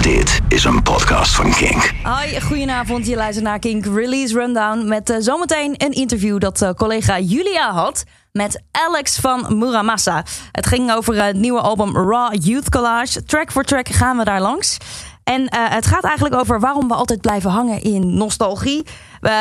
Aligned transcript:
Dit 0.00 0.40
is 0.48 0.64
een 0.64 0.82
podcast 0.82 1.34
van 1.34 1.50
Kink. 1.50 1.92
Hoi, 2.02 2.40
goedenavond. 2.40 3.06
Je 3.06 3.16
luistert 3.16 3.44
naar 3.44 3.58
Kink 3.58 3.84
Release 3.84 4.34
Rundown 4.34 4.88
met 4.88 5.10
uh, 5.10 5.16
zometeen 5.18 5.74
een 5.76 5.92
interview 5.92 6.38
dat 6.38 6.62
uh, 6.62 6.70
collega 6.70 7.18
Julia 7.18 7.72
had 7.72 8.04
met 8.32 8.62
Alex 8.70 9.18
van 9.18 9.58
Muramasa. 9.58 10.24
Het 10.52 10.66
ging 10.66 10.92
over 10.92 11.24
het 11.24 11.36
nieuwe 11.36 11.60
album 11.60 11.96
Raw 11.96 12.34
Youth 12.40 12.70
Collage. 12.70 13.24
Track 13.24 13.52
voor 13.52 13.64
track 13.64 13.88
gaan 13.88 14.16
we 14.16 14.24
daar 14.24 14.40
langs. 14.40 14.76
En 15.24 15.40
uh, 15.40 15.48
het 15.50 15.86
gaat 15.86 16.04
eigenlijk 16.04 16.34
over 16.34 16.60
waarom 16.60 16.88
we 16.88 16.94
altijd 16.94 17.20
blijven 17.20 17.50
hangen 17.50 17.82
in 17.82 18.16
nostalgie. 18.16 18.86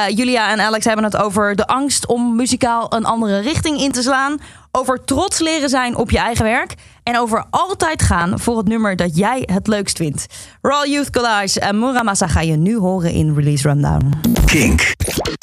Julia 0.10 0.50
en 0.50 0.60
Alex 0.60 0.86
hebben 0.86 1.06
het 1.06 1.18
over 1.18 1.56
de 1.56 1.68
angst 1.68 2.08
om 2.08 2.36
muzikaal 2.36 2.94
een 2.94 3.06
andere 3.06 3.40
richting 3.40 3.82
in 3.82 3.92
te 3.92 4.02
slaan. 4.02 4.40
Over 4.72 5.04
trots 5.06 5.40
leren 5.40 5.70
zijn 5.70 5.96
op 5.96 6.12
je 6.12 6.18
eigen 6.18 6.46
werk. 6.46 6.74
En 7.04 7.18
over 7.18 7.46
altijd 7.50 8.02
gaan 8.02 8.40
voor 8.40 8.58
het 8.58 8.68
nummer 8.68 8.96
dat 8.96 9.18
jij 9.18 9.44
het 9.46 9.68
leukst 9.68 9.98
vindt. 9.98 10.26
Raw 10.62 10.86
Youth 10.86 11.10
Collage 11.10 11.60
en 11.60 11.80
Muramasa 11.80 12.28
ga 12.28 12.42
je 12.42 12.56
nu 12.56 12.78
horen 12.78 13.12
in 13.12 13.34
Release 13.36 13.68
Rundown. 13.68 14.14
Kink 14.46 14.96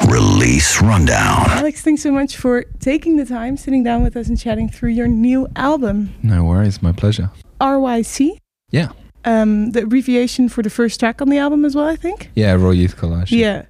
Release 0.09 0.85
Rundown. 0.85 1.51
Alex, 1.51 1.83
thanks 1.83 2.01
so 2.03 2.13
much 2.13 2.37
for 2.37 2.65
taking 2.79 3.19
the 3.19 3.35
time, 3.35 3.57
sitting 3.57 3.85
down 3.85 4.03
with 4.03 4.17
us 4.17 4.29
and 4.29 4.39
chatting 4.39 4.71
through 4.73 4.95
your 4.95 5.09
new 5.09 5.47
album. 5.53 6.11
No 6.21 6.45
worries, 6.45 6.81
my 6.81 6.93
pleasure. 6.93 7.31
RYC. 7.61 8.37
Yeah. 8.69 8.89
Um, 9.25 9.73
the 9.73 9.83
abbreviation 9.83 10.49
for 10.49 10.63
the 10.63 10.71
first 10.71 11.01
track 11.01 11.21
on 11.21 11.29
the 11.29 11.39
album 11.39 11.65
as 11.65 11.75
well, 11.75 11.93
I 11.93 11.97
think. 11.97 12.31
Yeah, 12.35 12.55
Raw 12.55 12.71
Youth 12.71 12.97
Collage. 12.97 13.31
Yeah. 13.31 13.63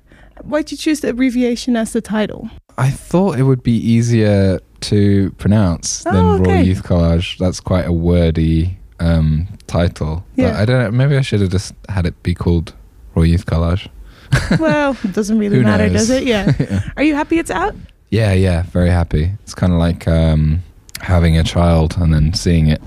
Why'd 0.42 0.70
you 0.70 0.76
choose 0.76 1.00
the 1.00 1.10
abbreviation 1.10 1.76
as 1.76 1.92
the 1.92 2.00
title? 2.00 2.50
I 2.78 2.90
thought 2.90 3.38
it 3.38 3.44
would 3.44 3.62
be 3.62 3.77
easier 3.77 4.60
to 4.82 5.30
pronounce 5.32 6.04
Oh, 6.06 6.12
than 6.38 6.42
okay. 6.42 6.62
Youth 6.62 6.82
Collage. 6.82 7.38
That's 7.38 7.60
quite 7.60 7.86
a 7.86 7.92
wordy 7.92 8.77
um, 9.00 9.48
title. 9.66 10.24
But 10.36 10.42
Yeah. 10.42 10.60
I 10.60 10.64
don't 10.64 10.82
know. 10.82 10.91
Maybe 10.91 11.16
I 11.16 11.22
should 11.22 11.41
have 11.41 11.50
just 11.50 11.74
had 11.88 12.06
it 12.06 12.22
be 12.22 12.34
called 12.34 12.74
Royal 13.14 13.27
Youth 13.27 13.46
Collage. 13.46 13.88
well, 14.60 14.96
it 15.05 15.12
doesn't 15.12 15.38
really 15.38 15.61
matter, 15.61 15.84
knows? 15.88 16.08
does 16.08 16.11
it? 16.11 16.24
Yeah. 16.24 16.52
yeah. 16.61 16.83
Are 16.96 17.02
you 17.02 17.14
happy 17.14 17.39
it's 17.39 17.50
out? 17.50 17.74
Yeah, 18.11 18.33
yeah, 18.33 18.62
very 18.62 18.91
happy. 18.91 19.33
It's 19.42 19.55
kind 19.55 19.72
of 19.72 19.78
like 19.78 20.06
um, 20.06 20.62
having 21.00 21.36
a 21.39 21.42
child 21.44 21.96
and 21.98 22.12
then 22.12 22.34
seeing 22.34 22.68
it 22.68 22.83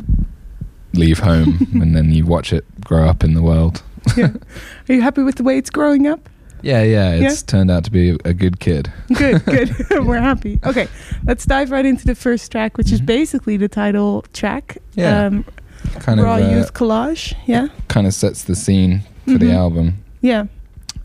leave 0.94 1.20
home 1.20 1.68
and 1.82 1.96
then 1.96 2.12
you 2.12 2.26
watch 2.26 2.52
it 2.54 2.66
grow 2.82 3.08
up 3.08 3.24
in 3.24 3.34
the 3.34 3.42
world. 3.42 3.82
Yeah. 4.16 4.32
Are 4.88 4.94
you 4.94 5.02
happy 5.02 5.24
with 5.24 5.36
the 5.36 5.44
way 5.44 5.58
it's 5.58 5.70
growing 5.70 6.08
up? 6.08 6.30
Yeah, 6.62 6.84
yeah, 6.84 7.16
Yeah? 7.16 7.28
it's 7.28 7.42
turned 7.44 7.72
out 7.72 7.84
to 7.86 7.92
be 7.92 8.18
a 8.26 8.34
good 8.34 8.60
kid. 8.60 8.92
Good, 9.14 9.46
good. 9.54 9.76
We're 10.06 10.20
happy. 10.22 10.60
Okay, 10.66 10.88
let's 11.26 11.46
dive 11.46 11.72
right 11.72 11.86
into 11.86 12.06
the 12.06 12.16
first 12.16 12.52
track, 12.52 12.78
which 12.78 12.92
is 12.92 13.02
Mhm. 13.02 13.06
basically 13.06 13.58
the 13.58 13.68
title 13.68 14.24
track. 14.34 14.78
Yeah. 14.96 15.26
Um, 15.28 15.46
Kind 16.00 16.22
Raw 16.22 16.38
of 16.38 16.44
uh, 16.44 16.56
Youth 16.56 16.74
Collage. 16.74 17.34
Yeah. 17.48 17.68
kind 17.88 18.06
of 18.06 18.14
sets 18.14 18.44
the 18.44 18.56
scene 18.56 19.04
for 19.26 19.32
Mhm. 19.32 19.40
the 19.40 19.52
album. 19.54 19.94
Yeah. 20.22 20.46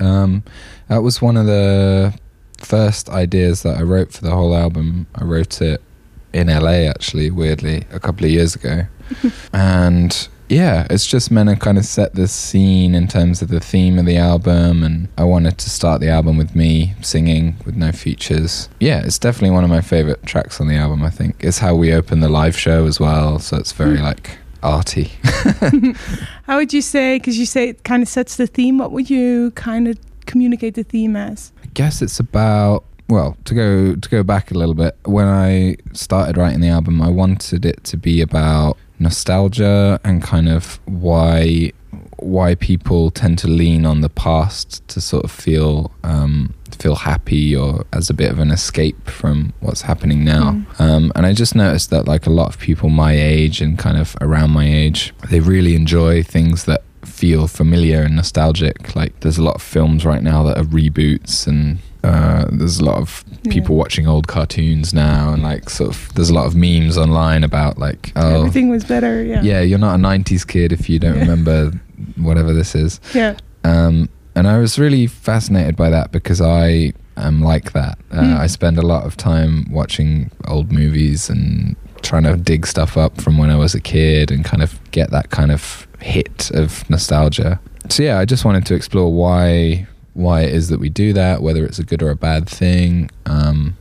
Um, 0.00 0.42
that 0.88 1.02
was 1.02 1.22
one 1.22 1.36
of 1.36 1.47
the 1.47 2.12
first 2.58 3.08
ideas 3.08 3.62
that 3.62 3.77
I 3.78 3.82
wrote 3.82 4.12
for 4.12 4.22
the 4.22 4.30
whole 4.32 4.55
album. 4.56 5.06
I 5.14 5.25
wrote 5.25 5.62
it 5.62 5.80
in 6.32 6.48
LA 6.48 6.86
actually, 6.88 7.30
weirdly, 7.30 7.84
a 7.92 8.00
couple 8.00 8.25
of 8.27 8.30
years 8.32 8.56
ago. 8.56 8.86
and 9.52 10.28
yeah, 10.55 10.86
it's 10.88 11.05
just 11.05 11.33
meant 11.33 11.48
to 11.48 11.56
kind 11.56 11.78
of 11.78 11.84
set 11.84 12.14
the 12.14 12.28
scene 12.28 12.94
in 12.94 13.08
terms 13.08 13.42
of 13.42 13.48
the 13.48 13.58
theme 13.58 13.98
of 13.98 14.06
the 14.06 14.16
album. 14.16 14.84
And 14.84 15.08
I 15.19 15.24
wanted 15.24 15.58
to 15.58 15.69
start 15.69 16.00
the 16.00 16.08
album 16.08 16.36
with 16.36 16.55
me 16.55 16.94
singing 17.02 17.56
with 17.66 17.74
no 17.74 17.91
features. 17.91 18.69
Yeah, 18.78 19.02
it's 19.05 19.19
definitely 19.19 19.50
one 19.50 19.64
of 19.64 19.70
my 19.70 19.80
favorite 19.80 20.25
tracks 20.25 20.60
on 20.60 20.69
the 20.69 20.77
album, 20.77 21.02
I 21.02 21.10
think. 21.10 21.42
It's 21.42 21.58
how 21.58 21.75
we 21.75 21.92
open 21.92 22.20
the 22.20 22.28
live 22.28 22.56
show 22.56 22.86
as 22.86 23.00
well. 23.00 23.41
So 23.41 23.56
it's 23.56 23.72
very 23.72 23.97
hmm. 23.97 24.05
like 24.05 24.38
arty. 24.62 25.10
How 26.44 26.56
would 26.56 26.72
you 26.72 26.82
say? 26.82 27.19
Because 27.19 27.36
you 27.36 27.47
say 27.47 27.70
it 27.70 27.82
kind 27.82 28.02
of 28.02 28.08
sets 28.08 28.36
the 28.36 28.47
theme. 28.47 28.78
What 28.78 28.92
would 28.92 29.10
you 29.10 29.50
kind 29.52 29.88
of 29.88 29.98
communicate 30.27 30.75
the 30.75 30.84
theme 30.84 31.16
as? 31.16 31.52
I 31.64 31.66
guess 31.75 32.00
it's 32.00 32.20
about 32.20 32.84
well 33.08 33.36
to 33.44 33.55
go 33.55 33.94
to 33.94 34.08
go 34.08 34.22
back 34.22 34.50
a 34.50 34.55
little 34.55 34.75
bit 34.75 34.97
when 35.04 35.26
i 35.26 35.76
started 35.92 36.38
writing 36.38 36.60
the 36.60 36.69
album 36.69 37.03
i 37.03 37.09
wanted 37.09 37.66
it 37.66 37.84
to 37.84 37.98
be 37.98 38.22
about 38.22 38.78
nostalgia 38.99 40.00
and 40.05 40.22
kind 40.22 40.49
of 40.49 40.81
why 40.87 41.72
why 42.19 42.55
people 42.55 43.10
tend 43.10 43.38
to 43.38 43.47
lean 43.49 43.84
on 43.84 44.00
the 44.00 44.09
past 44.09 44.87
to 44.88 45.00
sort 45.00 45.25
of 45.25 45.31
feel 45.31 45.91
um, 46.03 46.55
feel 46.71 46.94
happy 46.97 47.54
or 47.54 47.84
as 47.93 48.09
a 48.10 48.15
bit 48.15 48.31
of 48.31 48.38
an 48.38 48.50
escape 48.50 49.09
from 49.09 49.53
what's 49.60 49.83
happening 49.83 50.25
now 50.25 50.53
Mm. 50.53 50.81
um, 50.81 51.12
and 51.15 51.27
I 51.27 51.33
just 51.33 51.54
noticed 51.54 51.91
that 51.91 52.06
like 52.06 52.27
a 52.27 52.31
lot 52.31 52.49
of 52.49 52.59
people 52.59 52.88
my 52.88 53.12
age 53.12 53.60
and 53.60 53.78
kind 53.78 53.97
of 53.99 54.16
around 54.21 54.50
my 54.50 54.66
age, 54.66 55.12
they 55.31 55.41
really 55.41 55.75
enjoy 55.75 56.22
things 56.22 56.65
that 56.65 56.83
feel 57.04 57.47
familiar 57.47 58.03
and 58.03 58.16
nostalgic. 58.16 58.97
Like 58.97 59.21
there's 59.21 59.38
a 59.38 59.43
lot 59.43 59.56
of 59.56 59.62
films 59.62 60.04
right 60.04 60.22
now 60.22 60.43
that 60.44 60.59
are 60.59 60.65
reboots 60.65 61.47
and 61.47 61.78
uh, 62.04 62.44
there's 62.53 62.78
a 62.81 62.84
lot 62.84 62.98
of 62.98 63.25
people 63.50 63.76
watching 63.76 64.06
old 64.06 64.26
cartoons 64.28 64.92
now 64.94 65.32
and 65.32 65.42
like 65.42 65.70
sort 65.70 65.91
of 65.91 66.12
there's 66.15 66.31
a 66.31 66.34
lot 66.34 66.47
of 66.47 66.54
memes 66.54 66.97
online 66.98 67.42
about 67.44 67.78
like 67.78 68.12
oh 68.16 68.38
Everything 68.41 68.69
was 68.69 68.84
better. 68.84 69.22
Yeah. 69.22 69.42
yeah 69.42 69.60
you're 69.60 69.78
not 69.78 69.94
a 69.98 70.03
90s 70.03 70.47
kid 70.47 70.72
if 70.72 70.88
you 70.88 70.98
don't 70.98 71.15
Yeah. 71.15 71.20
remember 71.22 71.72
whatever 72.16 72.53
this 72.53 72.75
is 72.75 73.00
Yeah. 73.15 73.37
um, 73.65 74.09
and 74.37 74.47
I 74.48 74.59
was 74.59 74.78
really 74.78 75.06
fascinated 75.06 75.76
by 75.76 75.91
that 75.91 76.10
because 76.12 76.41
I 76.41 76.92
am 77.16 77.41
like 77.41 77.72
that. 77.72 77.98
Uh, 78.10 78.21
Mm. 78.22 78.38
I 78.41 78.47
spend 78.48 78.78
a 78.78 78.82
lot 78.82 79.06
of 79.06 79.16
time 79.16 79.66
watching 79.71 80.31
old 80.48 80.72
movies 80.72 81.31
and 81.31 81.76
trying 82.03 82.25
to 82.25 82.36
dig 82.36 82.66
stuff 82.66 82.97
up 82.97 83.21
from 83.21 83.38
when 83.38 83.48
I 83.50 83.56
was 83.56 83.75
a 83.75 83.81
kid 83.81 84.31
and 84.32 84.44
kind 84.44 84.62
of 84.62 84.78
get 84.91 85.10
that 85.12 85.31
kind 85.31 85.53
of 85.53 85.86
hit 86.00 86.50
of 86.53 86.88
nostalgia. 86.91 87.60
So 87.88 88.03
yeah, 88.03 88.19
I 88.19 88.25
just 88.25 88.44
wanted 88.44 88.66
to 88.66 88.75
explore 88.75 89.12
why 89.12 89.86
why 90.14 90.42
it 90.42 90.52
is 90.54 90.69
that 90.69 90.80
we 90.80 90.88
do 90.88 91.12
that, 91.12 91.42
whether 91.42 91.64
it's 91.64 91.78
a 91.78 91.84
good 91.84 92.02
or 92.02 92.10
a 92.10 92.16
bad 92.16 92.48
thing. 92.48 93.10
Um, 93.26 93.76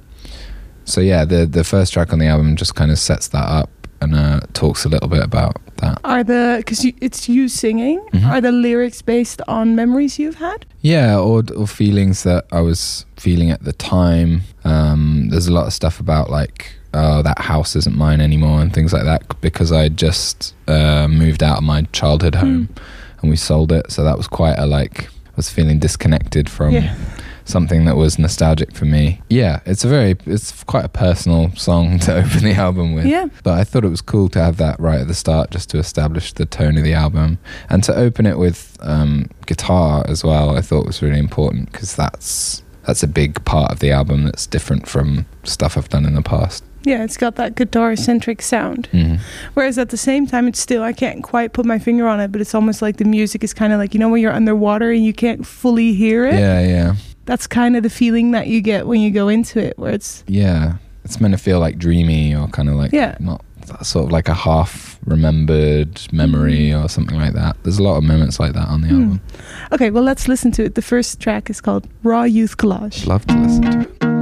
so 0.85 0.99
yeah, 1.01 1.25
the 1.25 1.45
the 1.45 1.63
first 1.63 1.93
track 1.93 2.11
on 2.13 2.19
the 2.19 2.27
album 2.27 2.55
just 2.55 2.75
kind 2.75 2.91
of 2.91 2.99
sets 2.99 3.27
that 3.29 3.45
up 3.45 3.69
and 4.01 4.13
uh, 4.15 4.41
talks 4.53 4.83
a 4.85 4.89
little 4.89 5.07
bit 5.07 5.23
about 5.23 5.61
that. 5.77 5.99
Are 6.03 6.23
the 6.23 6.55
because 6.57 6.85
it's 6.99 7.29
you 7.29 7.47
singing? 7.47 7.99
Mhm. 8.13 8.27
Are 8.29 8.41
the 8.41 8.51
lyrics 8.51 9.01
based 9.01 9.41
on 9.47 9.75
memories 9.75 10.19
you've 10.19 10.35
had? 10.35 10.65
Yeah, 10.81 11.17
or, 11.17 11.43
or 11.55 11.67
feelings 11.67 12.23
that 12.23 12.45
I 12.51 12.59
was 12.59 13.05
feeling 13.15 13.49
at 13.49 13.63
the 13.63 13.71
time. 13.73 14.41
Um, 14.65 15.29
there's 15.29 15.47
a 15.47 15.53
lot 15.53 15.67
of 15.67 15.71
stuff 15.73 16.01
about 16.01 16.29
like, 16.29 16.73
oh, 16.93 17.21
that 17.21 17.39
house 17.39 17.77
isn't 17.77 17.95
mine 17.95 18.19
anymore, 18.19 18.59
and 18.61 18.73
things 18.73 18.91
like 18.91 19.05
that, 19.05 19.39
because 19.39 19.71
I 19.71 19.87
just 19.87 20.53
uh, 20.67 21.07
moved 21.07 21.41
out 21.41 21.59
of 21.59 21.63
my 21.63 21.83
childhood 21.93 22.35
home 22.35 22.67
and 23.21 23.29
we 23.29 23.37
sold 23.37 23.71
it. 23.71 23.89
So 23.91 24.03
that 24.03 24.17
was 24.17 24.27
quite 24.27 24.55
a 24.59 24.65
like, 24.65 25.07
was 25.35 25.49
feeling 25.49 25.79
disconnected 25.79 26.49
from 26.49 26.71
Yeah. 26.71 26.95
something 27.45 27.83
that 27.85 27.97
was 27.97 28.17
nostalgic 28.17 28.73
for 28.73 28.85
me. 28.85 29.21
Yeah, 29.29 29.59
it's 29.65 29.83
a 29.83 29.87
very, 29.89 30.15
it's 30.25 30.63
quite 30.63 30.85
a 30.85 30.89
personal 30.89 31.51
song 31.55 31.99
to 32.05 32.15
open 32.15 32.43
the 32.43 32.53
album 32.53 32.93
with. 32.93 33.05
Yeah. 33.05 33.27
But 33.43 33.57
I 33.59 33.63
thought 33.65 33.83
it 33.83 33.89
was 33.89 34.01
cool 34.01 34.29
to 34.29 34.39
have 34.41 34.57
that 34.57 34.79
right 34.79 35.01
at 35.01 35.07
the 35.07 35.13
start 35.13 35.51
just 35.51 35.69
to 35.71 35.77
establish 35.77 36.31
the 36.33 36.45
tone 36.45 36.77
of 36.77 36.83
the 36.85 36.93
album 36.93 37.39
and 37.69 37.83
to 37.83 37.93
open 37.95 38.25
it 38.25 38.37
with 38.37 38.77
um, 38.81 39.29
guitar 39.45 40.05
as 40.07 40.23
well. 40.23 40.55
I 40.55 40.61
thought 40.61 40.85
was 40.85 41.01
really 41.01 41.19
important 41.19 41.71
because 41.71 41.95
that's 41.95 42.61
that's 42.85 43.01
a 43.03 43.07
big 43.07 43.43
part 43.45 43.71
of 43.71 43.79
the 43.79 43.91
album 43.91 44.23
that's 44.25 44.45
different 44.45 44.87
from 44.89 45.25
stuff 45.43 45.77
I've 45.77 45.87
done 45.89 46.05
in 46.05 46.15
the 46.15 46.21
past. 46.21 46.63
Yeah, 46.85 47.03
it's 47.03 47.17
got 47.17 47.35
that 47.35 47.55
guitar 47.55 47.95
centric 47.95 48.41
sound. 48.41 48.89
Mhm. 48.91 49.19
Whereas 49.53 49.77
at 49.77 49.89
the 49.89 49.97
same 49.97 50.27
time, 50.27 50.47
it's 50.47 50.59
still, 50.59 50.83
I 50.83 50.93
can't 50.93 51.23
quite 51.23 51.53
put 51.53 51.65
my 51.65 51.79
finger 51.79 52.07
on 52.07 52.19
it, 52.19 52.31
but 52.31 52.41
it's 52.41 52.53
almost 52.53 52.81
like 52.81 52.97
the 52.97 53.05
music 53.05 53.43
is 53.43 53.53
kind 53.53 53.71
of 53.73 53.79
like, 53.79 53.93
you 53.93 53.99
know, 53.99 54.09
when 54.09 54.21
you're 54.21 54.33
underwater 54.33 54.91
and 54.91 55.03
you 55.05 55.13
can't 55.13 55.45
fully 55.45 55.93
hear 55.93 56.25
it? 56.25 56.35
Yeah, 56.35 56.59
yeah, 56.61 56.95
That's 57.25 57.47
kind 57.47 57.77
of 57.77 57.83
the 57.83 57.89
feeling 57.89 58.31
that 58.31 58.47
you 58.47 58.59
get 58.61 58.85
when 58.85 58.99
you 58.99 59.09
go 59.11 59.29
into 59.29 59.59
it, 59.63 59.77
where 59.79 59.93
it's, 59.93 60.23
yeah. 60.27 60.73
It's 61.05 61.19
meant 61.21 61.33
to 61.33 61.37
feel 61.37 61.59
like 61.59 61.77
dreamy 61.77 62.35
or 62.35 62.47
kind 62.49 62.67
of 62.69 62.75
like 62.75 62.91
Yeah. 62.93 63.15
not 63.19 63.41
sort 63.81 64.05
of 64.07 64.11
like 64.11 64.27
a 64.27 64.33
half 64.33 64.99
remembered 65.05 66.01
memory 66.11 66.73
or 66.73 66.89
something 66.89 67.17
like 67.17 67.33
that. 67.33 67.55
There's 67.63 67.77
a 67.79 67.83
lot 67.83 67.95
of 67.97 68.03
moments 68.03 68.39
like 68.39 68.51
that 68.53 68.67
on 68.67 68.81
the 68.81 68.87
Hmm. 68.89 69.01
album. 69.03 69.21
okay, 69.71 69.89
well, 69.89 70.03
let's 70.03 70.27
listen 70.27 70.51
to 70.53 70.65
it. 70.65 70.75
The 70.75 70.81
first 70.81 71.19
track 71.21 71.49
is 71.49 71.61
called 71.61 71.87
Raw 72.03 72.23
Youth 72.23 72.57
Collage. 72.57 73.05
Love 73.07 73.25
to 73.27 73.35
listen 73.37 73.61
to 73.71 73.79
it. 73.81 74.12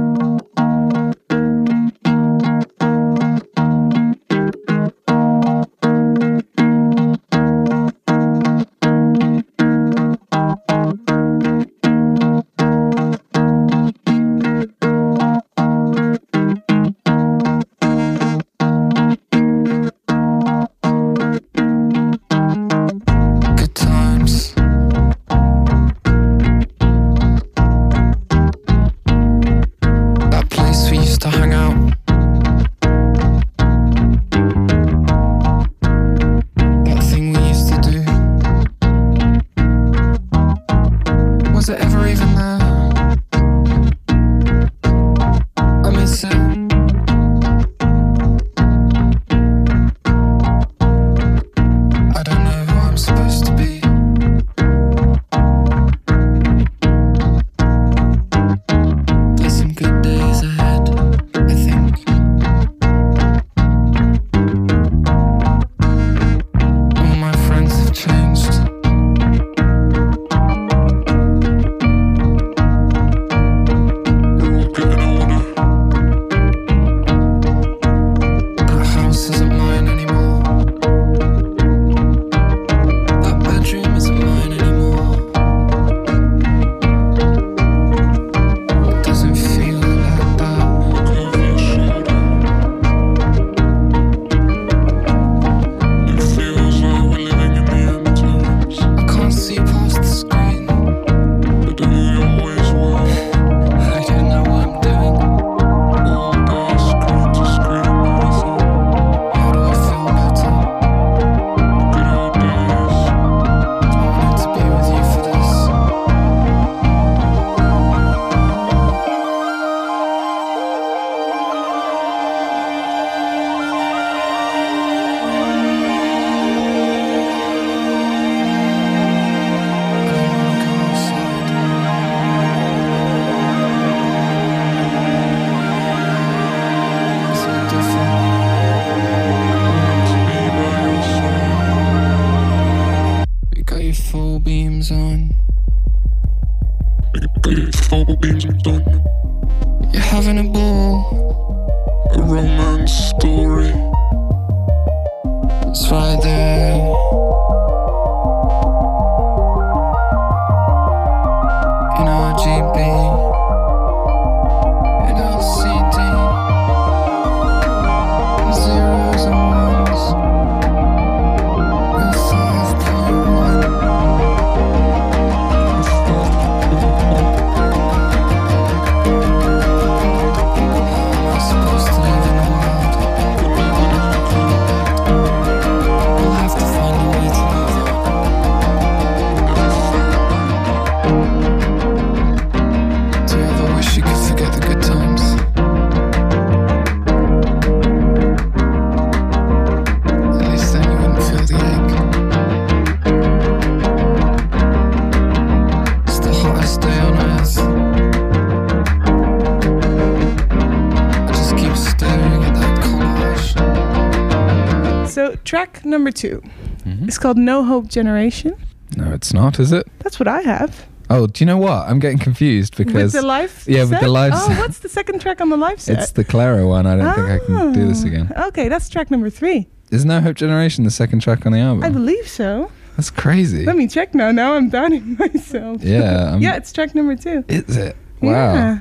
2 216.22 216.40
Mm-hmm. 216.84 217.08
is 217.08 217.18
called 217.18 217.36
No 217.38 217.64
Hope 217.64 217.86
Generation. 217.88 218.54
No, 218.96 219.12
it's 219.12 219.32
not, 219.32 219.58
is 219.60 219.72
it? 219.72 219.86
That's 220.00 220.18
what 220.20 220.26
I 220.28 220.40
have. 220.42 220.86
Oh, 221.10 221.26
do 221.26 221.42
you 221.44 221.46
know 221.46 221.58
what? 221.58 221.88
I'm 221.88 221.98
getting 221.98 222.18
confused 222.18 222.76
because 222.76 223.12
With 223.12 223.12
the 223.12 223.22
live 223.22 223.64
yeah, 223.66 223.84
with 223.84 224.00
the 224.00 224.08
live 224.08 224.32
Oh, 224.34 224.46
set. 224.48 224.58
what's 224.58 224.78
the 224.78 224.88
second 224.88 225.20
track 225.20 225.40
on 225.40 225.48
the 225.50 225.56
live 225.56 225.80
set? 225.80 225.98
it's 225.98 226.12
the 226.12 226.24
Clairo 226.24 226.68
one. 226.68 226.86
I 226.86 226.96
don't 226.96 227.14
think 227.14 227.28
I 227.28 227.38
can 227.46 227.72
do 227.72 227.86
this 227.86 228.02
Oh, 228.04 228.06
again. 228.06 228.32
Okay, 228.48 228.68
that's 228.68 228.88
track 228.88 229.10
number 229.10 229.30
three. 229.30 229.68
Is 229.90 230.04
No 230.04 230.20
Hope 230.20 230.36
Generation 230.36 230.84
the 230.84 230.90
second 230.90 231.20
track 231.20 231.44
on 231.46 231.52
the 231.52 231.58
album? 231.58 231.84
I 231.84 231.90
believe 231.90 232.26
so. 232.26 232.70
That's 232.96 233.10
crazy. 233.10 233.64
Let 233.64 233.76
me 233.76 233.86
check 233.88 234.14
now. 234.14 234.30
Now 234.32 234.54
I'm 234.54 234.68
doubting 234.70 235.16
myself. 235.18 235.82
Yeah, 235.82 236.30
I'm- 236.32 236.40
yeah, 236.42 236.56
it's 236.56 236.72
track 236.72 236.94
number 236.94 237.14
two. 237.16 237.44
Is 237.48 237.76
it? 237.76 237.96
Wow, 238.20 238.54
Yeah. 238.54 238.78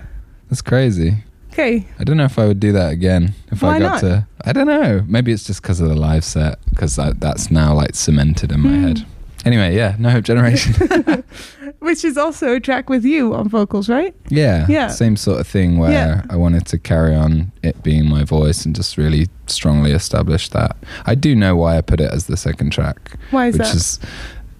that's 0.49 0.61
crazy. 0.61 1.23
Okay. 1.51 1.85
I 1.99 2.03
don't 2.05 2.15
know 2.17 2.25
if 2.25 2.39
I 2.39 2.45
would 2.47 2.59
do 2.61 2.71
that 2.73 2.91
again 2.93 3.33
if 3.51 3.61
Why 3.61 3.75
I 3.75 3.79
got 3.79 3.91
not? 3.91 3.99
to. 4.01 4.27
I 4.51 4.53
don't 4.53 4.67
know. 4.67 5.03
Maybe 5.07 5.31
it's 5.31 5.45
just 5.45 5.61
because 5.61 5.79
of 5.79 5.87
the 5.89 5.95
live 5.95 6.25
set 6.25 6.59
because 6.69 6.95
that's 6.97 7.49
now 7.49 7.73
like 7.73 7.95
cemented 7.95 8.51
in 8.51 8.59
my 8.59 8.69
Hmm. 8.69 8.83
head. 8.83 9.05
Anyway, 9.45 9.75
yeah, 9.75 9.95
No 9.97 10.09
Hope 10.11 10.23
Generation. 10.25 10.73
Which 11.79 12.05
is 12.05 12.15
also 12.17 12.55
a 12.55 12.59
track 12.59 12.89
with 12.89 13.03
you 13.03 13.33
on 13.33 13.47
vocals, 13.49 13.89
right? 13.89 14.13
yeah, 14.29 14.67
Yeah. 14.69 14.87
same 14.89 15.15
sort 15.15 15.39
of 15.39 15.47
thing 15.47 15.77
where 15.79 15.91
Yeah. 15.91 16.21
I 16.29 16.35
wanted 16.35 16.65
to 16.67 16.77
carry 16.77 17.15
on 17.15 17.51
it 17.63 17.81
being 17.81 18.07
my 18.07 18.23
voice 18.23 18.65
and 18.65 18.75
just 18.75 18.97
really 18.97 19.29
strongly 19.47 19.91
establish 19.93 20.49
that. 20.49 20.75
I 21.07 21.15
do 21.15 21.35
know 21.35 21.55
why 21.55 21.77
I 21.77 21.81
put 21.81 21.99
it 21.99 22.11
as 22.11 22.25
the 22.27 22.37
second 22.37 22.71
track. 22.71 23.17
Why 23.31 23.47
is 23.47 23.53
which 23.57 23.67
that? 23.67 23.75
is 23.75 23.99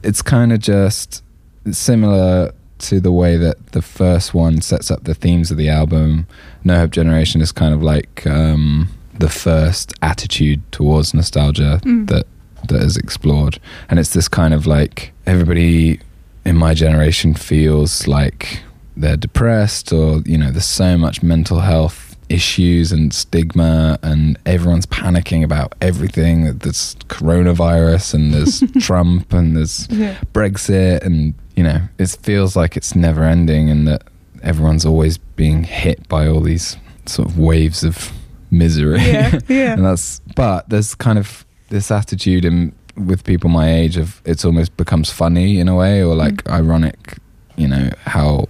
it's 0.03 0.21
kind 0.23 0.51
of 0.51 0.59
just 0.59 1.21
similar 1.69 2.51
to 2.79 2.99
the 2.99 3.11
way 3.11 3.37
that 3.37 3.73
the 3.73 3.81
first 3.83 4.33
one 4.33 4.61
sets 4.61 4.89
up 4.89 5.03
the 5.03 5.13
themes 5.13 5.51
of 5.51 5.57
the 5.57 5.69
album 5.69 6.25
no 6.63 6.75
hope 6.77 6.89
generation 6.89 7.39
is 7.39 7.51
kind 7.51 7.71
of 7.75 7.83
like 7.83 8.25
um, 8.25 8.87
the 9.19 9.29
first 9.29 9.93
attitude 10.01 10.61
towards 10.71 11.13
nostalgia 11.13 11.79
Mm. 11.83 12.07
that 12.07 12.25
that 12.67 12.81
is 12.81 12.95
explored 12.95 13.59
and 13.89 13.99
it's 13.99 14.13
this 14.13 14.27
kind 14.27 14.53
of 14.53 14.67
like 14.67 15.11
everybody 15.25 15.99
in 16.45 16.55
my 16.55 16.73
generation 16.75 17.33
feels 17.33 18.07
like 18.07 18.61
they're 18.95 19.17
depressed 19.17 19.91
or 19.91 20.19
you 20.25 20.37
know 20.37 20.51
there's 20.51 20.65
so 20.65 20.95
much 20.97 21.23
mental 21.23 21.61
health 21.61 22.15
issues 22.29 22.91
and 22.91 23.13
stigma 23.13 23.97
and 24.03 24.37
everyone's 24.45 24.85
panicking 24.85 25.43
about 25.43 25.73
everything 25.81 26.55
there's 26.59 26.95
coronavirus 27.07 28.13
and 28.13 28.33
there's 28.33 28.63
trump 28.79 29.33
and 29.33 29.57
there's 29.57 29.87
yeah. 29.89 30.15
brexit 30.33 31.01
and 31.03 31.33
you 31.55 31.63
know 31.63 31.81
it 31.97 32.09
feels 32.21 32.55
like 32.55 32.77
it's 32.77 32.95
never 32.95 33.23
ending 33.23 33.69
and 33.69 33.87
that 33.87 34.03
everyone's 34.43 34.85
always 34.85 35.17
being 35.17 35.63
hit 35.63 36.07
by 36.07 36.27
all 36.27 36.41
these 36.41 36.77
sort 37.05 37.27
of 37.27 37.37
waves 37.39 37.83
of 37.83 38.11
misery 38.51 38.99
Yeah, 38.99 39.39
yeah. 39.47 39.73
and 39.77 39.85
that's 39.85 40.19
but 40.35 40.69
there's 40.69 40.93
kind 40.95 41.17
of 41.17 41.45
this 41.69 41.89
attitude 41.91 42.45
in 42.45 42.73
with 42.97 43.23
people 43.23 43.49
my 43.49 43.71
age 43.73 43.95
of 43.97 44.21
it's 44.25 44.43
almost 44.45 44.75
becomes 44.77 45.09
funny 45.09 45.59
in 45.59 45.67
a 45.69 45.75
way 45.75 46.03
or 46.03 46.13
like 46.15 46.43
Mm. 46.43 46.51
ironic 46.53 47.17
you 47.55 47.67
know 47.67 47.89
how 48.05 48.47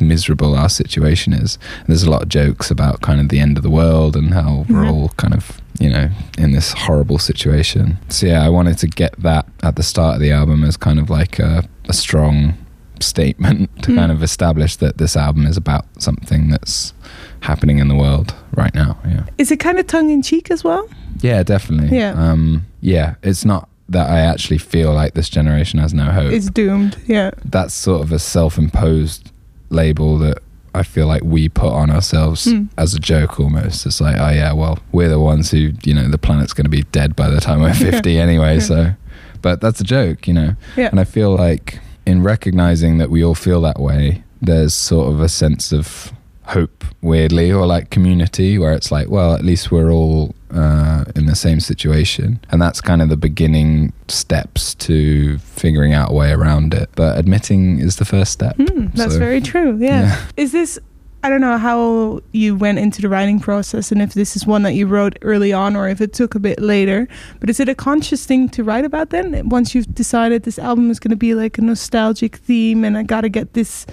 miserable 0.00 0.54
our 0.56 0.68
situation 0.68 1.32
is 1.32 1.58
and 1.80 1.88
there's 1.88 2.02
a 2.02 2.10
lot 2.10 2.22
of 2.22 2.28
jokes 2.28 2.70
about 2.70 3.02
kind 3.02 3.20
of 3.20 3.28
the 3.28 3.38
end 3.38 3.56
of 3.56 3.62
the 3.62 3.70
world 3.70 4.16
and 4.16 4.32
how 4.34 4.64
we're 4.68 4.84
Mhm. 4.84 4.90
all 4.92 5.08
kind 5.16 5.34
of 5.34 5.60
you 5.78 5.90
know 5.90 6.08
in 6.38 6.52
this 6.52 6.72
horrible 6.72 7.18
situation 7.18 7.98
so 8.08 8.26
yeah 8.26 8.42
i 8.44 8.48
wanted 8.48 8.78
to 8.78 8.86
get 8.86 9.12
that 9.22 9.46
at 9.62 9.76
the 9.76 9.82
start 9.82 10.14
of 10.16 10.20
the 10.20 10.32
album 10.32 10.64
as 10.64 10.76
kind 10.76 10.98
of 10.98 11.08
like 11.10 11.38
a, 11.38 11.64
a 11.88 11.92
strong 11.92 12.54
statement 13.00 13.70
to 13.82 13.90
Mm. 13.92 13.96
kind 13.96 14.12
of 14.12 14.22
establish 14.22 14.76
that 14.76 14.98
this 14.98 15.16
album 15.16 15.46
is 15.46 15.56
about 15.56 15.84
something 15.98 16.48
that's 16.48 16.94
happening 17.42 17.78
in 17.78 17.88
the 17.88 17.94
world 17.94 18.34
right 18.54 18.74
now 18.74 18.96
yeah 19.06 19.24
Is 19.38 19.50
it 19.50 19.58
kind 19.58 19.78
of 19.78 19.86
tongue 19.86 20.10
in 20.10 20.22
cheek 20.22 20.50
as 20.50 20.62
well? 20.64 20.88
yeah, 21.20 21.42
definitely. 21.44 21.96
Yeah. 21.96 22.12
Um, 22.16 22.66
yeah, 22.80 23.14
it's 23.22 23.44
not 23.44 23.68
that 23.88 24.10
I 24.10 24.20
actually 24.20 24.58
feel 24.58 24.92
like 24.92 25.14
this 25.14 25.28
generation 25.28 25.78
has 25.78 25.92
no 25.94 26.06
hope. 26.10 26.32
It's 26.32 26.50
doomed. 26.50 26.96
Yeah. 27.06 27.30
That's 27.44 27.74
sort 27.74 28.02
of 28.02 28.10
a 28.10 28.18
self-imposed 28.18 29.30
label 29.70 30.18
that 30.18 30.38
I 30.74 30.82
feel 30.82 31.06
like 31.06 31.22
we 31.22 31.48
put 31.48 31.72
on 31.72 31.90
ourselves 31.90 32.46
Mm. 32.46 32.68
as 32.78 32.94
a 32.94 32.98
joke 32.98 33.38
almost. 33.38 33.86
It's 33.86 34.00
like, 34.00 34.16
oh 34.18 34.30
yeah, 34.30 34.52
well, 34.52 34.78
we're 34.90 35.08
the 35.10 35.20
ones 35.20 35.50
who, 35.50 35.72
you 35.84 35.94
know, 35.94 36.08
the 36.08 36.18
planet's 36.18 36.52
going 36.54 36.64
to 36.64 36.70
be 36.70 36.82
dead 36.84 37.14
by 37.14 37.28
the 37.28 37.40
time 37.40 37.60
we're 37.60 37.74
50 37.92 38.18
anyway, 38.18 38.58
so 38.60 38.94
but 39.42 39.60
that's 39.60 39.80
a 39.80 39.84
joke, 39.84 40.26
you 40.26 40.34
know. 40.34 40.56
Yeah. 40.76 40.88
And 40.88 40.98
I 40.98 41.04
feel 41.04 41.34
like 41.36 41.78
in 42.06 42.22
recognizing 42.22 42.98
that 42.98 43.10
we 43.10 43.22
all 43.24 43.34
feel 43.34 43.60
that 43.62 43.78
way, 43.78 44.24
there's 44.40 44.74
sort 44.74 45.12
of 45.12 45.20
a 45.20 45.28
sense 45.28 45.72
of 45.72 46.12
hope, 46.44 46.84
weirdly, 47.00 47.52
or 47.52 47.66
like 47.66 47.90
community, 47.90 48.58
where 48.58 48.72
it's 48.72 48.90
like, 48.90 49.08
well, 49.08 49.34
at 49.34 49.44
least 49.44 49.70
we're 49.70 49.90
all 49.90 50.34
uh, 50.50 51.04
in 51.16 51.26
the 51.26 51.34
same 51.36 51.60
situation. 51.60 52.40
And 52.50 52.60
that's 52.60 52.80
kind 52.80 53.00
of 53.02 53.08
the 53.08 53.16
beginning 53.16 53.92
steps 54.08 54.74
to 54.76 55.38
figuring 55.38 55.92
out 55.92 56.10
a 56.10 56.14
way 56.14 56.32
around 56.32 56.74
it. 56.74 56.90
But 56.94 57.18
admitting 57.18 57.78
is 57.78 57.96
the 57.96 58.04
first 58.04 58.32
step. 58.32 58.56
Mm, 58.56 58.92
that's 58.94 59.14
So, 59.14 59.18
very 59.18 59.40
true. 59.40 59.76
Yeah. 59.80 60.02
yeah. 60.02 60.24
Is 60.36 60.52
this? 60.52 60.78
I 61.24 61.28
don't 61.28 61.40
know 61.40 61.56
how 61.56 62.20
you 62.32 62.56
went 62.56 62.80
into 62.80 63.00
the 63.00 63.08
writing 63.08 63.38
process 63.38 63.92
and 63.92 64.02
if 64.02 64.12
this 64.14 64.34
is 64.34 64.44
one 64.44 64.64
that 64.64 64.72
you 64.72 64.88
wrote 64.88 65.16
early 65.22 65.52
on 65.52 65.76
or 65.76 65.88
if 65.88 66.00
it 66.00 66.12
took 66.12 66.34
a 66.34 66.40
bit 66.40 66.58
later. 66.60 67.06
But 67.38 67.48
is 67.48 67.60
it 67.60 67.68
a 67.68 67.76
conscious 67.76 68.26
thing 68.26 68.48
to 68.48 68.64
write 68.64 68.84
about 68.84 69.10
then? 69.10 69.48
Once 69.48 69.72
you've 69.72 69.94
decided 69.94 70.42
this 70.42 70.58
album 70.58 70.90
is 70.90 70.98
going 70.98 71.10
to 71.12 71.16
be 71.16 71.36
like 71.36 71.58
a 71.58 71.62
nostalgic 71.62 72.34
theme 72.38 72.84
and 72.84 72.98
I 72.98 73.04
got 73.04 73.20
to 73.20 73.28
get 73.28 73.52
this 73.52 73.86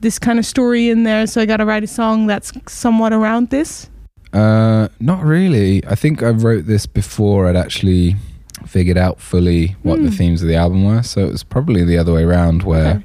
this 0.00 0.18
kind 0.18 0.38
of 0.38 0.46
story 0.46 0.88
in 0.88 1.02
there, 1.04 1.26
so 1.26 1.40
I 1.40 1.46
got 1.46 1.58
to 1.58 1.66
write 1.66 1.84
a 1.84 1.86
song 1.86 2.26
that's 2.26 2.52
somewhat 2.68 3.12
around 3.12 3.50
this. 3.50 3.88
Uh, 4.32 4.88
not 5.00 5.24
really. 5.24 5.84
I 5.86 5.94
think 5.94 6.22
I 6.22 6.28
wrote 6.30 6.66
this 6.66 6.86
before 6.86 7.46
I'd 7.48 7.56
actually 7.56 8.16
figured 8.66 8.98
out 8.98 9.20
fully 9.20 9.76
what 9.82 10.00
the 10.02 10.08
Hmm. 10.08 10.14
themes 10.14 10.42
of 10.42 10.48
the 10.48 10.54
album 10.56 10.84
were. 10.84 11.02
So 11.02 11.20
it 11.26 11.32
was 11.32 11.42
probably 11.42 11.84
the 11.84 11.98
other 11.98 12.12
way 12.12 12.22
around 12.24 12.62
where 12.62 12.86
Okay. 12.96 13.02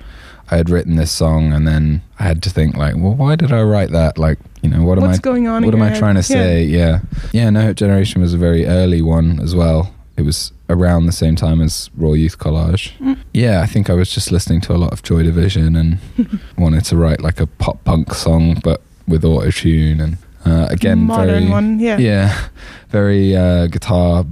I 0.51 0.57
had 0.57 0.69
written 0.69 0.95
this 0.97 1.11
song 1.11 1.53
and 1.53 1.67
then 1.67 2.01
I 2.19 2.23
had 2.23 2.43
to 2.43 2.49
think 2.49 2.75
like, 2.77 2.95
well, 2.97 3.15
why 3.15 3.35
did 3.35 3.51
I 3.51 3.63
write 3.63 3.91
that? 3.91 4.17
Like, 4.19 4.37
you 4.61 4.69
know, 4.69 4.83
what 4.83 4.97
am 4.99 5.05
What's 5.05 5.17
I 5.19 5.21
going 5.21 5.47
on? 5.47 5.63
what 5.65 5.73
am 5.73 5.81
I 5.81 5.89
head? 5.89 5.97
trying 5.97 6.15
to 6.15 6.19
Yeah. 6.19 6.23
say? 6.23 6.63
Yeah. 6.65 6.99
yeah. 7.31 7.49
No 7.49 7.61
Hope 7.61 7.77
Generation 7.77 8.21
was 8.21 8.33
a 8.33 8.37
very 8.37 8.67
early 8.67 9.01
one 9.01 9.39
as 9.41 9.55
well. 9.55 9.91
It 10.17 10.24
was 10.24 10.51
around 10.69 11.05
the 11.05 11.12
same 11.12 11.36
time 11.36 11.62
as 11.62 11.89
Raw 11.95 12.13
Youth 12.13 12.39
Collage. 12.39 12.98
Mm. 13.00 13.19
Yeah, 13.34 13.62
I 13.62 13.65
think 13.65 13.89
I 13.89 13.93
was 13.93 14.10
just 14.10 14.31
listening 14.31 14.62
to 14.62 14.74
a 14.74 14.77
lot 14.77 14.93
of 14.93 15.03
Joy 15.03 15.24
Division 15.24 15.75
and 15.75 16.00
wanted 16.57 16.86
to 16.86 16.98
write 16.98 17.22
like 17.22 17.39
a 17.39 17.48
pop 17.48 17.84
punk 17.84 18.13
song, 18.13 18.60
but 18.63 18.81
with 19.07 19.25
auto 19.25 19.51
tune 19.51 20.00
and 20.00 20.17
uh, 20.45 20.67
again 20.69 21.00
modern 21.00 21.27
very 21.27 21.50
one. 21.50 21.79
Yeah. 21.79 21.98
yeah, 21.98 22.48
very 22.89 23.36
uh, 23.36 23.67
guitar 23.67 24.25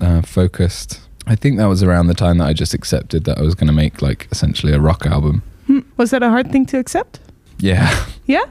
uh, 0.00 0.22
focused. 0.22 1.00
I 1.26 1.36
think 1.36 1.58
that 1.58 1.66
was 1.66 1.82
around 1.82 2.08
the 2.08 2.14
time 2.14 2.38
that 2.38 2.48
I 2.48 2.52
just 2.52 2.74
accepted 2.74 3.24
that 3.24 3.38
I 3.38 3.42
was 3.42 3.54
going 3.54 3.68
to 3.68 3.72
make 3.72 4.02
like 4.02 4.26
essentially 4.32 4.72
a 4.72 4.80
rock 4.80 5.06
album. 5.06 5.42
Hmm. 5.66 5.80
Was 5.96 6.10
that 6.10 6.22
a 6.22 6.28
hard 6.28 6.50
thing 6.50 6.66
to 6.66 6.78
accept? 6.78 7.20
Yeah. 7.58 8.06
Yeah. 8.26 8.44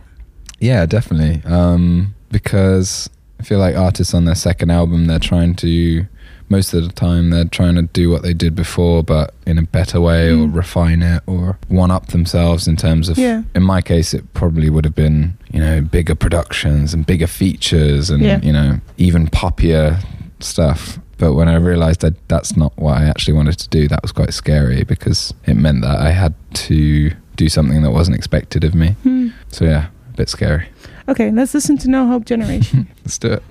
Yeah, 0.59 0.85
definitely. 0.85 1.41
Um, 1.49 2.15
because 2.31 3.09
I 3.39 3.43
feel 3.43 3.59
like 3.59 3.75
artists 3.75 4.13
on 4.13 4.25
their 4.25 4.35
second 4.35 4.71
album, 4.71 5.07
they're 5.07 5.19
trying 5.19 5.55
to, 5.55 6.05
most 6.49 6.73
of 6.73 6.83
the 6.83 6.91
time, 6.91 7.29
they're 7.29 7.45
trying 7.45 7.75
to 7.75 7.83
do 7.83 8.09
what 8.09 8.23
they 8.23 8.33
did 8.33 8.55
before, 8.55 9.03
but 9.03 9.33
in 9.45 9.57
a 9.57 9.61
better 9.63 10.01
way 10.01 10.29
or 10.31 10.47
Mm. 10.47 10.55
refine 10.55 11.01
it 11.03 11.21
or 11.27 11.57
one 11.67 11.91
up 11.91 12.07
themselves 12.07 12.67
in 12.67 12.75
terms 12.75 13.07
of, 13.09 13.17
Yeah. 13.17 13.43
in 13.55 13.63
my 13.63 13.81
case, 13.81 14.13
it 14.13 14.33
probably 14.33 14.69
would 14.69 14.83
have 14.85 14.95
been, 14.95 15.33
you 15.53 15.59
know, 15.59 15.81
bigger 15.81 16.15
productions 16.15 16.93
and 16.93 17.05
bigger 17.05 17.27
features 17.27 18.09
and, 18.09 18.21
Yeah. 18.23 18.39
you 18.41 18.51
know, 18.51 18.79
even 18.97 19.27
poppier 19.27 20.03
stuff. 20.39 20.99
But 21.17 21.33
when 21.33 21.47
I 21.49 21.55
realized 21.55 21.99
that 22.01 22.15
that's 22.29 22.55
not 22.57 22.71
what 22.77 22.97
I 22.97 23.05
actually 23.05 23.33
wanted 23.33 23.57
to 23.59 23.69
do, 23.69 23.87
that 23.89 24.01
was 24.01 24.11
quite 24.11 24.33
scary 24.33 24.83
because 24.83 25.33
it 25.45 25.55
meant 25.57 25.81
that 25.81 25.99
I 25.99 26.11
had 26.11 26.33
to 26.69 27.11
do 27.35 27.49
something 27.49 27.81
that 27.83 27.91
wasn't 27.91 28.15
expected 28.15 28.63
of 28.63 28.73
me. 28.73 28.95
Hmm. 29.03 29.27
So 29.49 29.65
yeah, 29.65 29.87
a 30.13 30.17
bit 30.17 30.29
scary. 30.29 30.67
Okay, 31.09 31.29
let's 31.31 31.53
listen 31.53 31.77
to 31.79 31.89
No 31.89 32.07
Hope 32.07 32.23
Generation. 32.25 32.87
Let's 33.03 33.17
do 33.17 33.33
it. 33.33 33.43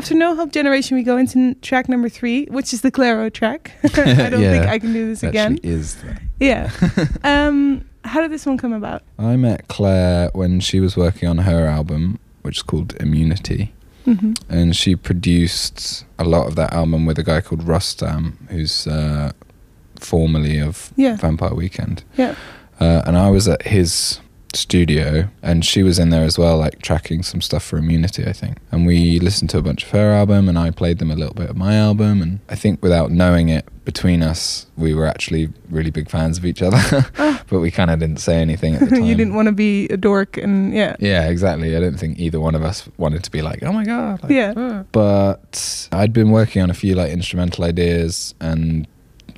After 0.00 0.14
No 0.14 0.34
Hope 0.34 0.50
Generation, 0.50 0.96
we 0.96 1.02
go 1.02 1.18
into 1.18 1.52
track 1.56 1.86
number 1.86 2.08
three, 2.08 2.46
which 2.46 2.72
is 2.72 2.80
the 2.80 2.90
Clairo 2.90 3.30
track. 3.30 3.72
I 3.84 4.30
don't 4.30 4.40
Yeah. 4.40 4.50
think 4.52 4.64
I 4.66 4.78
can 4.78 4.94
do 4.94 5.06
this 5.06 5.22
again. 5.22 5.58
is. 5.62 5.96
that. 5.96 6.22
Yeah. 6.40 6.70
um, 7.22 7.84
how 8.04 8.22
did 8.22 8.30
this 8.32 8.46
one 8.46 8.56
come 8.56 8.72
about? 8.72 9.02
I 9.18 9.36
met 9.36 9.68
Claire 9.68 10.30
when 10.32 10.58
she 10.60 10.80
was 10.80 10.96
working 10.96 11.28
on 11.28 11.36
her 11.38 11.66
album, 11.66 12.18
which 12.40 12.56
is 12.56 12.62
called 12.62 12.94
Immunity. 12.98 13.74
hmm 14.06 14.32
and 14.48 14.74
she 14.74 14.96
produced 14.96 16.06
a 16.18 16.24
lot 16.24 16.46
of 16.46 16.54
that 16.56 16.72
album 16.72 17.04
with 17.04 17.18
a 17.18 17.22
guy 17.22 17.42
called 17.42 17.60
Rostam, 17.66 18.32
who's 18.48 18.86
uh, 18.86 19.32
formerly 19.96 20.58
of 20.62 20.92
Yeah. 20.96 21.16
Vampire 21.16 21.54
Weekend. 21.54 22.04
Yeah. 22.16 22.36
Uh, 22.80 23.02
and 23.06 23.18
I 23.18 23.28
was 23.28 23.46
at 23.48 23.66
his 23.66 24.18
studio, 24.56 25.28
and 25.42 25.64
she 25.64 25.82
was 25.82 25.98
in 25.98 26.10
there 26.10 26.24
as 26.24 26.38
well, 26.38 26.58
like 26.58 26.80
tracking 26.82 27.22
some 27.22 27.40
stuff 27.40 27.62
for 27.64 27.78
Immunity, 27.78 28.26
I 28.26 28.32
think. 28.32 28.58
And 28.72 28.86
we 28.86 29.18
listened 29.20 29.50
to 29.50 29.58
a 29.58 29.62
bunch 29.62 29.84
of 29.84 29.90
her 29.90 30.12
album, 30.12 30.48
and 30.48 30.58
I 30.58 30.70
played 30.70 30.98
them 30.98 31.10
a 31.10 31.14
little 31.16 31.34
bit 31.34 31.50
of 31.50 31.56
my 31.56 31.76
album. 31.76 32.20
And 32.22 32.40
I 32.48 32.54
think 32.56 32.82
without 32.82 33.10
knowing 33.10 33.48
it, 33.48 33.66
between 33.84 34.22
us, 34.22 34.66
we 34.76 34.94
were 34.94 35.06
actually 35.06 35.48
really 35.68 35.90
big 35.90 36.08
fans 36.10 36.38
of 36.38 36.44
each 36.44 36.62
other, 36.62 37.06
but 37.48 37.60
we 37.60 37.70
kind 37.70 37.90
of 37.90 37.98
didn't 37.98 38.18
say 38.20 38.36
anything 38.40 38.74
at 38.74 38.80
the 38.80 38.86
time. 38.90 39.04
you 39.04 39.14
didn't 39.14 39.34
want 39.34 39.46
to 39.46 39.52
be 39.52 39.86
a 39.88 39.96
dork, 39.96 40.36
and 40.36 40.72
yeah. 40.74 40.96
Yeah, 41.00 41.28
exactly. 41.28 41.76
I 41.76 41.80
don't 41.80 41.98
think 41.98 42.18
either 42.18 42.38
one 42.40 42.54
of 42.54 42.62
us 42.62 42.88
wanted 42.98 43.24
to 43.24 43.30
be 43.30 43.42
like, 43.42 43.62
"Oh 43.62 43.72
my 43.72 43.84
god!" 43.84 44.22
like, 44.22 44.32
Yeah. 44.32 44.52
"Ah." 44.56 44.84
But 44.92 45.88
I'd 45.92 46.12
been 46.12 46.30
working 46.30 46.62
on 46.62 46.70
a 46.70 46.74
few 46.74 46.94
like 46.94 47.10
instrumental 47.10 47.64
ideas, 47.64 48.34
and 48.40 48.86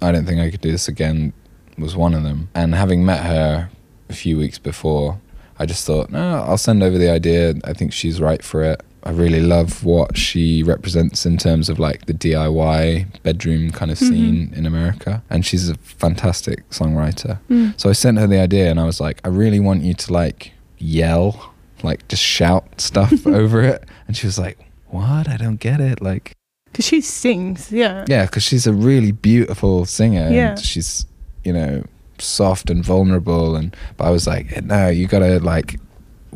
I 0.03 0.11
don't 0.13 0.27
think 0.27 0.41
I 0.41 0.51
could 0.51 0.61
do 0.61 0.71
this 0.73 0.89
again. 0.89 1.33
Was 1.79 1.97
one 1.97 2.13
of 2.13 2.23
them. 2.23 2.51
And 2.55 2.75
having 2.75 3.05
met 3.07 3.25
her 3.25 3.71
a 4.13 4.17
few 4.17 4.37
weeks 4.37 4.59
before, 4.59 5.19
I 5.59 5.67
just 5.67 5.87
thought, 5.87 6.11
no, 6.11 6.45
I'll 6.47 6.59
send 6.59 6.83
over 6.83 6.99
the 6.99 7.11
idea. 7.11 7.55
I 7.65 7.73
think 7.73 7.93
she's 7.93 8.21
right 8.21 8.43
for 8.43 8.63
it. 8.63 8.81
I 9.05 9.11
really 9.11 9.41
love 9.41 9.83
what 9.85 10.17
she 10.17 10.63
represents 10.63 11.27
in 11.27 11.37
terms 11.37 11.69
of 11.69 11.79
like 11.81 12.07
the 12.07 12.15
DIY 12.15 13.21
bedroom 13.25 13.71
kind 13.73 13.91
of 13.91 13.99
scene 13.99 14.53
in 14.55 14.65
America, 14.65 15.23
and 15.29 15.45
she's 15.45 15.69
a 15.69 15.75
fantastic 15.79 16.69
songwriter. 16.71 17.39
Mm. 17.51 17.79
So 17.81 17.91
I 17.91 17.95
sent 17.95 18.19
her 18.19 18.29
the 18.29 18.39
idea 18.39 18.71
and 18.71 18.79
I 18.79 18.85
was 18.85 19.01
like, 19.01 19.21
I 19.25 19.29
really 19.29 19.59
want 19.59 19.83
you 19.83 19.95
to 19.95 20.13
like 20.13 20.53
yell, 20.79 21.53
like 21.83 22.07
just 22.09 22.23
shout 22.23 22.81
stuff 22.81 23.27
over 23.43 23.61
it. 23.63 23.85
And 24.07 24.17
she 24.17 24.27
was 24.27 24.39
like, 24.39 24.59
What? 24.89 25.29
I 25.29 25.37
don't 25.37 25.59
get 25.59 25.81
it. 25.81 26.01
Like, 26.01 26.37
Because 26.67 26.87
she 26.87 27.01
sings, 27.01 27.73
yeah. 27.73 28.05
yeah, 28.09 28.27
because 28.27 28.45
she's 28.45 28.69
a 28.69 28.73
really 28.73 29.11
beautiful 29.13 29.85
singer 29.85 30.29
Yeah. 30.31 30.51
and 30.51 30.61
she's, 30.61 31.07
you 31.45 31.53
know, 31.53 31.83
soft 32.23 32.71
and 32.71 32.85
vulnerable. 32.85 33.57
And, 33.57 33.77
but 33.97 34.05
I 34.05 34.11
was 34.11 34.27
like, 34.27 34.63
No, 34.65 34.89
you 34.89 35.07
gotta 35.07 35.39
like, 35.41 35.79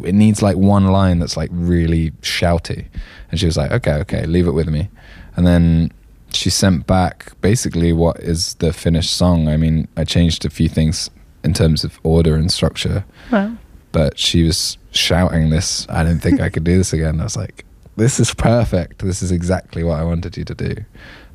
it 0.05 0.14
needs 0.14 0.42
like 0.42 0.57
one 0.57 0.87
line 0.87 1.18
that's 1.18 1.37
like 1.37 1.51
really 1.53 2.11
shouty. 2.22 2.87
And 3.31 3.40
she 3.40 3.46
was 3.46 3.57
like, 3.57 3.70
Okay, 3.70 3.94
okay, 3.94 4.27
leave 4.27 4.46
it 4.46 4.53
with 4.53 4.68
me. 4.68 4.88
And 5.37 5.46
then 5.46 5.92
she 6.31 6.51
sent 6.51 6.87
back 6.87 7.33
basically 7.40 7.92
what 7.92 8.18
is 8.20 8.55
the 8.55 8.72
finished 8.72 9.12
song. 9.16 9.49
I 9.49 9.57
mean, 9.57 9.88
I 9.96 10.05
changed 10.05 10.44
a 10.44 10.51
few 10.51 10.68
things 10.68 11.11
in 11.44 11.55
terms 11.55 11.85
of 11.85 12.01
order 12.03 12.35
and 12.35 12.51
structure, 12.51 13.05
Wow. 13.31 13.57
but 13.92 14.18
she 14.18 14.42
was 14.42 14.77
shouting 14.90 15.51
this. 15.51 15.87
I 15.88 16.03
didn't 16.03 16.20
think 16.22 16.40
I 16.40 16.49
could 16.49 16.64
do 16.64 16.77
this 16.77 16.92
again. 16.92 17.20
I 17.20 17.25
was 17.25 17.37
like, 17.37 17.64
this 17.96 18.18
is 18.20 18.35
perfect. 18.35 18.99
This 19.05 19.22
is 19.22 19.31
exactly 19.31 19.85
what 19.85 19.99
I 20.01 20.05
wanted 20.05 20.37
you 20.37 20.44
to 20.44 20.55
do. 20.55 20.75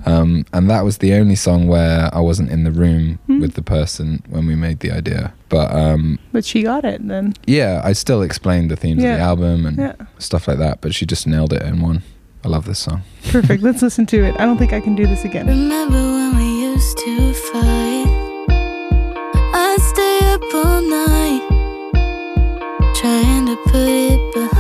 Um, 0.06 0.46
and 0.54 0.70
that 0.70 0.84
was 0.84 0.98
the 0.98 1.14
only 1.14 1.36
song 1.36 1.68
where 1.68 2.10
I 2.14 2.20
wasn't 2.20 2.50
in 2.50 2.64
the 2.64 2.72
room 2.72 3.20
Hmm. 3.28 3.40
with 3.42 3.54
the 3.54 3.62
person 3.62 4.24
when 4.30 4.48
we 4.48 4.56
made 4.56 4.80
the 4.80 4.92
idea. 4.92 5.34
But 5.50 5.74
um, 5.76 6.18
But 6.32 6.44
she 6.46 6.64
got 6.64 6.84
it 6.86 7.08
then. 7.08 7.34
yeah, 7.46 7.82
I 7.84 7.94
still 7.94 8.22
explained 8.22 8.72
the 8.72 8.76
themes 8.76 9.04
of 9.04 9.10
the 9.10 9.20
album 9.20 9.66
and 9.66 9.78
Yeah. 9.78 9.94
stuff 10.18 10.48
like 10.48 10.58
that. 10.60 10.82
But 10.82 10.94
she 10.96 11.06
just 11.06 11.28
nailed 11.28 11.54
it 11.54 11.62
in 11.64 11.82
one. 11.82 12.02
I 12.44 12.48
love 12.48 12.66
this 12.66 12.80
song. 12.80 13.04
Perfect. 13.32 13.62
Let's 13.62 13.82
listen 13.84 14.06
to 14.08 14.24
it. 14.24 14.34
I 14.40 14.46
don't 14.46 14.58
think 14.58 14.74
I 14.74 14.80
can 14.82 14.96
do 14.96 15.06
this 15.06 15.24
again. 15.24 15.46
Remember 15.48 15.96
when 16.18 16.36
we 16.38 16.62
used 16.74 16.98
to 16.98 17.34
fight? 17.34 18.08
I'd 19.54 19.78
stay 19.94 20.20
up 20.34 20.42
all 20.56 20.82
night, 20.82 21.44
trying 22.96 23.46
to 23.46 23.56
put 23.66 23.76
it 23.76 24.34
behind 24.34 24.51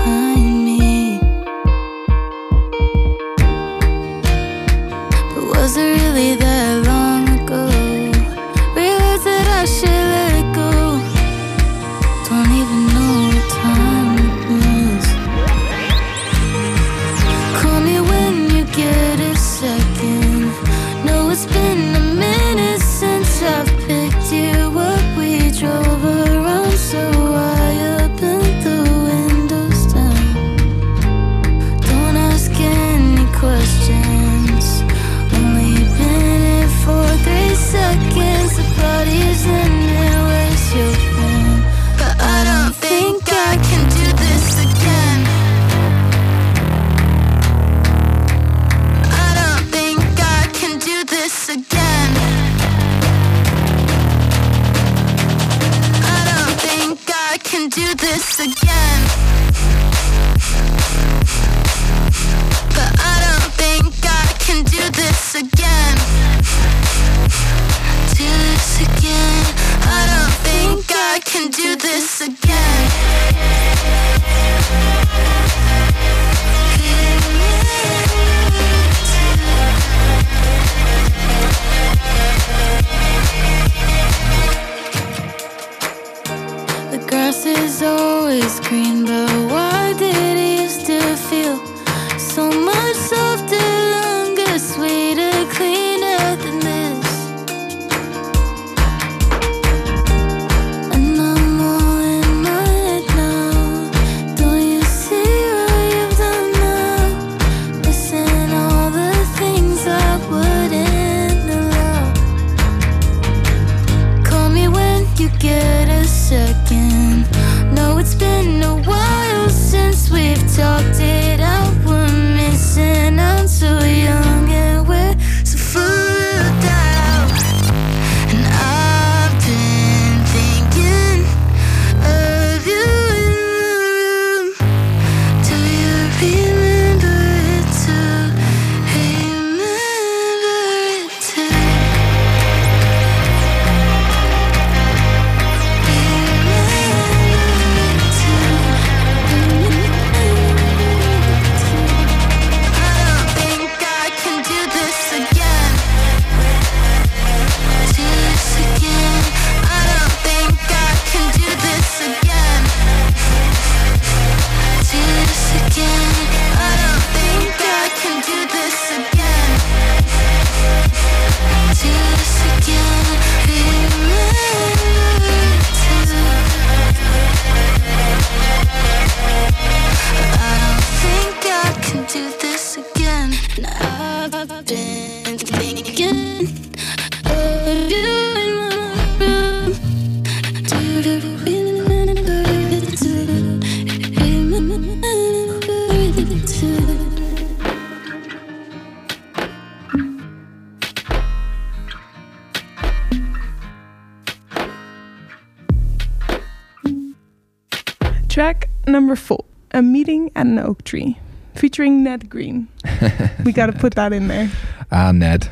An 210.41 210.57
Oak 210.59 210.83
Tree, 210.83 211.17
featuring 211.55 212.03
Ned 212.03 212.29
Green. 212.29 212.67
we 213.45 213.51
got 213.51 213.67
to 213.67 213.73
put 213.73 213.93
that 213.95 214.11
in 214.13 214.27
there. 214.27 214.49
Ah, 214.91 215.11
Ned. 215.11 215.47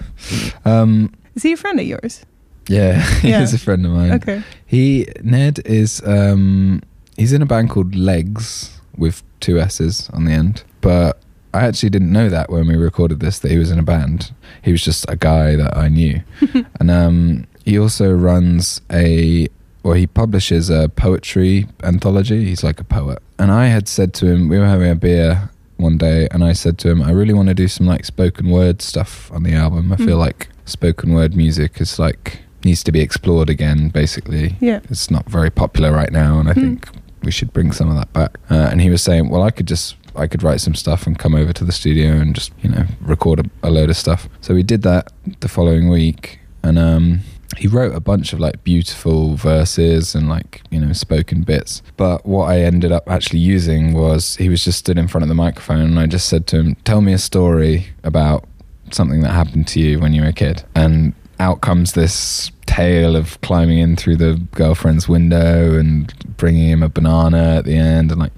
Um, 0.66 1.14
Is 1.36 1.44
he 1.44 1.54
a 1.54 1.58
friend 1.58 1.80
of 1.80 1.86
yours? 1.86 2.26
yeah, 2.68 3.02
he 3.22 3.30
Yeah. 3.30 3.42
is 3.42 3.54
a 3.54 3.58
friend 3.60 3.86
of 3.86 3.92
mine. 3.92 4.12
Okay. 4.14 4.44
He 4.66 5.08
Ned 5.24 5.60
is 5.66 6.02
um 6.06 6.82
he's 7.18 7.34
in 7.34 7.42
a 7.42 7.46
band 7.46 7.70
called 7.70 7.96
Legs 7.96 8.80
with 8.98 9.24
two 9.40 9.60
S's 9.60 10.10
on 10.14 10.26
the 10.26 10.32
end. 10.32 10.64
But 10.82 11.20
I 11.54 11.62
actually 11.66 11.90
didn't 11.90 12.12
know 12.12 12.30
that 12.30 12.50
when 12.50 12.68
we 12.68 12.76
recorded 12.76 13.20
this 13.22 13.40
that 13.40 13.52
he 13.52 13.58
was 13.58 13.72
in 13.72 13.80
a 13.80 13.84
band. 13.84 14.32
He 14.62 14.72
was 14.72 14.84
just 14.84 15.06
a 15.10 15.16
guy 15.16 15.56
that 15.56 15.76
I 15.78 15.88
knew. 15.90 16.22
and 16.80 16.90
um 16.92 17.46
he 17.66 17.78
also 17.80 18.12
runs 18.12 18.82
a 18.92 19.48
or 19.84 19.96
he 19.96 20.06
publishes 20.08 20.70
a 20.70 20.90
poetry 20.90 21.68
anthology. 21.84 22.46
He's 22.46 22.64
like 22.64 22.80
a 22.80 22.84
poet. 22.84 23.20
And 23.38 23.52
I 23.52 23.68
had 23.68 23.88
said 23.88 24.14
to 24.16 24.28
him, 24.28 24.50
we 24.50 24.58
were 24.60 24.66
having 24.66 24.90
a 24.92 24.96
beer 24.96 25.50
one 25.78 25.98
day, 25.98 26.28
and 26.32 26.44
I 26.44 26.54
said 26.54 26.78
to 26.80 26.90
him, 26.90 27.02
I 27.02 27.12
really 27.12 27.34
want 27.34 27.48
to 27.48 27.54
do 27.54 27.68
some 27.68 27.86
like 27.88 28.04
spoken 28.06 28.50
word 28.50 28.82
stuff 28.82 29.32
on 29.32 29.44
the 29.44 29.54
album. 29.54 29.94
I 29.94 29.96
feel 29.96 30.18
Mm. 30.18 30.26
like 30.28 30.50
spoken 30.66 31.14
word 31.14 31.36
music 31.36 31.80
is 31.80 31.98
like 32.00 32.40
needs 32.66 32.84
to 32.84 32.92
be 32.92 33.00
explored 33.00 33.50
again, 33.50 33.88
basically 33.90 34.56
Yeah. 34.60 34.80
it's 34.90 35.10
not 35.10 35.30
very 35.30 35.50
popular 35.50 35.94
right 35.94 36.12
now, 36.12 36.40
and 36.40 36.50
I 36.50 36.54
Hmm. 36.54 36.60
think 36.62 36.90
we 37.24 37.32
should 37.32 37.54
bring 37.54 37.72
some 37.72 37.90
of 37.90 37.96
that 37.96 38.12
back. 38.12 38.38
Uh, 38.50 38.68
and 38.72 38.82
he 38.82 38.90
was 38.90 39.02
saying, 39.02 39.30
well, 39.30 39.42
I 39.44 39.52
could 39.52 39.68
just 39.68 39.96
I 40.16 40.28
could 40.28 40.44
write 40.44 40.60
some 40.60 40.76
stuff 40.76 41.08
and 41.08 41.18
come 41.18 41.34
over 41.36 41.54
to 41.54 41.64
the 41.64 41.72
studio 41.72 42.12
and 42.14 42.36
just 42.36 42.52
you 42.62 42.70
know 42.70 42.86
record 43.00 43.40
a, 43.40 43.68
a 43.68 43.70
load 43.70 43.90
of 43.90 43.96
stuff. 43.96 44.28
So 44.42 44.54
we 44.54 44.64
did 44.64 44.82
that 44.82 45.08
the 45.40 45.48
following 45.48 45.88
week, 45.88 46.40
and 46.64 46.78
um, 46.78 47.22
he 47.58 47.68
wrote 47.68 47.96
a 47.96 48.00
bunch 48.00 48.34
of 48.34 48.40
like 48.40 48.64
beautiful 48.64 49.36
verses 49.36 50.16
and 50.16 50.30
like 50.30 50.62
you 50.70 50.80
know 50.80 50.94
spoken 50.94 51.44
bits. 51.44 51.82
But 51.98 52.26
what 52.26 52.46
I 52.46 52.62
ended 52.62 52.92
up 52.92 53.10
actually 53.10 53.40
using 53.40 53.94
was 53.94 54.36
he 54.36 54.50
was 54.50 54.64
just 54.64 54.80
stood 54.80 54.98
in 54.98 55.08
front 55.08 55.24
of 55.24 55.30
the 55.30 55.36
microphone, 55.36 55.82
and 55.82 56.00
I 56.00 56.06
just 56.06 56.28
said 56.28 56.48
to 56.48 56.60
him, 56.60 56.76
"Tell 56.86 57.02
me 57.02 57.14
a 57.14 57.18
story 57.18 57.88
about." 58.04 58.46
Something 58.92 59.22
that 59.22 59.34
happened 59.34 59.68
to 59.68 59.80
you 59.80 60.00
when 60.00 60.14
you 60.14 60.24
were 60.24 60.30
a 60.30 60.34
kid, 60.34 60.64
and 60.74 61.14
out 61.40 61.62
comes 61.62 61.94
this 61.94 62.52
tale 62.66 63.16
of 63.16 63.40
climbing 63.42 63.80
in 63.80 63.96
through 63.96 64.16
the 64.16 64.40
girlfriend's 64.54 65.08
window 65.08 65.78
and 65.78 66.14
bringing 66.38 66.70
him 66.70 66.84
a 66.84 66.90
banana 66.90 67.58
at 67.58 67.66
the 67.66 67.76
end 67.76 68.12
and 68.12 68.20
like 68.20 68.32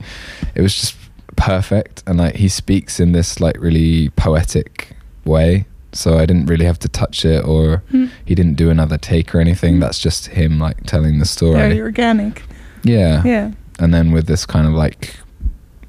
it 0.56 0.62
was 0.62 0.74
just 0.74 0.96
perfect 1.36 2.04
and 2.08 2.18
like 2.18 2.36
he 2.36 2.48
speaks 2.48 3.00
in 3.00 3.12
this 3.12 3.40
like 3.40 3.60
really 3.60 4.10
poetic 4.12 4.96
way 5.26 5.66
so 5.94 6.18
i 6.18 6.26
didn't 6.26 6.46
really 6.46 6.66
have 6.66 6.80
to 6.80 6.88
touch 6.90 7.26
it 7.26 7.44
or 7.46 7.84
Hmm. 7.92 8.06
he 8.26 8.36
didn't 8.36 8.56
do 8.56 8.70
another 8.70 8.98
take 8.98 9.34
or 9.36 9.40
anything 9.40 9.80
that's 9.80 10.00
just 10.00 10.28
him 10.28 10.60
like 10.60 10.78
telling 10.86 11.20
the 11.20 11.26
story 11.26 11.56
Very 11.56 11.82
organic. 11.82 12.44
yeah 12.84 13.22
Yeah. 13.26 13.52
and 13.80 13.94
then 13.94 14.12
with 14.12 14.26
this 14.28 14.46
kind 14.46 14.68
of 14.68 14.74
like 14.74 15.16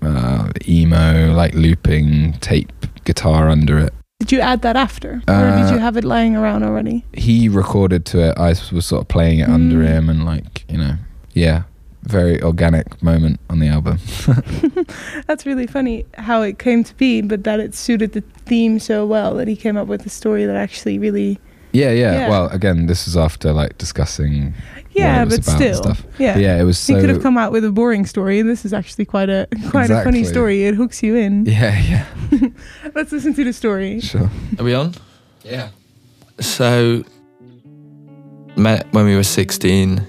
uh 0.03 0.49
emo 0.69 1.33
like 1.33 1.55
looping 1.55 2.33
tape 2.41 2.73
guitar 3.05 3.49
under 3.49 3.79
it 3.79 3.93
Did 4.21 4.33
you 4.33 4.41
add 4.41 4.63
that 4.63 4.77
after? 4.77 5.23
or 5.29 5.35
Uh, 5.35 5.63
did 5.63 5.73
you 5.75 5.79
have 5.81 5.97
it 5.97 6.05
lying 6.05 6.37
around 6.37 6.63
already? 6.63 7.05
he 7.15 7.49
recorded 7.49 8.05
to 8.07 8.19
it. 8.29 8.35
I 8.39 8.55
was 8.75 8.87
sort 8.87 9.03
of 9.03 9.09
playing 9.09 9.41
it 9.41 9.49
under 9.49 9.79
Mm. 9.83 9.87
him, 9.89 10.09
and 10.11 10.25
like 10.25 10.65
you 10.73 10.79
know, 10.79 10.95
yeah, 11.35 11.63
very 12.03 12.43
organic 12.43 13.03
moment 13.03 13.41
on 13.49 13.61
the 13.61 13.69
album. 13.69 13.99
That's 15.27 15.47
really 15.47 15.67
funny 15.67 16.05
how 16.19 16.43
it 16.43 16.59
came 16.59 16.85
to 16.85 16.95
be, 16.97 17.21
but 17.23 17.45
that 17.45 17.61
it 17.61 17.75
suited 17.75 18.13
the 18.13 18.23
theme 18.45 18.79
so 18.79 19.07
well 19.07 19.35
that 19.35 19.49
he 19.49 19.57
came 19.57 19.77
up 19.77 19.87
with 19.89 20.05
a 20.05 20.11
story 20.11 20.45
that 20.45 20.57
actually 20.57 20.99
really. 20.99 21.39
Yeah, 21.73 21.91
yeah. 21.91 22.13
Yeah. 22.13 22.29
Well, 22.29 22.49
again, 22.49 22.87
this 22.87 23.09
is 23.09 23.17
after 23.17 23.53
like 23.53 23.79
discussing. 23.79 24.53
Yeah, 24.91 25.23
it 25.23 25.25
was 25.25 25.39
but 25.39 25.47
about 25.47 25.63
and 25.63 25.75
still. 25.77 25.95
stuff. 25.95 26.07
Yeah. 26.19 26.35
But 26.35 26.43
yeah, 26.43 26.61
it 26.61 26.65
was 26.65 26.87
he 26.87 26.95
could 26.95 27.09
have 27.09 27.23
come 27.23 27.39
out 27.39 27.51
with 27.51 27.65
a 27.65 27.73
boring 27.73 28.05
story, 28.05 28.39
and 28.41 28.51
this 28.51 28.65
is 28.67 28.75
actually 28.75 29.07
quite 29.07 29.31
a 29.31 29.49
quite 29.71 29.91
a 29.91 30.03
funny 30.05 30.25
story. 30.25 30.65
It 30.65 30.75
hooks 30.75 31.03
you 31.03 31.17
in. 31.17 31.47
yeah, 31.47 32.07
yeah, 32.31 32.49
Let's 32.95 33.11
listen 33.13 33.33
to 33.35 33.45
the 33.45 33.53
story. 33.55 34.01
sure. 34.01 34.29
Are 34.59 34.65
we 34.65 34.75
on? 34.75 34.93
Yeah. 35.45 35.71
So, 36.41 37.05
met 38.57 38.93
when 38.93 39.07
we 39.07 39.17
were 39.17 39.23
16, 39.23 40.07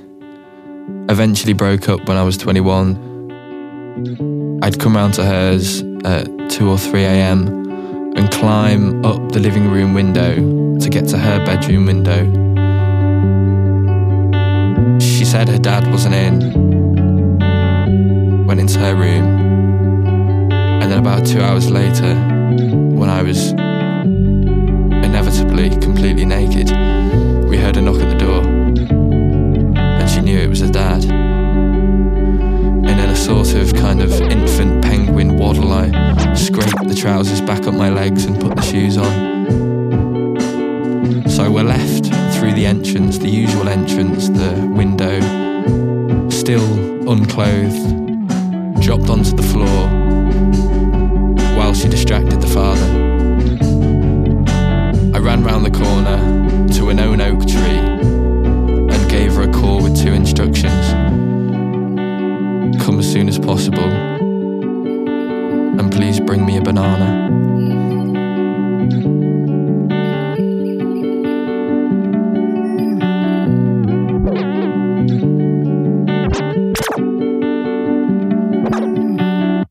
eventually 1.09 1.53
broke 1.53 1.89
up 1.89 2.07
when 2.07 2.17
I 2.17 2.23
was 2.23 2.37
21. 2.37 4.59
I'd 4.63 4.79
come 4.79 4.95
round 4.95 5.13
to 5.15 5.25
hers 5.25 5.81
at 6.05 6.27
2 6.49 6.69
or 6.69 6.77
3 6.77 7.03
a.m. 7.03 7.47
and 8.15 8.31
climb 8.31 9.05
up 9.05 9.31
the 9.31 9.39
living 9.39 9.69
room 9.69 9.93
window 9.93 10.35
to 10.79 10.89
get 10.89 11.07
to 11.09 11.17
her 11.17 11.45
bedroom 11.45 11.85
window. 11.85 12.23
She 14.99 15.25
said 15.25 15.49
her 15.49 15.59
dad 15.59 15.87
wasn't 15.91 16.15
in, 16.15 17.37
went 18.45 18.59
into 18.59 18.79
her 18.79 18.95
room, 18.95 20.51
and 20.51 20.91
then 20.91 20.99
about 20.99 21.25
two 21.25 21.41
hours 21.41 21.69
later, 21.69 22.15
when 22.15 23.09
I 23.09 23.21
was 23.21 23.53
inevitably 25.13 25.69
completely 25.81 26.25
naked, 26.25 26.69
we 27.49 27.57
heard 27.57 27.77
a 27.77 27.81
knock 27.81 28.01
sort 33.23 33.53
of 33.53 33.73
kind 33.75 34.01
of 34.01 34.11
infant 34.23 34.83
penguin 34.83 35.37
waddle, 35.37 35.71
I 35.71 36.33
scraped 36.33 36.85
the 36.89 36.93
trousers 36.93 37.39
back 37.39 37.65
up 37.65 37.73
my 37.73 37.89
legs 37.89 38.25
and 38.25 38.37
put 38.37 38.53
the 38.57 38.61
shoes 38.61 38.97
on. 38.97 40.39
So 41.29 41.49
we're 41.49 41.63
left 41.63 42.07
through 42.35 42.51
the 42.53 42.65
entrance, 42.65 43.19
the 43.19 43.29
usual 43.29 43.69
entrance, 43.69 44.27
the 44.27 44.69
window, 44.75 45.21
still 46.29 47.09
unclothed, 47.09 48.81
dropped 48.81 49.09
onto 49.09 49.33
the 49.37 49.43
floor 49.43 49.87
while 51.55 51.73
she 51.73 51.87
distracted 51.87 52.41
the 52.41 52.47
father. 52.47 52.89
I 55.15 55.19
ran 55.19 55.45
round 55.45 55.65
the 55.65 55.71
corner 55.71 56.67
to 56.73 56.89
an 56.89 56.99
own 56.99 57.21
oak 57.21 57.47
tree 57.47 57.79
and 58.93 59.09
gave 59.09 59.35
her 59.35 59.43
a 59.43 59.51
call 59.53 59.81
with 59.81 59.95
two 59.97 60.11
instructions. 60.11 61.02
Come 63.13 63.27
as 63.27 63.35
soon 63.35 63.43
as 63.43 63.45
possible 63.45 63.91
and 65.79 65.91
please 65.91 66.19
bring 66.19 66.47
me 66.47 66.57
a 66.57 66.61
banana. 66.61 67.29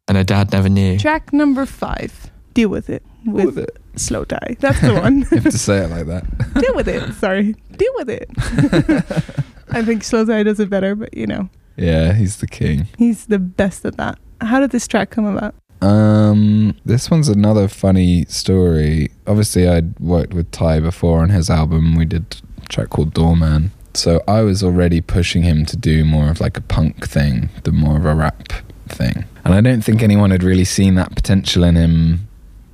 And 0.06 0.16
her 0.16 0.22
dad 0.22 0.52
never 0.52 0.68
knew. 0.68 0.96
Track 1.00 1.32
number 1.32 1.66
five. 1.66 2.30
Deal 2.54 2.68
with 2.68 2.88
it. 2.88 3.02
With, 3.26 3.46
With 3.46 3.58
it. 3.58 3.76
slowthai. 3.96 4.60
That's 4.60 4.80
the 4.80 4.94
one. 4.94 5.22
You 5.32 5.38
have 5.40 5.44
to 5.44 5.58
say 5.58 5.78
it 5.78 5.90
like 5.90 6.06
that. 6.06 6.54
Deal 6.60 6.76
with 6.76 6.86
it. 6.86 7.12
Sorry. 7.14 7.56
Deal 7.76 7.92
with 7.96 8.08
it. 8.08 8.30
I 9.72 9.82
think 9.84 10.02
slowthai 10.02 10.44
does 10.44 10.60
it 10.60 10.70
better, 10.70 10.94
but 10.94 11.16
you 11.16 11.26
know, 11.26 11.48
Yeah, 11.76 12.12
he's 12.12 12.36
the 12.36 12.46
king. 12.46 12.88
he's 12.98 13.26
the 13.26 13.38
best 13.38 13.84
at 13.84 13.96
that. 13.96 14.18
How 14.40 14.60
did 14.60 14.70
this 14.70 14.86
track 14.86 15.10
come 15.10 15.24
about? 15.24 15.54
Um, 15.82 16.76
this 16.84 17.10
one's 17.10 17.28
another 17.28 17.66
funny 17.68 18.24
story. 18.26 19.10
Obviously, 19.26 19.68
I'd 19.68 19.98
worked 19.98 20.32
with 20.32 20.50
Ty 20.52 20.80
before 20.80 21.20
on 21.20 21.30
his 21.30 21.50
album. 21.50 21.96
We 21.96 22.04
did 22.04 22.36
a 22.58 22.66
track 22.68 22.90
called 22.90 23.14
Doorman. 23.14 23.72
So 23.94 24.22
I 24.26 24.42
was 24.42 24.62
already 24.62 25.00
pushing 25.00 25.42
him 25.42 25.66
to 25.66 25.76
do 25.76 26.04
more 26.04 26.30
of 26.30 26.40
like 26.40 26.56
a 26.56 26.60
punk 26.62 27.06
thing 27.06 27.50
than 27.64 27.76
more 27.76 27.96
of 27.96 28.06
a 28.06 28.14
rap 28.14 28.48
thing. 28.88 29.24
And 29.44 29.54
I 29.54 29.60
don't 29.60 29.82
think 29.82 30.02
anyone 30.02 30.30
had 30.30 30.42
really 30.42 30.64
seen 30.64 30.94
that 30.94 31.14
potential 31.14 31.64
in 31.64 31.74
him 31.74 32.28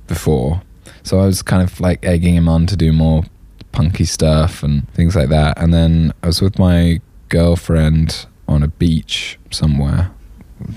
before. 0.07 0.61
So 1.03 1.19
I 1.19 1.25
was 1.25 1.41
kind 1.41 1.63
of 1.63 1.79
like 1.79 2.05
egging 2.05 2.35
him 2.35 2.47
on 2.47 2.67
to 2.67 2.77
do 2.77 2.93
more 2.93 3.23
punky 3.71 4.05
stuff 4.05 4.63
and 4.63 4.87
things 4.93 5.15
like 5.15 5.29
that. 5.29 5.57
And 5.57 5.73
then 5.73 6.13
I 6.23 6.27
was 6.27 6.41
with 6.41 6.59
my 6.59 7.01
girlfriend 7.29 8.27
on 8.49 8.63
a 8.63 8.67
beach 8.67 9.37
somewhere, 9.51 10.11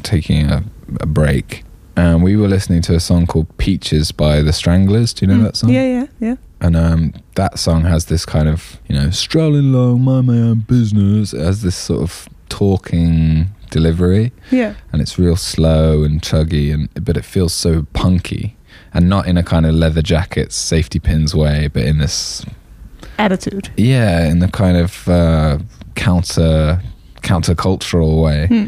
taking 0.02 0.48
a, 0.50 0.62
a 1.00 1.06
break. 1.06 1.64
And 1.96 2.22
we 2.22 2.36
were 2.36 2.48
listening 2.48 2.82
to 2.82 2.94
a 2.94 3.00
song 3.00 3.26
called 3.26 3.54
Peaches 3.58 4.12
by 4.12 4.40
the 4.42 4.52
Stranglers. 4.52 5.12
Do 5.12 5.26
you 5.26 5.32
know 5.32 5.40
Mm. 5.40 5.44
that 5.44 5.56
song? 5.56 5.70
Yeah, 5.70 5.82
yeah, 5.86 6.06
yeah. 6.20 6.36
And 6.60 6.76
um, 6.76 7.12
that 7.34 7.58
song 7.58 7.82
has 7.84 8.06
this 8.06 8.24
kind 8.24 8.48
of, 8.48 8.78
you 8.88 8.94
know, 8.94 9.10
strolling 9.10 9.74
along, 9.74 10.02
mind 10.02 10.26
my 10.28 10.36
own 10.38 10.60
business. 10.60 11.34
It 11.34 11.40
has 11.40 11.62
this 11.62 11.74
sort 11.76 12.02
of 12.02 12.28
talking 12.48 13.50
delivery, 13.70 14.32
Yeah. 14.50 14.74
and 14.92 15.00
it's 15.02 15.18
real 15.18 15.36
slow 15.36 16.02
and 16.04 16.20
chuggy, 16.22 16.72
and 16.72 16.88
but 17.04 17.16
it 17.16 17.24
feels 17.24 17.52
so 17.54 17.86
punky, 17.94 18.54
and 18.94 19.08
not 19.08 19.26
in 19.26 19.36
a 19.36 19.42
kind 19.42 19.66
of 19.66 19.74
leather 19.74 20.02
jackets, 20.02 20.54
safety 20.54 20.98
pins 21.00 21.34
way, 21.34 21.68
but 21.72 21.82
in 21.82 21.98
this, 21.98 22.44
Attitude. 23.18 23.70
yeah, 23.76 24.26
in 24.30 24.38
the 24.38 24.48
kind 24.48 24.76
of 24.76 25.08
uh, 25.08 25.58
counter 25.94 26.80
countercultural 27.22 28.22
way. 28.22 28.46
Hmm. 28.46 28.66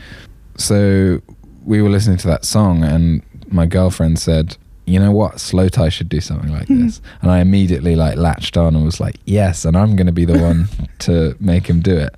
So 0.57 1.21
we 1.65 1.83
were 1.83 1.91
listening 1.91 2.19
to 2.19 2.27
that 2.29 2.45
song, 2.45 2.85
and 2.85 3.23
my 3.49 3.67
girlfriend 3.67 4.19
said, 4.19 4.57
you 4.87 5.01
know 5.01 5.13
what, 5.13 5.37
slowthai 5.37 5.91
should 5.91 6.09
do 6.09 6.21
something 6.21 6.53
like 6.53 6.69
this. 6.69 7.01
And 7.23 7.31
I 7.31 7.41
immediately 7.41 7.97
like 7.97 8.17
latched 8.17 8.57
on 8.57 8.77
and 8.77 8.85
was 8.85 9.01
like, 9.01 9.17
yes, 9.25 9.65
and 9.65 9.77
I'm 9.77 9.97
going 9.97 10.07
to 10.07 10.13
be 10.13 10.27
the 10.27 10.39
one 10.39 10.69
to 11.01 11.37
make 11.41 11.67
him 11.67 11.81
do 11.81 11.97
it. 11.97 12.15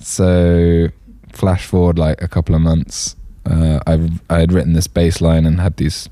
So 0.00 0.88
flash 1.32 1.66
forward 1.66 1.98
like 1.98 2.20
a 2.20 2.28
couple 2.28 2.54
of 2.54 2.60
months, 2.60 3.14
uh, 3.46 3.80
I 3.86 4.10
I 4.28 4.40
had 4.40 4.52
written 4.52 4.72
this 4.72 4.86
bass 4.86 5.20
line 5.20 5.46
and 5.46 5.60
had 5.60 5.76
these 5.76 6.08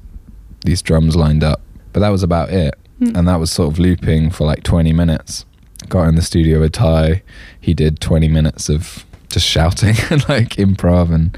these 0.65 0.83
drums 0.83 1.17
lined 1.17 1.43
up, 1.43 1.61
but 1.93 2.01
that 2.01 2.11
was 2.11 2.23
about 2.23 2.51
it. 2.51 2.75
Hmm. 2.99 3.17
And 3.17 3.29
that 3.29 3.41
was 3.41 3.51
sort 3.51 3.73
of 3.73 3.79
looping 3.79 4.31
for 4.31 4.45
like 4.45 4.63
20 4.63 4.93
minutes. 4.93 5.45
Got 5.89 6.09
in 6.09 6.17
the 6.17 6.23
studio 6.23 6.61
with 6.61 6.73
Ty. 6.73 7.23
He 7.61 7.75
did 7.75 8.01
20 8.01 8.29
minutes 8.29 8.69
of 8.69 9.05
just 9.31 9.47
shouting 9.47 9.95
and 10.11 10.27
like 10.29 10.51
improv 10.57 11.13
and 11.15 11.37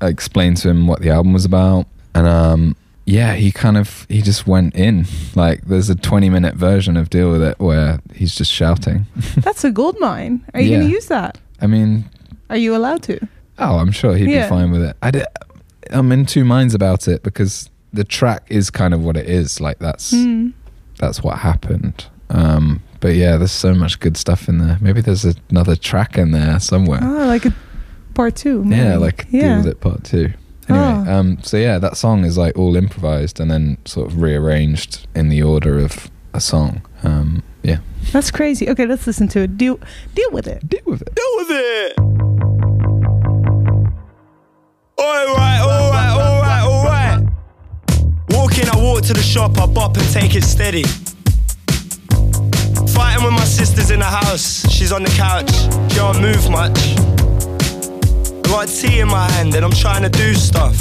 I 0.00 0.08
explained 0.08 0.58
to 0.58 0.68
him 0.70 0.86
what 0.86 1.00
the 1.00 1.10
album 1.10 1.32
was 1.32 1.44
about. 1.44 1.86
And 2.14 2.26
um, 2.26 2.76
yeah, 3.04 3.34
he 3.34 3.50
kind 3.50 3.76
of 3.76 4.06
he 4.08 4.22
just 4.22 4.46
went 4.46 4.74
in. 4.76 5.06
Like 5.34 5.62
there's 5.66 5.90
a 5.90 5.94
20 5.94 6.30
minute 6.30 6.54
version 6.54 6.96
of 6.96 7.10
Deal 7.10 7.30
with 7.32 7.42
It 7.42 7.58
where 7.58 7.98
he's 8.14 8.34
just 8.34 8.52
shouting. 8.52 9.06
That's 9.38 9.64
a 9.64 9.70
gold 9.70 9.96
mine. 9.98 10.44
Are 10.54 10.60
you 10.60 10.70
Yeah. 10.70 10.76
going 10.78 10.88
to 10.88 10.94
use 10.94 11.06
that? 11.06 11.38
I 11.60 11.66
mean, 11.66 12.04
Are 12.50 12.56
you 12.56 12.76
allowed 12.76 13.02
to? 13.04 13.18
oh, 13.58 13.78
I'm 13.78 13.90
sure 13.92 14.14
he'd 14.14 14.30
Yeah. 14.30 14.44
be 14.44 14.48
fine 14.50 14.70
with 14.70 14.82
it. 14.82 14.96
I 15.02 15.10
did, 15.10 15.26
I'm 15.90 16.12
in 16.12 16.26
two 16.26 16.44
minds 16.44 16.74
about 16.74 17.08
it 17.08 17.22
because 17.24 17.68
the 17.92 18.04
track 18.04 18.44
is 18.48 18.70
kind 18.70 18.94
of 18.94 19.02
what 19.02 19.16
it 19.16 19.28
is. 19.28 19.60
Like 19.60 19.78
that's 19.80 20.12
Mm. 20.12 20.52
that's 20.98 21.22
what 21.24 21.38
happened. 21.38 22.06
Um, 22.30 22.82
but 23.00 23.14
yeah, 23.14 23.36
there's 23.36 23.52
so 23.52 23.74
much 23.74 24.00
good 24.00 24.16
stuff 24.16 24.48
in 24.48 24.58
there. 24.58 24.78
Maybe 24.80 25.00
there's 25.00 25.24
another 25.50 25.76
track 25.76 26.18
in 26.18 26.30
there 26.32 26.58
somewhere. 26.60 27.00
Oh, 27.02 27.26
like 27.26 27.44
a 27.46 27.54
part 28.14 28.36
two. 28.36 28.64
Yeah, 28.66 28.96
like 28.96 29.26
yeah. 29.30 29.40
deal 29.48 29.56
with 29.58 29.66
it 29.66 29.80
part 29.80 30.04
two. 30.04 30.32
Anyway, 30.68 30.84
Oh. 31.08 31.12
um, 31.18 31.38
so 31.42 31.56
yeah, 31.56 31.78
that 31.78 31.96
song 31.96 32.24
is 32.24 32.36
like 32.36 32.56
all 32.58 32.76
improvised 32.76 33.40
and 33.40 33.50
then 33.50 33.78
sort 33.86 34.08
of 34.10 34.20
rearranged 34.20 35.06
in 35.14 35.28
the 35.30 35.42
order 35.42 35.78
of 35.78 36.10
a 36.34 36.40
song. 36.40 36.82
Um, 37.02 37.42
yeah, 37.62 37.78
That's 38.12 38.30
crazy. 38.30 38.68
Okay, 38.68 38.84
let's 38.86 39.06
listen 39.06 39.28
to 39.28 39.40
it. 39.40 39.56
Deal 39.56 39.80
deal 40.14 40.30
with 40.30 40.46
it. 40.46 40.68
deal 40.68 40.82
with 40.84 41.00
it. 41.02 41.14
Deal 41.14 41.36
with 41.36 41.48
it. 41.50 41.98
Alright, 44.98 45.60
alright, 45.60 46.10
alright, 46.10 46.64
alright. 46.64 47.28
Walking, 48.30 48.68
I 48.68 48.76
walk 48.76 49.02
to 49.04 49.12
the 49.12 49.22
shop, 49.22 49.56
I 49.58 49.66
bop 49.66 49.96
and 49.96 50.06
take 50.12 50.34
it 50.34 50.42
steady. 50.44 50.84
Fighting 53.08 53.24
with 53.24 53.32
my 53.32 53.44
sisters 53.44 53.90
in 53.90 54.00
the 54.00 54.04
house, 54.04 54.70
she's 54.70 54.92
on 54.92 55.02
the 55.02 55.08
couch, 55.08 55.50
she 55.90 55.96
don't 55.96 56.20
move 56.20 56.50
much. 56.50 56.78
I 58.44 58.48
got 58.50 58.68
tea 58.68 59.00
in 59.00 59.08
my 59.08 59.26
hand 59.30 59.54
and 59.54 59.64
I'm 59.64 59.72
trying 59.72 60.02
to 60.02 60.10
do 60.10 60.34
stuff. 60.34 60.76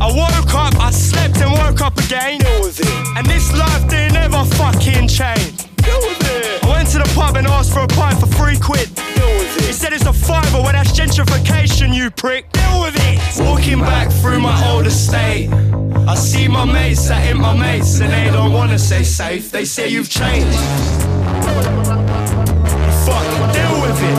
I 0.00 0.06
woke 0.06 0.54
up, 0.54 0.76
I 0.76 0.92
slept 0.92 1.38
and 1.38 1.50
woke 1.58 1.80
up 1.80 1.98
again. 1.98 2.38
Deal 2.38 2.60
with 2.60 2.78
it. 2.78 3.16
And 3.16 3.26
this 3.26 3.52
life 3.52 3.88
didn't 3.88 4.16
ever 4.16 4.44
fucking 4.44 5.08
change. 5.08 5.69
Deal 5.90 6.00
with. 6.06 6.64
I 6.64 6.68
went 6.70 6.88
to 6.90 6.98
the 6.98 7.12
pub 7.14 7.36
and 7.36 7.46
asked 7.46 7.72
for 7.72 7.80
a 7.80 7.88
pint 7.88 8.18
for 8.20 8.26
three 8.26 8.58
quid. 8.58 8.94
Deal 8.94 9.32
with 9.38 9.56
it. 9.58 9.64
He 9.66 9.72
said 9.72 9.92
it's 9.92 10.06
a 10.06 10.12
fiver, 10.12 10.62
well 10.62 10.72
that's 10.72 10.92
gentrification, 10.92 11.92
you 11.92 12.10
prick. 12.10 12.50
Deal 12.52 12.82
with 12.82 12.94
it. 12.96 13.18
Walking 13.44 13.80
back 13.80 14.10
through 14.20 14.40
my 14.40 14.56
old 14.70 14.86
estate. 14.86 15.50
I 16.06 16.14
see 16.14 16.46
my 16.48 16.64
mates 16.64 17.08
that 17.08 17.26
ain't 17.26 17.40
my 17.40 17.56
mates 17.56 18.00
and 18.00 18.12
they 18.12 18.30
don't 18.30 18.52
wanna 18.52 18.78
say 18.78 19.02
safe. 19.02 19.50
They 19.50 19.64
say 19.64 19.88
you've 19.88 20.08
changed. 20.10 20.58
Fuck, 23.06 23.26
deal 23.52 23.80
with 23.82 24.00
it. 24.08 24.16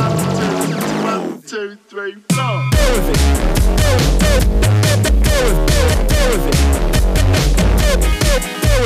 One, 1.03 1.41
two, 1.43 1.77
three, 1.87 2.15
four. 2.33 2.69
Deal 2.71 2.91
with 2.95 3.09
it. 3.09 3.17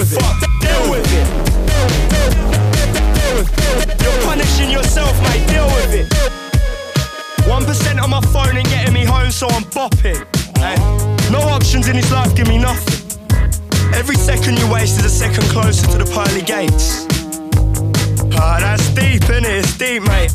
Fuck, 0.06 0.40
deal 0.62 0.92
with 0.92 0.92
it. 0.92 0.92
deal 0.92 0.92
with 0.92 1.14
it. 1.14 2.65
You're 3.36 4.22
punishing 4.24 4.72
yourself, 4.72 5.12
mate, 5.24 5.46
deal 5.50 5.66
with 5.66 5.94
it. 5.94 6.08
1% 7.44 8.02
on 8.02 8.10
my 8.10 8.22
phone 8.32 8.56
and 8.56 8.66
getting 8.68 8.94
me 8.94 9.04
home, 9.04 9.30
so 9.30 9.48
I'm 9.50 9.64
bopping. 9.66 10.26
Hey, 10.58 10.78
no 11.32 11.40
options 11.42 11.90
in 11.90 11.98
this 11.98 12.10
life 12.12 12.34
give 12.34 12.48
me 12.48 12.58
nothing. 12.58 13.20
Every 13.94 14.16
second 14.16 14.58
you 14.58 14.72
waste 14.72 15.00
is 15.00 15.06
a 15.06 15.10
second 15.10 15.44
closer 15.50 15.86
to 15.88 15.98
the 15.98 16.06
pearly 16.06 16.44
gates. 16.44 17.06
Ah, 18.40 18.58
that's 18.62 18.88
deep, 18.96 19.22
innit? 19.24 19.60
It's 19.60 19.78
deep, 19.78 20.04
mate. 20.04 20.34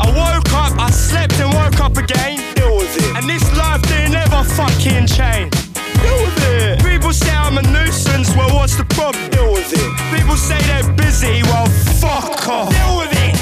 I 0.00 0.06
woke 0.08 0.50
up, 0.54 0.72
I 0.80 0.90
slept 0.90 1.34
and 1.40 1.52
woke 1.52 1.80
up 1.80 1.98
again. 1.98 2.38
Deal 2.54 2.76
with 2.76 2.96
it. 2.96 3.16
And 3.16 3.28
this 3.28 3.44
life 3.58 3.82
didn't 3.82 4.14
ever 4.14 4.42
fucking 4.42 5.06
change. 5.06 5.67
Deal 6.02 6.18
with 6.24 6.44
it. 6.44 6.82
People 6.84 7.12
say 7.12 7.30
I'm 7.30 7.58
a 7.58 7.62
nuisance, 7.62 8.34
well, 8.36 8.54
what's 8.54 8.76
the 8.76 8.84
problem? 8.84 9.28
Deal 9.30 9.52
with 9.52 9.72
it. 9.72 9.90
People 10.16 10.36
say 10.36 10.58
they're 10.68 10.92
busy, 10.92 11.42
well, 11.44 11.66
fuck 12.00 12.48
off. 12.48 12.70
Deal 12.70 12.98
with 12.98 13.12
it. 13.12 13.34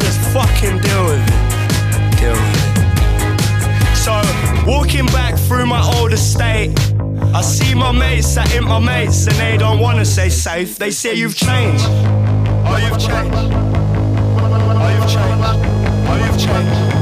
Just 0.00 0.20
fucking 0.32 0.78
deal 0.80 1.04
with 1.04 1.22
it. 1.22 1.40
Deal 2.18 2.32
with 2.32 2.56
it. 2.56 3.96
So, 3.96 4.20
walking 4.66 5.06
back 5.06 5.38
through 5.38 5.66
my 5.66 5.82
old 5.96 6.12
estate, 6.12 6.72
I 7.34 7.40
see 7.40 7.74
my 7.74 7.92
mates 7.92 8.34
that 8.34 8.52
ain't 8.54 8.64
my 8.64 8.78
mates, 8.78 9.26
and 9.26 9.36
they 9.36 9.56
don't 9.56 9.78
wanna 9.78 10.04
say 10.04 10.28
safe. 10.28 10.76
They 10.76 10.90
say 10.90 11.14
you've 11.14 11.36
changed. 11.36 11.84
Oh, 11.88 12.76
you've 12.76 12.98
changed. 12.98 13.36
Oh, 14.44 14.88
you've 14.94 15.08
changed. 15.08 15.42
Oh, 16.08 16.16
you've 16.24 16.38
changed. 16.38 17.01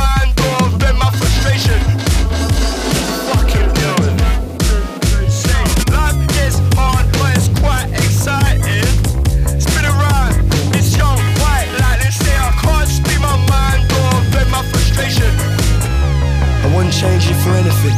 change 17.61 17.85
anything. 17.85 17.97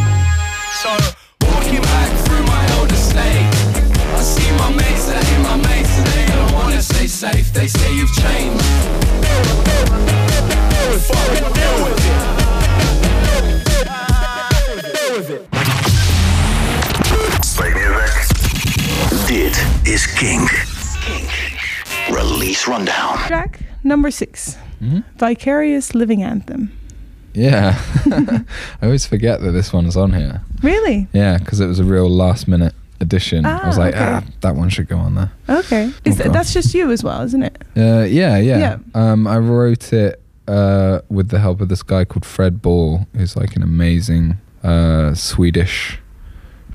So, 0.82 0.90
walking 1.48 1.82
back 1.82 2.12
through 2.26 2.44
my 2.44 2.80
old 2.80 2.92
estate, 2.92 3.48
I 4.14 4.22
see 4.22 4.52
my 4.58 4.70
mates 4.70 5.06
that 5.08 5.24
ain't 5.24 5.44
my 5.44 5.56
mates, 5.68 5.98
and 5.98 6.08
they 6.08 6.26
don't 6.34 6.54
wanna 6.54 6.82
stay 6.82 7.08
safe. 7.08 7.54
They 7.54 7.68
say 7.68 7.96
you've 7.96 8.14
changed. 8.14 8.64
Fucking 11.08 11.54
deal 11.54 11.84
with 11.84 12.00
it. 12.00 12.16
Deal 14.94 15.14
with 15.18 15.30
it. 15.30 15.52
Play 17.56 17.74
music. 17.74 18.14
Dit 19.28 19.56
is 19.86 20.06
Kink. 20.08 20.50
Release 22.10 22.68
Rundown. 22.68 23.18
Track 23.28 23.60
number 23.84 24.12
6 24.12 24.58
mm-hmm. 24.82 25.00
Vicarious 25.18 25.94
Living 25.94 26.22
Anthem. 26.24 26.72
Yeah, 27.34 27.80
I 28.06 28.86
always 28.86 29.06
forget 29.06 29.42
that 29.42 29.52
this 29.52 29.74
one's 29.74 29.98
on 29.98 30.14
here. 30.14 30.42
Really? 30.62 31.08
Yeah, 31.14 31.38
because 31.40 31.60
it 31.60 31.68
was 31.68 31.80
a 31.80 31.84
real 31.84 32.10
last 32.10 32.48
minute 32.48 32.74
addition. 33.00 33.46
I 33.46 33.68
was 33.68 33.78
Ah, 33.78 33.82
like, 33.82 33.96
okay. 33.96 34.04
ah, 34.06 34.24
that 34.42 34.56
one 34.56 34.70
should 34.70 34.88
go 34.88 34.98
on 34.98 35.16
there. 35.16 35.32
Okay. 35.50 35.92
Is 36.06 36.20
Okay. 36.22 36.30
that's 36.30 36.54
just 36.54 36.74
you 36.74 36.92
as 36.92 37.04
well, 37.04 37.22
isn't 37.24 37.44
it? 37.44 37.62
Uh, 37.76 38.04
yeah, 38.08 38.38
yeah. 38.38 38.58
Yeah. 38.60 38.78
Um, 38.94 39.26
I 39.28 39.38
wrote 39.40 39.92
it 39.92 40.22
uh, 40.48 41.00
with 41.10 41.30
the 41.30 41.40
help 41.40 41.60
of 41.62 41.70
this 41.70 41.82
guy 41.84 42.06
called 42.06 42.26
Fred 42.26 42.62
Ball, 42.62 43.08
who's 43.16 43.36
like 43.36 43.56
an 43.56 43.64
amazing 43.64 44.38
uh, 44.64 45.14
Swedish 45.16 46.00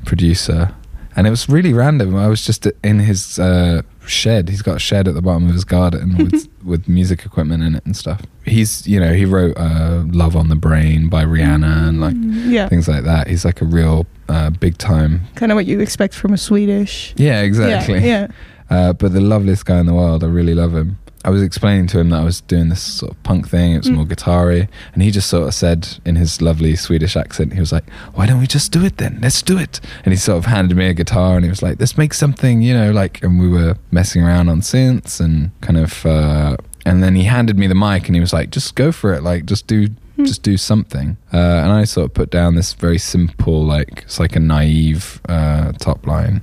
producer. 0.05 0.75
And 1.19 1.27
it 1.27 1.31
was 1.31 1.49
really 1.49 1.73
random. 1.75 2.15
I 2.15 2.29
was 2.29 2.47
just 2.47 2.65
in 2.85 3.01
his 3.01 3.41
uh, 3.41 3.83
shed. 4.07 4.49
He's 4.49 4.63
got 4.63 4.77
a 4.77 4.79
shed 4.79 5.09
at 5.09 5.15
the 5.15 5.21
bottom 5.21 5.49
of 5.49 5.53
his 5.53 5.65
garden 5.65 6.17
with 6.17 6.49
with 6.65 6.87
music 6.87 7.27
equipment 7.27 7.65
in 7.65 7.75
it 7.75 7.85
and 7.85 7.97
stuff. 7.97 8.23
He's, 8.45 8.87
you 8.87 9.01
know, 9.01 9.13
he 9.13 9.25
wrote 9.25 9.57
uh, 9.57 10.05
"Love 10.07 10.37
on 10.37 10.49
the 10.49 10.55
Brain" 10.55 11.09
by 11.09 11.25
Rihanna 11.25 11.89
and 11.89 12.01
like 12.01 12.15
Yeah. 12.49 12.69
things 12.69 12.87
like 12.87 13.03
that. 13.03 13.27
He's 13.27 13.45
like 13.45 13.61
a 13.61 13.65
real 13.65 14.07
uh, 14.29 14.51
big 14.51 14.79
time. 14.79 15.23
Kind 15.35 15.51
of 15.51 15.57
what 15.57 15.67
you 15.67 15.81
expect 15.81 16.15
from 16.15 16.33
a 16.33 16.39
Swedish. 16.39 17.15
Yeah, 17.17 17.41
exactly. 17.43 17.99
Yeah. 17.99 18.07
yeah. 18.07 18.27
Uh, 18.71 18.93
but 18.93 19.15
the 19.15 19.21
loveliest 19.23 19.65
guy 19.65 19.81
in 19.81 19.87
the 19.87 19.95
world. 19.95 20.23
I 20.23 20.27
really 20.27 20.55
love 20.55 20.75
him. 20.75 20.99
I 21.25 21.31
was 21.31 21.43
explaining 21.43 21.89
to 21.89 21.99
him 21.99 22.11
that 22.11 22.21
I 22.21 22.25
was 22.25 22.41
doing 22.43 22.69
this 22.69 22.83
sort 22.83 23.13
of 23.13 23.23
punk 23.23 23.49
thing. 23.49 23.73
It 23.73 23.79
was 23.79 23.91
more 23.91 24.05
guitar-y, 24.05 24.69
and 24.93 25.03
he 25.03 25.11
just 25.11 25.29
sort 25.29 25.49
of 25.49 25.55
said 25.55 25.89
in 26.05 26.17
his 26.17 26.41
lovely 26.41 26.77
Swedish 26.77 27.17
accent, 27.17 27.55
he 27.55 27.61
was 27.61 27.73
like, 27.73 27.89
"Why 28.15 28.27
don't 28.27 28.41
we 28.41 28.47
just 28.47 28.71
do 28.73 28.85
it 28.85 28.99
then? 28.99 29.19
Let's 29.21 29.43
do 29.43 29.59
it." 29.59 29.81
And 30.05 30.13
he 30.13 30.19
sort 30.19 30.39
of 30.39 30.47
handed 30.47 30.77
me 30.77 30.87
a 30.87 30.95
guitar, 30.95 31.37
and 31.37 31.45
he 31.45 31.51
was 31.51 31.63
like, 31.63 31.81
"Let's 31.81 31.99
make 31.99 32.15
something," 32.15 32.63
you 32.63 32.73
know, 32.73 32.93
like. 32.93 33.23
And 33.23 33.41
we 33.41 33.49
were 33.49 33.77
messing 33.91 34.23
around 34.23 34.49
on 34.49 34.61
synths 34.61 35.21
and 35.21 35.51
kind 35.61 35.77
of. 35.79 36.07
Uh, 36.07 36.57
and 36.87 37.03
then 37.03 37.17
he 37.17 37.25
handed 37.25 37.59
me 37.59 37.67
the 37.67 37.75
mic, 37.75 38.07
and 38.07 38.15
he 38.15 38.21
was 38.21 38.33
like, 38.33 38.51
"Just 38.51 38.75
go 38.77 38.93
for 38.93 39.13
it. 39.13 39.23
Like, 39.23 39.45
just 39.47 39.67
do." 39.67 39.89
Just 40.25 40.43
do 40.43 40.57
something, 40.57 41.17
uh, 41.33 41.37
and 41.37 41.71
I 41.71 41.85
sort 41.85 42.07
of 42.07 42.13
put 42.13 42.29
down 42.29 42.57
this 42.57 42.73
very 42.73 42.99
simple, 42.99 43.65
like 43.65 44.03
it's 44.03 44.19
like 44.19 44.35
a 44.35 44.41
naive 44.41 45.21
uh, 45.29 45.71
top 45.79 46.05
line, 46.09 46.43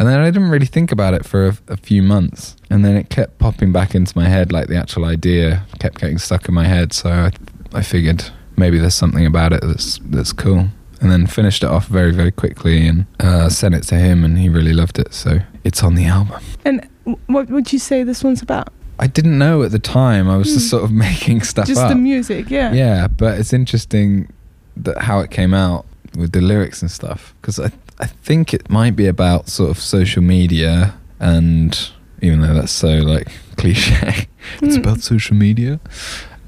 and 0.00 0.08
then 0.08 0.18
I 0.18 0.30
didn't 0.30 0.48
really 0.48 0.64
think 0.64 0.92
about 0.92 1.12
it 1.12 1.26
for 1.26 1.48
a, 1.48 1.58
a 1.68 1.76
few 1.76 2.02
months. 2.02 2.56
And 2.70 2.82
then 2.82 2.96
it 2.96 3.10
kept 3.10 3.38
popping 3.38 3.70
back 3.70 3.94
into 3.94 4.16
my 4.16 4.28
head, 4.28 4.50
like 4.50 4.68
the 4.68 4.76
actual 4.76 5.04
idea 5.04 5.66
kept 5.78 6.00
getting 6.00 6.16
stuck 6.16 6.48
in 6.48 6.54
my 6.54 6.64
head. 6.64 6.94
So 6.94 7.10
I, 7.10 7.32
I 7.74 7.82
figured 7.82 8.24
maybe 8.56 8.78
there's 8.78 8.94
something 8.94 9.26
about 9.26 9.52
it 9.52 9.60
that's, 9.60 9.98
that's 10.06 10.32
cool. 10.32 10.68
And 11.02 11.12
then 11.12 11.26
finished 11.26 11.62
it 11.62 11.66
off 11.66 11.86
very, 11.86 12.12
very 12.12 12.32
quickly 12.32 12.86
and 12.86 13.04
uh, 13.20 13.50
sent 13.50 13.74
it 13.74 13.82
to 13.88 13.96
him, 13.96 14.24
and 14.24 14.38
he 14.38 14.48
really 14.48 14.72
loved 14.72 14.98
it. 14.98 15.12
So 15.12 15.40
it's 15.64 15.82
on 15.82 15.96
the 15.96 16.06
album. 16.06 16.40
And 16.64 16.88
what 17.26 17.50
would 17.50 17.70
you 17.70 17.78
say 17.78 18.02
this 18.02 18.24
one's 18.24 18.40
about? 18.40 18.72
I 18.98 19.06
didn't 19.06 19.38
know 19.38 19.62
at 19.64 19.70
the 19.70 19.78
time. 19.78 20.30
I 20.30 20.38
was 20.38 20.54
just 20.54 20.70
sort 20.70 20.82
of 20.82 20.90
making 21.08 21.42
stuff 21.42 21.66
Just 21.66 21.82
up. 21.82 21.90
the 21.90 21.94
music, 21.94 22.48
yeah. 22.48 22.72
Yeah, 22.72 23.06
but 23.06 23.38
it's 23.38 23.52
interesting 23.52 24.32
that 24.78 24.96
how 24.96 25.20
it 25.20 25.30
came 25.30 25.52
out 25.52 25.84
with 26.16 26.32
the 26.32 26.40
lyrics 26.40 26.80
and 26.80 26.90
stuff 26.90 27.34
because 27.40 27.60
I 27.60 27.70
I 28.00 28.06
think 28.06 28.52
it 28.54 28.68
might 28.70 28.96
be 28.96 29.06
about 29.06 29.48
sort 29.48 29.70
of 29.70 29.78
social 29.78 30.22
media 30.22 30.94
and 31.20 31.78
even 32.22 32.40
though 32.40 32.54
that's 32.54 32.72
so 32.72 32.88
like 32.88 33.28
cliche, 33.56 34.26
it's 34.62 34.76
Mm. 34.76 34.80
about 34.80 35.00
social 35.00 35.36
media. 35.36 35.78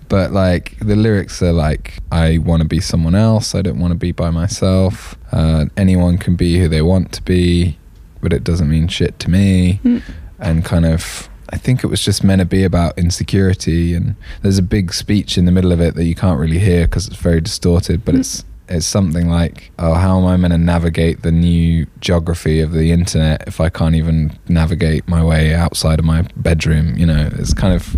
But 0.09 0.33
like 0.33 0.77
the 0.81 0.97
lyrics 0.97 1.43
are 1.43 1.53
like 1.53 1.95
I 2.11 2.39
want 2.39 2.63
to 2.63 2.69
be 2.69 2.81
someone 2.81 3.15
else. 3.15 3.55
I 3.55 3.63
don't 3.63 3.79
want 3.79 3.93
to 3.93 3.99
be 3.99 4.13
by 4.13 4.31
myself. 4.31 5.15
Uh, 5.31 5.67
anyone 5.77 6.19
can 6.19 6.37
be 6.37 6.59
who 6.59 6.69
they 6.69 6.83
want 6.83 7.13
to 7.13 7.23
be, 7.23 7.79
but 8.23 8.33
it 8.33 8.45
doesn't 8.45 8.69
mean 8.69 8.89
shit 8.89 9.19
to 9.21 9.31
me. 9.31 9.81
Mm. 9.85 10.03
And 10.39 10.65
kind 10.65 10.85
of 10.85 11.29
I 11.51 11.57
think 11.59 11.85
it 11.85 11.89
was 11.89 12.03
just 12.03 12.25
meant 12.25 12.41
to 12.41 12.47
be 12.47 12.65
about 12.65 12.99
insecurity 12.99 13.95
and 13.95 14.17
there's 14.41 14.57
a 14.59 14.63
big 14.63 14.93
speech 14.95 15.37
in 15.37 15.45
the 15.45 15.53
middle 15.53 15.71
of 15.73 15.81
it 15.83 15.95
that 15.97 16.05
you 16.05 16.15
can't 16.15 16.41
really 16.41 16.59
hear 16.59 16.87
because 16.87 17.07
it's 17.07 17.17
very 17.17 17.41
distorted 17.43 18.05
but 18.07 18.15
Mm. 18.15 18.21
it's 18.21 18.45
it's 18.69 18.87
something 18.87 19.29
like 19.29 19.71
oh 19.79 19.95
how 19.95 20.19
am 20.19 20.27
i 20.27 20.37
going 20.37 20.51
to 20.51 20.59
navigate 20.59 21.23
the 21.23 21.33
new 21.33 21.87
geography 22.01 22.61
of 22.61 22.73
the 22.73 22.91
internet 22.93 23.43
if 23.47 23.61
i 23.61 23.69
can't 23.69 23.95
even 23.95 24.33
navigate 24.49 25.07
my 25.09 25.23
way 25.23 25.55
outside 25.55 25.99
of 25.99 26.05
my 26.05 26.23
bedroom? 26.37 26.97
You 26.97 27.07
know 27.07 27.31
it's 27.35 27.55
kind 27.55 27.75
of 27.75 27.97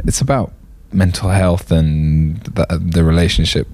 it's 0.00 0.20
about 0.20 0.52
mental 0.92 1.30
health 1.30 1.70
and 1.70 2.40
the, 2.42 2.66
the 2.80 3.04
relationship 3.04 3.66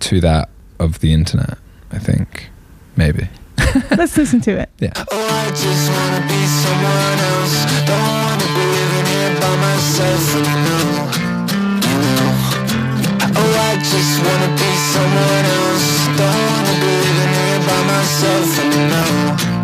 to 0.00 0.20
that 0.20 0.48
of 0.78 1.00
the 1.00 1.12
internet 1.12 1.58
i 1.92 1.98
think. 1.98 2.50
Maybe. 2.96 3.28
Let's 3.96 4.16
listen 4.16 4.40
to 4.42 4.58
it. 4.60 4.68
yeah. 4.78 4.92
Oh, 5.10 5.30
Oh, 13.36 13.54
I 13.70 13.76
just 13.78 14.14
wanna 14.24 14.50
be 14.56 14.70
someone 14.92 15.46
else. 15.58 15.88
Don't 16.18 16.42
wanna 16.50 16.74
be 16.82 16.92
living 17.04 17.32
here 17.38 17.60
by 17.68 17.80
myself 17.92 18.58
anymore. 18.58 19.59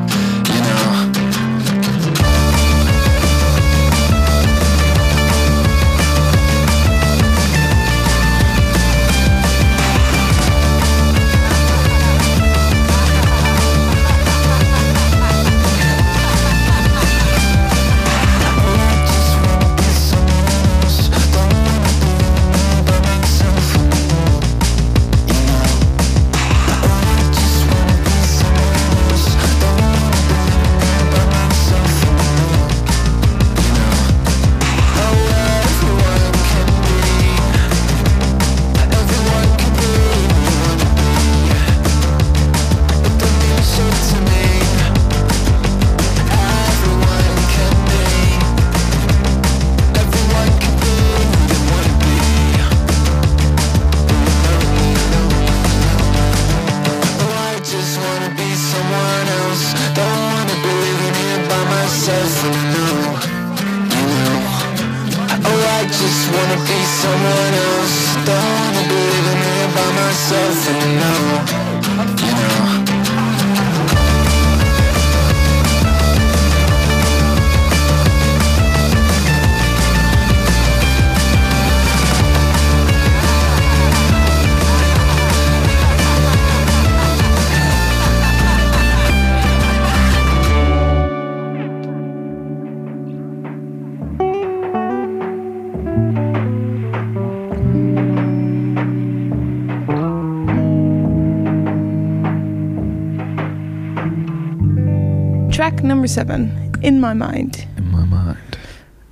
Number 106.07 106.13
seven, 106.15 106.73
In 106.83 107.01
My 107.01 107.15
Mind. 107.15 107.67
in 107.77 107.91
my 107.91 108.05
mind 108.05 108.59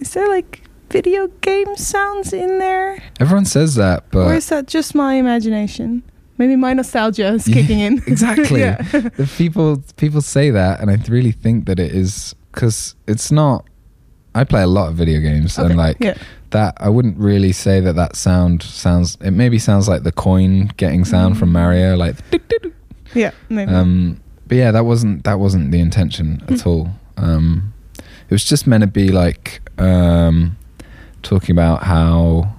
Is 0.00 0.12
there 0.14 0.28
like 0.28 0.62
video 0.90 1.26
game 1.40 1.76
sounds 1.76 2.32
in 2.32 2.58
there? 2.60 3.02
everyone 3.18 3.44
says 3.46 3.74
that 3.74 4.04
but 4.10 4.26
or 4.26 4.34
is 4.34 4.48
that 4.50 4.66
just 4.68 4.94
my 4.94 5.14
imagination? 5.14 6.02
Maybe 6.38 6.56
my 6.56 6.72
nostalgia 6.72 7.28
is 7.34 7.48
Yeah, 7.48 7.54
kicking 7.54 7.80
in. 7.80 8.02
exactly. 8.06 8.60
yeah. 8.66 8.76
the 8.92 9.28
people 9.38 9.82
people 9.96 10.20
say 10.20 10.50
that, 10.50 10.80
and 10.80 10.90
I 10.90 10.96
really 11.08 11.30
think 11.32 11.66
that 11.66 11.78
it 11.80 11.92
is 11.92 12.34
because 12.52 12.94
it's 13.06 13.30
not. 13.32 13.64
I 14.36 14.42
play 14.44 14.62
a 14.62 14.66
lot 14.66 14.88
of 14.88 14.94
video 14.96 15.20
games, 15.20 15.56
Okay, 15.58 15.66
and 15.68 15.76
like 15.76 15.96
yeah. 16.00 16.16
that, 16.50 16.74
I 16.80 16.88
wouldn't 16.88 17.18
really 17.18 17.52
say 17.52 17.78
that 17.80 17.94
that 17.94 18.16
sound 18.16 18.62
sounds. 18.64 19.16
It 19.20 19.30
maybe 19.30 19.58
sounds 19.60 19.88
like 19.88 20.02
the 20.02 20.10
coin 20.12 20.72
getting 20.76 21.04
sound 21.04 21.38
from 21.38 21.52
Mario, 21.52 21.96
like. 21.96 22.16
Yeah, 23.14 23.30
maybe. 23.48 23.70
Um, 23.72 24.20
but 24.46 24.56
yeah, 24.56 24.70
that 24.70 24.84
wasn't 24.84 25.24
that 25.24 25.38
wasn't 25.38 25.70
the 25.70 25.80
intention 25.80 26.42
at 26.48 26.66
all. 26.66 26.90
Um, 27.16 27.72
it 27.98 28.30
was 28.30 28.44
just 28.44 28.66
meant 28.66 28.82
to 28.82 28.86
be 28.86 29.08
like 29.08 29.60
um, 29.78 30.56
talking 31.22 31.54
about 31.54 31.84
how 31.84 32.54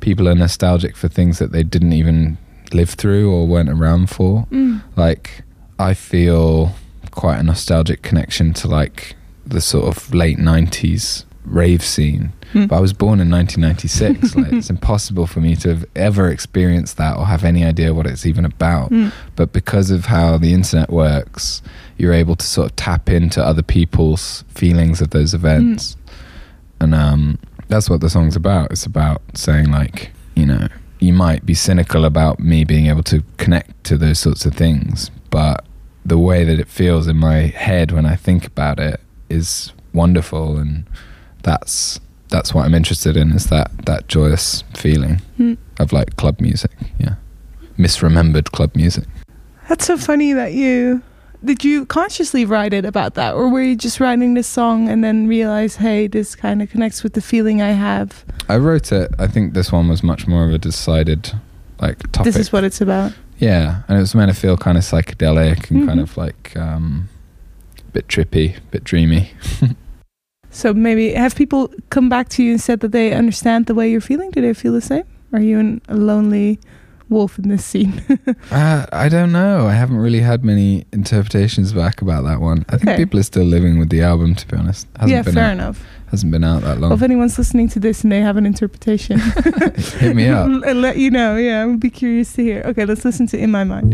people 0.00 0.28
are 0.28 0.34
nostalgic 0.34 0.96
for 0.96 1.08
things 1.08 1.38
that 1.38 1.52
they 1.52 1.62
didn't 1.62 1.92
even 1.92 2.38
live 2.72 2.90
through 2.90 3.32
or 3.32 3.46
weren't 3.46 3.68
around 3.68 4.10
for. 4.10 4.46
Mm. 4.50 4.82
Like 4.96 5.42
I 5.78 5.94
feel 5.94 6.74
quite 7.10 7.38
a 7.38 7.42
nostalgic 7.42 8.02
connection 8.02 8.52
to 8.54 8.68
like 8.68 9.16
the 9.46 9.60
sort 9.60 9.86
of 9.86 10.12
late 10.14 10.38
'90s 10.38 11.24
rave 11.44 11.84
scene. 11.84 12.32
Mm. 12.52 12.68
But 12.68 12.76
I 12.76 12.80
was 12.80 12.92
born 12.92 13.20
in 13.20 13.30
1996. 13.30 14.36
like 14.36 14.52
it's 14.52 14.70
impossible 14.70 15.26
for 15.26 15.40
me 15.40 15.56
to 15.56 15.68
have 15.70 15.84
ever 15.96 16.28
experienced 16.30 16.96
that 16.98 17.16
or 17.16 17.26
have 17.26 17.44
any 17.44 17.64
idea 17.64 17.94
what 17.94 18.06
it's 18.06 18.26
even 18.26 18.44
about 18.44 18.90
Mm. 18.90 19.12
but 19.36 19.52
because 19.52 19.90
of 19.90 20.06
how 20.06 20.36
the 20.38 20.52
internet 20.52 20.90
works, 20.90 21.62
you're 21.98 22.12
able 22.12 22.36
to 22.36 22.46
sort 22.46 22.70
of 22.70 22.76
tap 22.76 23.08
into 23.08 23.42
other 23.44 23.62
people's 23.62 24.44
feelings 24.48 25.00
of 25.00 25.10
those 25.10 25.34
events. 25.34 25.96
And 26.80 26.94
um, 26.94 27.38
that's 27.68 27.88
what 27.88 28.00
the 28.00 28.10
song's 28.10 28.36
about. 28.36 28.72
It's 28.72 28.84
about 28.86 29.22
saying, 29.34 29.70
like, 29.70 30.10
you 30.34 30.46
know, 30.46 30.66
you 30.98 31.12
might 31.12 31.46
be 31.46 31.54
cynical 31.54 32.04
about 32.04 32.38
me 32.40 32.64
being 32.64 32.86
able 32.86 33.02
to 33.04 33.22
connect 33.36 33.84
to 33.84 33.96
those 33.96 34.18
sorts 34.18 34.44
of 34.44 34.54
things, 34.54 35.10
but 35.30 35.64
the 36.04 36.18
way 36.18 36.44
that 36.44 36.58
it 36.58 36.68
feels 36.68 37.06
in 37.06 37.16
my 37.16 37.36
head 37.46 37.92
when 37.92 38.04
I 38.04 38.16
think 38.16 38.46
about 38.46 38.80
it 38.80 39.00
is 39.30 39.72
wonderful. 39.92 40.58
And 40.58 40.84
that's 41.44 42.00
that's 42.32 42.52
what 42.54 42.64
I'm 42.66 42.74
interested 42.74 43.16
in 43.16 43.30
is 43.32 43.46
that 43.46 43.70
that 43.86 44.08
joyous 44.08 44.64
feeling 44.74 45.20
Hmm. 45.36 45.54
of 45.78 45.92
like 45.92 46.16
club 46.16 46.40
music. 46.40 46.72
Yeah, 46.98 47.14
misremembered 47.78 48.50
club 48.52 48.74
music. 48.74 49.04
That's 49.68 49.86
so 49.86 49.96
funny 49.96 50.32
that 50.32 50.52
you 50.54 51.02
did 51.44 51.64
you 51.64 51.86
consciously 51.86 52.44
write 52.44 52.72
it 52.72 52.84
about 52.84 53.14
that 53.14 53.34
or 53.34 53.48
were 53.48 53.62
you 53.62 53.74
just 53.76 53.98
writing 54.00 54.34
this 54.34 54.46
song 54.46 54.88
and 54.88 55.02
then 55.02 55.26
realize 55.26 55.76
hey 55.76 56.06
this 56.06 56.36
kind 56.36 56.62
of 56.62 56.70
connects 56.70 57.02
with 57.02 57.14
the 57.14 57.20
feeling 57.20 57.60
I 57.60 57.72
have 57.72 58.24
I 58.48 58.56
wrote 58.58 58.92
it. 58.92 59.10
I 59.18 59.26
think 59.26 59.54
this 59.54 59.72
one 59.72 59.88
was 59.88 60.02
much 60.02 60.26
more 60.28 60.44
of 60.46 60.52
a 60.52 60.58
decided 60.58 61.32
like 61.80 61.98
topic. 62.12 62.24
this 62.32 62.36
is 62.36 62.52
what 62.52 62.62
it's 62.64 62.80
about 62.80 63.12
Yeah, 63.38 63.82
and 63.88 63.98
it 63.98 64.00
was 64.00 64.14
meant 64.14 64.30
to 64.32 64.40
feel 64.40 64.56
kind 64.56 64.78
of 64.78 64.84
psychedelic 64.84 65.68
and 65.70 65.86
kind 65.88 65.98
Mhm. 65.98 66.02
of 66.04 66.16
like 66.16 66.56
um, 66.56 67.08
bit 67.92 68.06
trippy, 68.08 68.56
a 68.58 68.60
bit 68.70 68.84
dreamy. 68.84 69.32
so 70.52 70.72
maybe 70.74 71.12
have 71.14 71.34
people 71.34 71.72
come 71.90 72.08
back 72.08 72.28
to 72.28 72.42
you 72.44 72.52
and 72.52 72.60
said 72.60 72.78
that 72.80 72.92
they 72.92 73.12
understand 73.12 73.66
the 73.66 73.74
way 73.74 73.90
you're 73.90 74.00
feeling 74.00 74.30
do 74.30 74.40
they 74.40 74.54
feel 74.54 74.72
the 74.72 74.80
same 74.80 75.04
are 75.32 75.40
you 75.40 75.58
an, 75.58 75.80
a 75.88 75.96
lonely 75.96 76.58
wolf 77.08 77.38
in 77.38 77.48
this 77.48 77.64
scene 77.64 78.02
Uh, 78.50 78.84
I 78.92 79.08
don't 79.08 79.32
know. 79.32 79.66
I 79.66 79.72
haven't 79.72 79.96
really 79.96 80.20
had 80.20 80.44
many 80.44 80.84
interpretations 80.92 81.72
back 81.72 82.02
about 82.02 82.22
that 82.24 82.40
one. 82.40 82.64
I 82.68 82.76
think 82.76 82.88
Okay. 82.90 82.96
people 83.04 83.18
are 83.20 83.22
still 83.22 83.44
living 83.44 83.78
with 83.78 83.88
the 83.90 84.02
album. 84.02 84.34
To 84.34 84.46
be 84.46 84.56
honest, 84.56 84.86
hasn't 84.96 85.10
yeah 85.10 85.22
been 85.22 85.34
fair 85.34 85.44
out, 85.46 85.52
enough 85.52 85.84
Hasn't 86.10 86.32
been 86.32 86.44
out 86.44 86.60
that 86.62 86.78
well, 86.78 86.90
long. 86.90 86.92
if 86.92 87.02
anyone's 87.02 87.36
listening 87.38 87.68
to 87.70 87.80
this 87.80 88.02
and 88.02 88.12
they 88.12 88.20
have 88.20 88.36
an 88.36 88.44
interpretation 88.46 89.18
Hit 90.00 90.14
me 90.16 90.28
up. 90.28 90.46
and 90.46 90.80
let 90.86 90.96
you 90.98 91.10
know 91.10 91.36
yeah 91.36 91.62
I 91.62 91.66
would 91.66 91.80
be 91.80 91.90
curious 91.90 92.32
to 92.34 92.42
hear 92.42 92.62
okay 92.66 92.84
let's 92.84 93.04
listen 93.04 93.26
to 93.28 93.38
In 93.38 93.50
My 93.50 93.64
Mind 93.64 93.92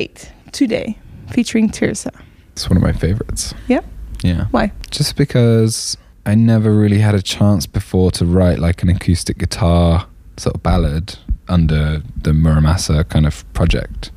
Eight, 0.00 0.32
Today, 0.52 0.96
featuring 1.28 1.68
Tirzah. 1.68 2.18
It's 2.52 2.70
one 2.70 2.78
of 2.78 2.82
my 2.82 2.92
favorites. 2.92 3.52
Yeah? 3.68 3.82
Yeah. 4.22 4.46
Why? 4.50 4.72
Just 4.90 5.14
because 5.14 5.98
I 6.24 6.34
never 6.34 6.72
really 6.72 7.00
had 7.00 7.14
a 7.14 7.20
chance 7.20 7.66
before 7.66 8.10
to 8.12 8.24
write 8.24 8.58
like 8.58 8.82
an 8.82 8.88
acoustic 8.88 9.36
guitar 9.36 10.06
sort 10.38 10.56
of 10.56 10.62
ballad 10.62 11.18
under 11.48 12.02
the 12.16 12.32
Mura 12.32 12.62
Masa 12.62 13.06
kind 13.10 13.26
of 13.26 13.44
project. 13.52 14.10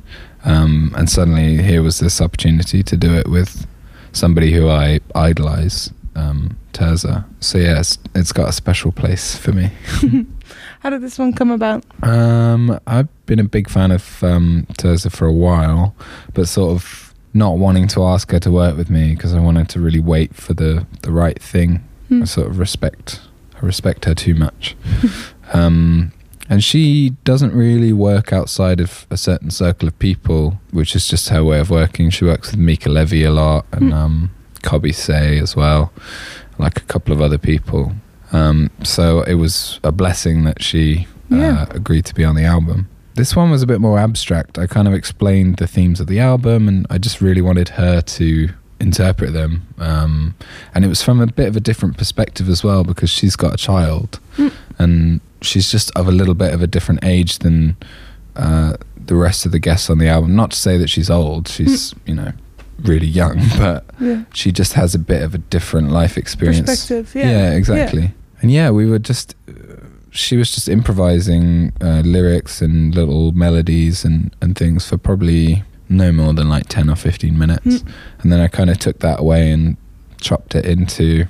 Um, 0.46 0.94
and 0.96 1.10
suddenly 1.10 1.62
here 1.62 1.82
was 1.82 1.98
this 1.98 2.18
opportunity 2.18 2.82
to 2.82 2.96
do 2.96 3.12
it 3.14 3.28
with 3.28 3.66
somebody 4.12 4.52
who 4.54 4.70
I 4.70 5.00
idolize, 5.14 5.92
um, 6.14 6.56
Tirzah. 6.72 7.26
So 7.40 7.58
yeah, 7.58 7.80
it's, 7.80 7.98
it's 8.14 8.32
got 8.32 8.48
a 8.48 8.52
special 8.52 8.90
place 8.90 9.36
for 9.36 9.52
me. 9.52 9.70
How 10.84 10.90
did 10.90 11.00
this 11.00 11.18
one 11.18 11.32
come 11.32 11.50
about? 11.50 11.82
Um, 12.02 12.78
I've 12.86 13.08
been 13.24 13.38
a 13.38 13.44
big 13.44 13.70
fan 13.70 13.90
of 13.90 14.22
um, 14.22 14.66
Tirzah 14.74 15.10
for 15.10 15.24
a 15.26 15.32
while, 15.32 15.94
but 16.34 16.46
sort 16.46 16.72
of 16.72 17.14
not 17.32 17.56
wanting 17.56 17.88
to 17.88 18.04
ask 18.04 18.30
her 18.32 18.38
to 18.40 18.50
work 18.50 18.76
with 18.76 18.90
me 18.90 19.14
because 19.14 19.32
I 19.32 19.40
wanted 19.40 19.70
to 19.70 19.80
really 19.80 19.98
wait 19.98 20.34
for 20.36 20.52
the, 20.52 20.86
the 21.00 21.10
right 21.10 21.40
thing. 21.42 21.82
Hmm. 22.08 22.20
I 22.22 22.24
sort 22.26 22.48
of 22.48 22.58
respect 22.58 23.22
I 23.56 23.64
respect 23.64 24.04
her 24.04 24.14
too 24.14 24.34
much. 24.34 24.76
um, 25.54 26.12
and 26.50 26.62
she 26.62 27.10
doesn't 27.24 27.54
really 27.54 27.94
work 27.94 28.30
outside 28.30 28.78
of 28.78 29.06
a 29.10 29.16
certain 29.16 29.50
circle 29.50 29.88
of 29.88 29.98
people, 29.98 30.60
which 30.70 30.94
is 30.94 31.08
just 31.08 31.30
her 31.30 31.42
way 31.42 31.60
of 31.60 31.70
working. 31.70 32.10
She 32.10 32.26
works 32.26 32.50
with 32.50 32.60
Mica 32.60 32.90
Levi 32.90 33.22
a 33.26 33.30
lot 33.30 33.64
and 33.72 33.84
Hmm. 33.88 33.92
um, 33.94 34.30
Coby 34.62 34.94
Sey 34.94 35.38
as 35.38 35.56
well, 35.56 35.92
like 36.58 36.76
a 36.76 36.84
couple 36.84 37.14
of 37.14 37.22
other 37.22 37.38
people. 37.38 37.94
Um, 38.34 38.70
so 38.82 39.22
it 39.22 39.34
was 39.34 39.78
a 39.84 39.92
blessing 39.92 40.44
that 40.44 40.62
she 40.62 41.06
uh, 41.30 41.66
agreed 41.70 42.04
to 42.06 42.14
be 42.14 42.24
on 42.24 42.34
the 42.34 42.44
album. 42.44 42.88
This 43.14 43.36
one 43.36 43.50
was 43.50 43.62
a 43.62 43.66
bit 43.66 43.80
more 43.80 43.98
abstract. 43.98 44.58
I 44.58 44.66
kind 44.66 44.88
of 44.88 44.94
explained 44.94 45.56
the 45.58 45.68
themes 45.68 46.00
of 46.00 46.08
the 46.08 46.18
album, 46.18 46.66
and 46.68 46.84
I 46.90 46.98
just 46.98 47.20
really 47.20 47.40
wanted 47.40 47.68
her 47.70 48.00
to 48.00 48.48
interpret 48.80 49.32
them. 49.32 49.62
Um, 49.78 50.34
and 50.74 50.84
it 50.84 50.88
was 50.88 51.00
from 51.00 51.20
a 51.20 51.26
bit 51.28 51.46
of 51.46 51.56
a 51.56 51.60
different 51.60 51.96
perspective 51.96 52.48
as 52.48 52.64
well 52.64 52.82
because 52.82 53.08
she's 53.10 53.36
got 53.36 53.54
a 53.54 53.56
child, 53.56 54.18
Mm. 54.36 54.52
and 54.80 55.20
she's 55.42 55.70
just 55.70 55.92
of 55.96 56.08
a 56.08 56.12
little 56.12 56.34
bit 56.34 56.52
of 56.52 56.60
a 56.60 56.66
different 56.66 57.04
age 57.04 57.38
than 57.38 57.76
uh, 58.34 58.76
the 58.96 59.14
rest 59.14 59.46
of 59.46 59.52
the 59.52 59.60
guests 59.60 59.88
on 59.88 59.98
the 59.98 60.08
album. 60.08 60.34
Not 60.34 60.50
to 60.50 60.58
say 60.58 60.76
that 60.78 60.90
she's 60.90 61.08
old; 61.08 61.46
she's 61.46 61.94
you 62.06 62.14
know 62.16 62.32
really 62.82 63.06
young, 63.06 63.40
but 63.58 63.84
Yeah. 64.00 64.24
she 64.34 64.50
just 64.50 64.72
has 64.72 64.92
a 64.92 64.98
bit 64.98 65.22
of 65.22 65.34
a 65.36 65.38
different 65.38 65.90
life 65.92 66.18
experience. 66.18 66.68
Perspective, 66.68 67.14
yeah. 67.14 67.52
exactly. 67.52 68.10
And 68.40 68.50
yeah, 68.50 68.70
we 68.70 68.86
were 68.86 68.98
just. 68.98 69.34
She 70.10 70.36
was 70.36 70.54
just 70.54 70.68
improvising 70.68 71.72
uh, 71.80 72.02
lyrics 72.04 72.62
and 72.62 72.94
little 72.94 73.32
melodies 73.32 74.04
and, 74.04 74.32
and 74.40 74.56
things 74.56 74.88
for 74.88 74.96
probably 74.96 75.64
no 75.88 76.12
more 76.12 76.32
than 76.32 76.48
like 76.48 76.68
10 76.68 76.88
or 76.88 76.94
15 76.94 77.36
minutes. 77.36 77.66
Mm. 77.66 77.92
And 78.20 78.32
then 78.32 78.40
I 78.40 78.46
kind 78.46 78.70
of 78.70 78.78
took 78.78 79.00
that 79.00 79.18
away 79.18 79.50
and 79.50 79.76
chopped 80.20 80.54
it 80.54 80.64
into 80.64 81.26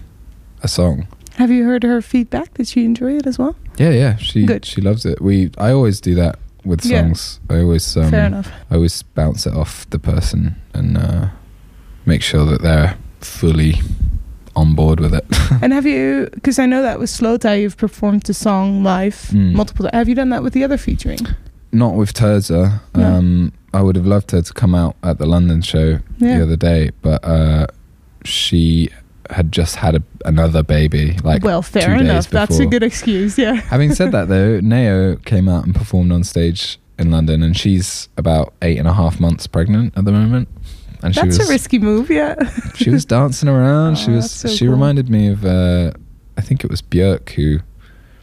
a 0.63 0.69
song. 0.69 1.09
Have 1.37 1.51
you 1.51 1.65
heard 1.65 1.83
her 1.83 2.01
feedback? 2.01 2.55
Did 2.55 2.69
she 2.69 2.85
enjoy 2.85 3.17
it 3.17 3.27
as 3.27 3.39
well? 3.39 3.57
Yeah, 3.77 3.91
yeah, 3.91 4.17
she 4.17 4.47
Good. 4.47 4.65
she 4.65 4.81
loves 4.81 5.05
it. 5.05 5.21
We 5.21 5.51
I 5.59 5.73
always 5.73 6.01
do 6.01 6.15
that 6.15 6.39
with 6.65 6.83
songs. 6.83 7.41
Yeah. 7.51 7.57
I 7.57 7.61
always 7.63 7.97
um, 7.97 8.11
Fair 8.11 8.27
enough. 8.27 8.51
I 8.71 8.77
always 8.77 9.03
bounce 9.03 9.47
it 9.47 9.55
off 9.55 9.89
the 9.91 9.99
person 9.99 10.55
and 10.73 10.97
uh, 10.97 11.29
make 12.07 12.23
sure 12.23 12.45
that 12.47 12.63
they're 12.63 12.97
fully 13.21 13.75
on 14.57 14.75
board 14.75 15.01
with 15.01 15.15
it. 15.15 15.25
and 15.63 15.73
have 15.73 15.87
you, 15.87 16.29
because 16.35 16.59
I 16.59 16.67
know 16.67 16.83
that 16.83 16.99
with 16.99 17.11
slowthai, 17.11 17.61
you've 17.63 17.77
performed 17.77 18.23
the 18.23 18.35
song 18.35 18.83
live 18.83 19.15
Mm. 19.33 19.53
multiple 19.55 19.89
Have 19.93 20.09
you 20.09 20.15
done 20.15 20.31
that 20.31 20.43
with 20.43 20.53
the 20.53 20.65
other 20.65 20.77
featuring? 20.77 21.19
Not 21.73 21.95
with 21.95 22.13
Tirzah. 22.15 22.81
No. 22.95 23.05
Um, 23.05 23.53
I 23.73 23.83
would 23.83 23.97
have 23.97 24.07
loved 24.07 24.31
her 24.31 24.43
to 24.43 24.53
come 24.53 24.75
out 24.75 24.95
at 25.03 25.19
the 25.19 25.27
London 25.27 25.61
show 25.63 25.99
Yeah. 26.19 26.39
the 26.39 26.43
other 26.45 26.57
day, 26.57 26.91
but 27.03 27.25
uh, 27.25 27.67
she 28.25 28.91
had 29.31 29.51
just 29.51 29.77
had 29.77 29.97
a, 29.97 30.03
another 30.25 30.63
baby. 30.63 31.17
Like 31.25 31.43
well, 31.43 31.63
fair 31.63 31.87
two 31.87 31.93
days 31.95 32.01
enough. 32.03 32.31
That's 32.31 32.59
a 32.59 32.67
good 32.67 32.83
excuse. 32.83 33.37
Yeah. 33.39 33.55
Having 33.75 33.95
said 33.95 34.13
that, 34.13 34.29
though, 34.29 34.61
NAO 34.61 35.17
came 35.25 35.49
out 35.49 35.65
and 35.65 35.75
performed 35.75 36.13
on 36.13 36.23
stage 36.25 36.79
in 36.99 37.11
London, 37.11 37.43
and 37.43 37.57
she's 37.57 38.09
about 38.17 38.53
eight 38.63 38.79
and 38.79 38.87
a 38.87 38.93
half 38.93 39.19
months 39.19 39.47
pregnant 39.49 39.95
at 39.97 40.05
the 40.05 40.13
moment. 40.13 40.49
And 41.05 41.15
That's 41.15 41.39
was 41.39 41.49
a 41.49 41.53
risky 41.53 41.79
move. 41.79 42.11
Yeah. 42.11 42.35
she 42.75 42.91
was 42.91 43.05
dancing 43.05 43.49
around. 43.49 43.97
she 43.99 44.11
Oh, 44.13 44.17
was 44.17 44.31
so 44.31 44.49
she 44.49 44.65
cool. 44.65 44.73
reminded 44.75 45.09
me 45.11 45.29
of 45.29 45.45
uh, 45.45 45.93
I 46.37 46.41
think 46.41 46.65
it 46.65 46.71
was 46.71 46.81
Björk 46.83 47.29
who 47.31 47.59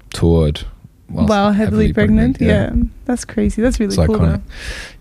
toured 0.10 0.62
While 1.08 1.52
heavily, 1.54 1.94
pregnant. 1.94 2.38
Yeah. 2.42 2.72
That's 3.06 3.26
crazy. 3.26 3.62
That's 3.62 3.80
really 3.80 3.94
It's 3.96 4.06
cool. 4.06 4.16
iconic. 4.18 4.38
Though. 4.38 4.42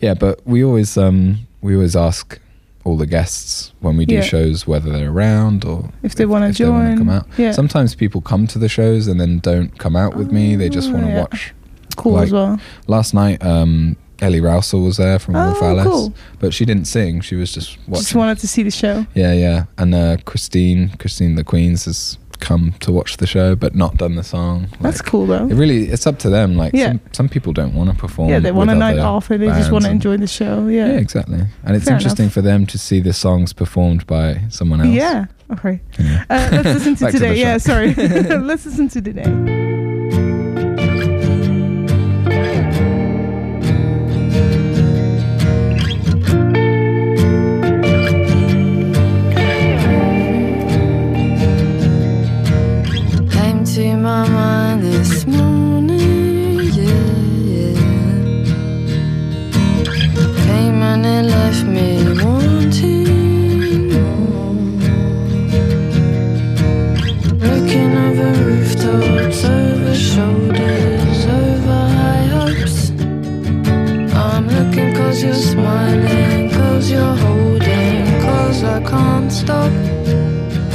Yeah, 0.01 0.15
but 0.15 0.47
we 0.47 0.63
always 0.65 0.97
um 0.97 1.39
we 1.63 1.75
always 1.75 1.97
ask 1.97 2.39
all 2.85 2.97
the 2.97 3.07
guests 3.07 3.73
when 3.81 3.97
we 3.97 4.07
do 4.07 4.15
Yeah. 4.17 4.21
shows 4.23 4.67
whether 4.67 4.91
they're 4.91 5.11
around 5.11 5.65
or 5.65 5.91
If 6.03 6.15
they 6.15 6.27
want 6.27 6.51
to 6.51 6.57
join. 6.57 6.97
come 6.99 7.11
out. 7.11 7.27
Yeah. 7.37 7.53
Sometimes 7.53 7.95
people 7.95 8.21
come 8.21 8.47
to 8.49 8.59
the 8.59 8.69
shows 8.69 9.07
and 9.07 9.21
then 9.21 9.39
don't 9.41 9.77
come 9.79 9.97
out 9.97 10.17
with 10.17 10.33
me. 10.33 10.57
They 10.57 10.69
just 10.71 10.89
Oh, 10.89 10.95
want 10.95 11.05
to 11.07 11.11
yeah. 11.13 11.21
watch. 11.21 11.55
cool 11.97 12.13
like- 12.13 12.25
as 12.25 12.33
well. 12.33 12.59
Last 12.87 13.13
night, 13.15 13.45
um, 13.45 13.97
Ellie 14.21 14.41
Rowsell 14.41 14.85
was 14.85 14.97
there 14.99 15.19
from 15.19 15.35
Wolf 15.35 15.59
Oh, 15.61 15.67
Alice, 15.71 15.85
cool. 15.87 16.15
but 16.39 16.53
she 16.55 16.65
didn't 16.65 16.85
sing. 16.87 17.21
She 17.21 17.35
was 17.37 17.53
just 17.53 17.79
watching. 17.89 18.03
Just 18.03 18.15
wanted 18.15 18.39
to 18.39 18.49
see 18.49 18.63
the 18.63 18.71
show. 18.71 19.07
yeah, 19.15 19.33
yeah. 19.33 19.65
And 19.79 19.95
uh, 19.95 20.17
Christine, 20.27 20.91
Christine 20.99 21.35
the 21.37 21.45
Queens 21.45 21.85
has 21.87 22.19
come 22.41 22.73
to 22.81 22.91
watch 22.91 23.19
the 23.19 23.27
show, 23.27 23.55
but 23.55 23.75
not 23.75 23.97
done 23.99 24.15
the 24.15 24.23
song. 24.25 24.67
That's 24.81 25.03
cool 25.03 25.27
though. 25.27 25.47
It 25.47 25.55
really, 25.55 25.85
it's 25.89 26.07
up 26.07 26.19
to 26.21 26.31
them. 26.31 26.57
Like 26.57 26.73
Yeah. 26.75 26.89
some, 26.93 27.01
some 27.13 27.29
people 27.29 27.53
don't 27.53 27.75
want 27.75 27.91
to 27.91 27.97
perform. 27.97 28.31
Yeah, 28.31 28.39
they 28.39 28.51
want 28.53 28.71
a 28.71 28.75
night 28.75 28.99
off 28.99 29.31
and 29.31 29.43
they 29.43 29.49
just 29.49 29.71
want 29.71 29.85
to 29.85 29.91
enjoy 29.91 30.17
the 30.17 30.27
show. 30.27 30.67
Yeah, 30.67 30.87
Yeah. 30.87 30.99
exactly. 30.99 31.41
And 31.65 31.77
it's 31.77 31.85
Fair 31.85 31.97
interesting 31.97 32.25
enough. 32.25 32.33
for 32.35 32.41
them 32.43 32.65
to 32.67 32.79
see 32.79 33.01
the 33.01 33.13
songs 33.13 33.53
performed 33.53 34.07
by 34.07 34.41
someone 34.49 34.81
else. 34.81 34.89
Yeah. 34.95 35.27
Okay. 35.53 35.81
Yeah. 35.99 36.25
Uh, 36.31 36.49
let's 36.53 36.65
listen 36.67 36.95
to 36.97 37.05
Back 37.05 37.13
to 37.13 37.19
today. 37.19 37.39
yeah, 37.41 37.59
sorry. 37.59 37.93
let's 37.95 38.65
listen 38.65 38.89
to 38.89 39.03
today. 39.03 39.60
Cause 75.21 75.25
you're 75.25 75.53
smiling, 75.53 76.51
cause 76.51 76.91
you're 76.91 77.17
holding, 77.17 78.21
cause 78.23 78.65
I 78.65 78.83
can't 78.83 79.31
stop. 79.31 79.71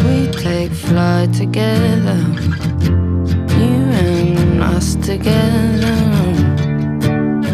We 0.05 0.27
take 0.31 0.71
flight 0.71 1.33
together, 1.33 2.19
you 3.59 3.75
and 4.05 4.61
us 4.61 4.95
together. 4.95 5.97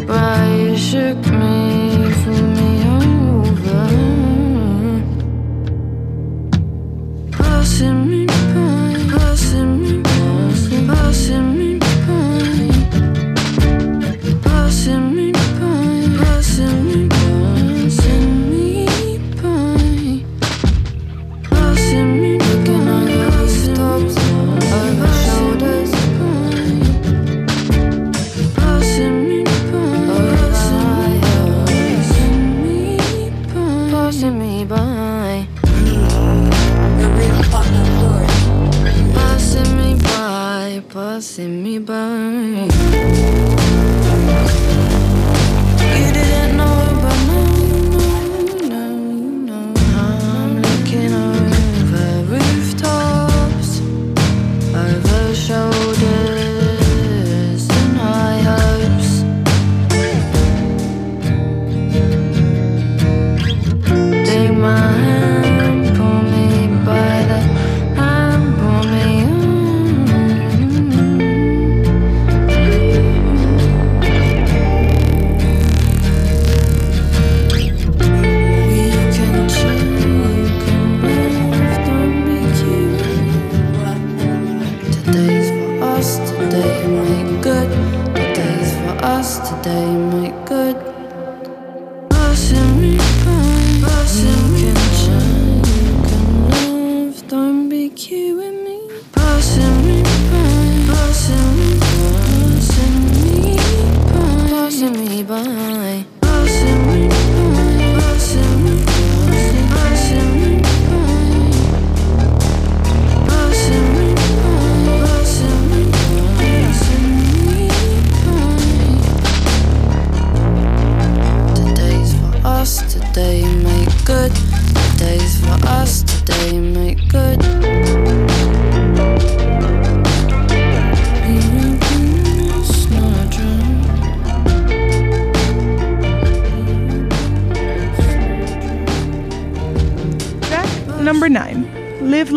But 0.06 0.60
you 0.60 0.76
shook 0.76 1.26
me, 1.28 1.61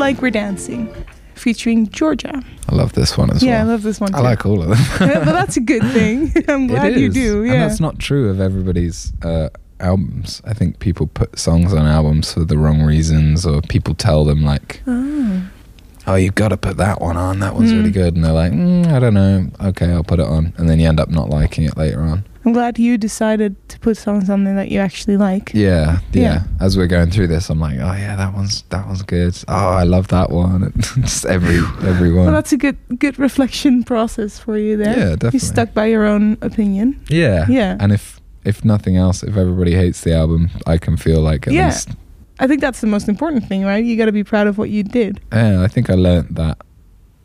Like 0.05 0.21
We're 0.21 0.29
Dancing, 0.31 0.95
featuring 1.35 1.89
Georgia. 1.89 2.43
I 2.69 2.75
love 2.75 2.93
this 2.93 3.17
one 3.17 3.31
as 3.31 3.41
well. 3.41 3.51
Yeah, 3.51 3.61
I 3.61 3.63
love 3.63 3.83
this 3.83 4.01
one. 4.03 4.15
I 4.15 4.21
like 4.21 4.45
all 4.45 4.61
of 4.61 4.69
them. 4.69 4.79
Yeah, 5.09 5.25
but 5.25 5.33
that's 5.33 5.57
a 5.57 5.61
good 5.63 5.83
thing. 5.93 6.31
I'm 6.49 6.67
glad 6.67 7.01
you 7.01 7.09
do. 7.09 7.41
And 7.43 7.51
Yeah. 7.51 7.67
that's 7.67 7.81
not 7.81 7.99
true 7.99 8.29
of 8.29 8.39
everybody's 8.39 9.15
uh, 9.23 9.49
albums. 9.81 10.43
I 10.45 10.53
think 10.53 10.79
people 10.79 11.07
put 11.07 11.39
songs 11.39 11.73
on 11.73 11.87
albums 11.87 12.35
for 12.35 12.45
the 12.45 12.59
wrong 12.59 12.83
reasons, 12.83 13.47
or 13.47 13.63
people 13.63 13.95
tell 13.95 14.27
them 14.27 14.43
like, 14.45 14.83
Oh. 14.87 15.49
"Oh, 16.07 16.15
you've 16.17 16.35
got 16.35 16.49
to 16.49 16.57
put 16.57 16.77
that 16.79 17.01
one 17.01 17.17
on. 17.17 17.41
That 17.41 17.55
one's 17.55 17.73
really 17.73 17.91
good," 17.91 18.15
and 18.15 18.25
they're 18.25 18.33
like, 18.33 18.53
mm, 18.53 18.87
"I 18.93 18.99
don't 18.99 19.15
know. 19.15 19.47
Okay, 19.61 19.91
I'll 19.93 20.05
put 20.05 20.21
it 20.21 20.27
on," 20.27 20.53
and 20.57 20.69
then 20.69 20.79
you 20.81 20.89
end 20.89 21.01
up 21.01 21.09
not 21.11 21.31
liking 21.31 21.65
it 21.65 21.77
later 21.77 22.01
on. 22.03 22.25
I'm 22.47 22.53
glad 22.53 22.79
you 22.79 22.99
decided 22.99 23.57
to 23.71 23.79
put 23.79 23.97
songs 23.97 24.29
on 24.29 24.45
there 24.45 24.55
that 24.57 24.71
you 24.71 24.79
actually 24.79 25.17
like. 25.17 25.53
Yeah, 25.55 26.01
yeah. 26.13 26.23
Yeah. 26.23 26.43
As 26.61 26.77
we're 26.77 26.87
going 26.89 27.11
through 27.11 27.29
this, 27.29 27.49
I'm 27.49 27.59
like, 27.59 27.77
"Oh 27.79 27.95
yeah, 27.95 28.17
that 28.17 28.35
one's 28.35 28.63
that 28.69 28.87
one's 28.87 29.03
good. 29.03 29.35
Oh, 29.49 29.55
I 29.71 29.85
love 29.85 30.09
that 30.09 30.29
one." 30.31 30.73
Just 30.79 31.25
every 31.25 31.57
every 31.89 32.13
one. 32.13 32.27
Well, 32.27 32.35
that's 32.35 32.53
a 32.53 32.59
good 32.59 32.77
good 32.99 33.19
reflection 33.19 33.83
process 33.83 34.39
for 34.39 34.59
you 34.59 34.77
there. 34.77 34.95
yeah, 34.97 35.11
definitely. 35.17 35.37
You 35.37 35.41
stuck 35.41 35.73
by 35.73 35.87
your 35.87 36.05
own 36.05 36.37
opinion. 36.43 37.01
Yeah, 37.09 37.47
Yeah. 37.49 37.77
And 37.81 37.93
if 37.93 38.21
if 38.45 38.63
nothing 38.63 38.99
else, 38.99 39.23
if 39.23 39.39
everybody 39.39 39.75
hates 39.75 40.03
the 40.03 40.13
album, 40.15 40.51
I 40.67 40.77
can 40.77 40.99
feel 40.99 41.23
like 41.23 41.47
at 41.47 41.55
Yeah. 41.55 41.69
least 41.69 41.89
I 42.39 42.47
think 42.47 42.61
that's 42.61 42.81
the 42.81 42.87
most 42.87 43.09
important 43.09 43.47
thing, 43.49 43.65
right? 43.65 43.85
You 43.85 43.97
got 43.97 44.07
to 44.07 44.13
be 44.13 44.25
proud 44.25 44.47
of 44.47 44.59
what 44.59 44.71
you 44.71 44.83
did. 44.83 45.21
Yeah, 45.33 45.63
I 45.63 45.69
think 45.69 45.89
I 45.91 45.95
learnt 45.95 46.35
that 46.35 46.59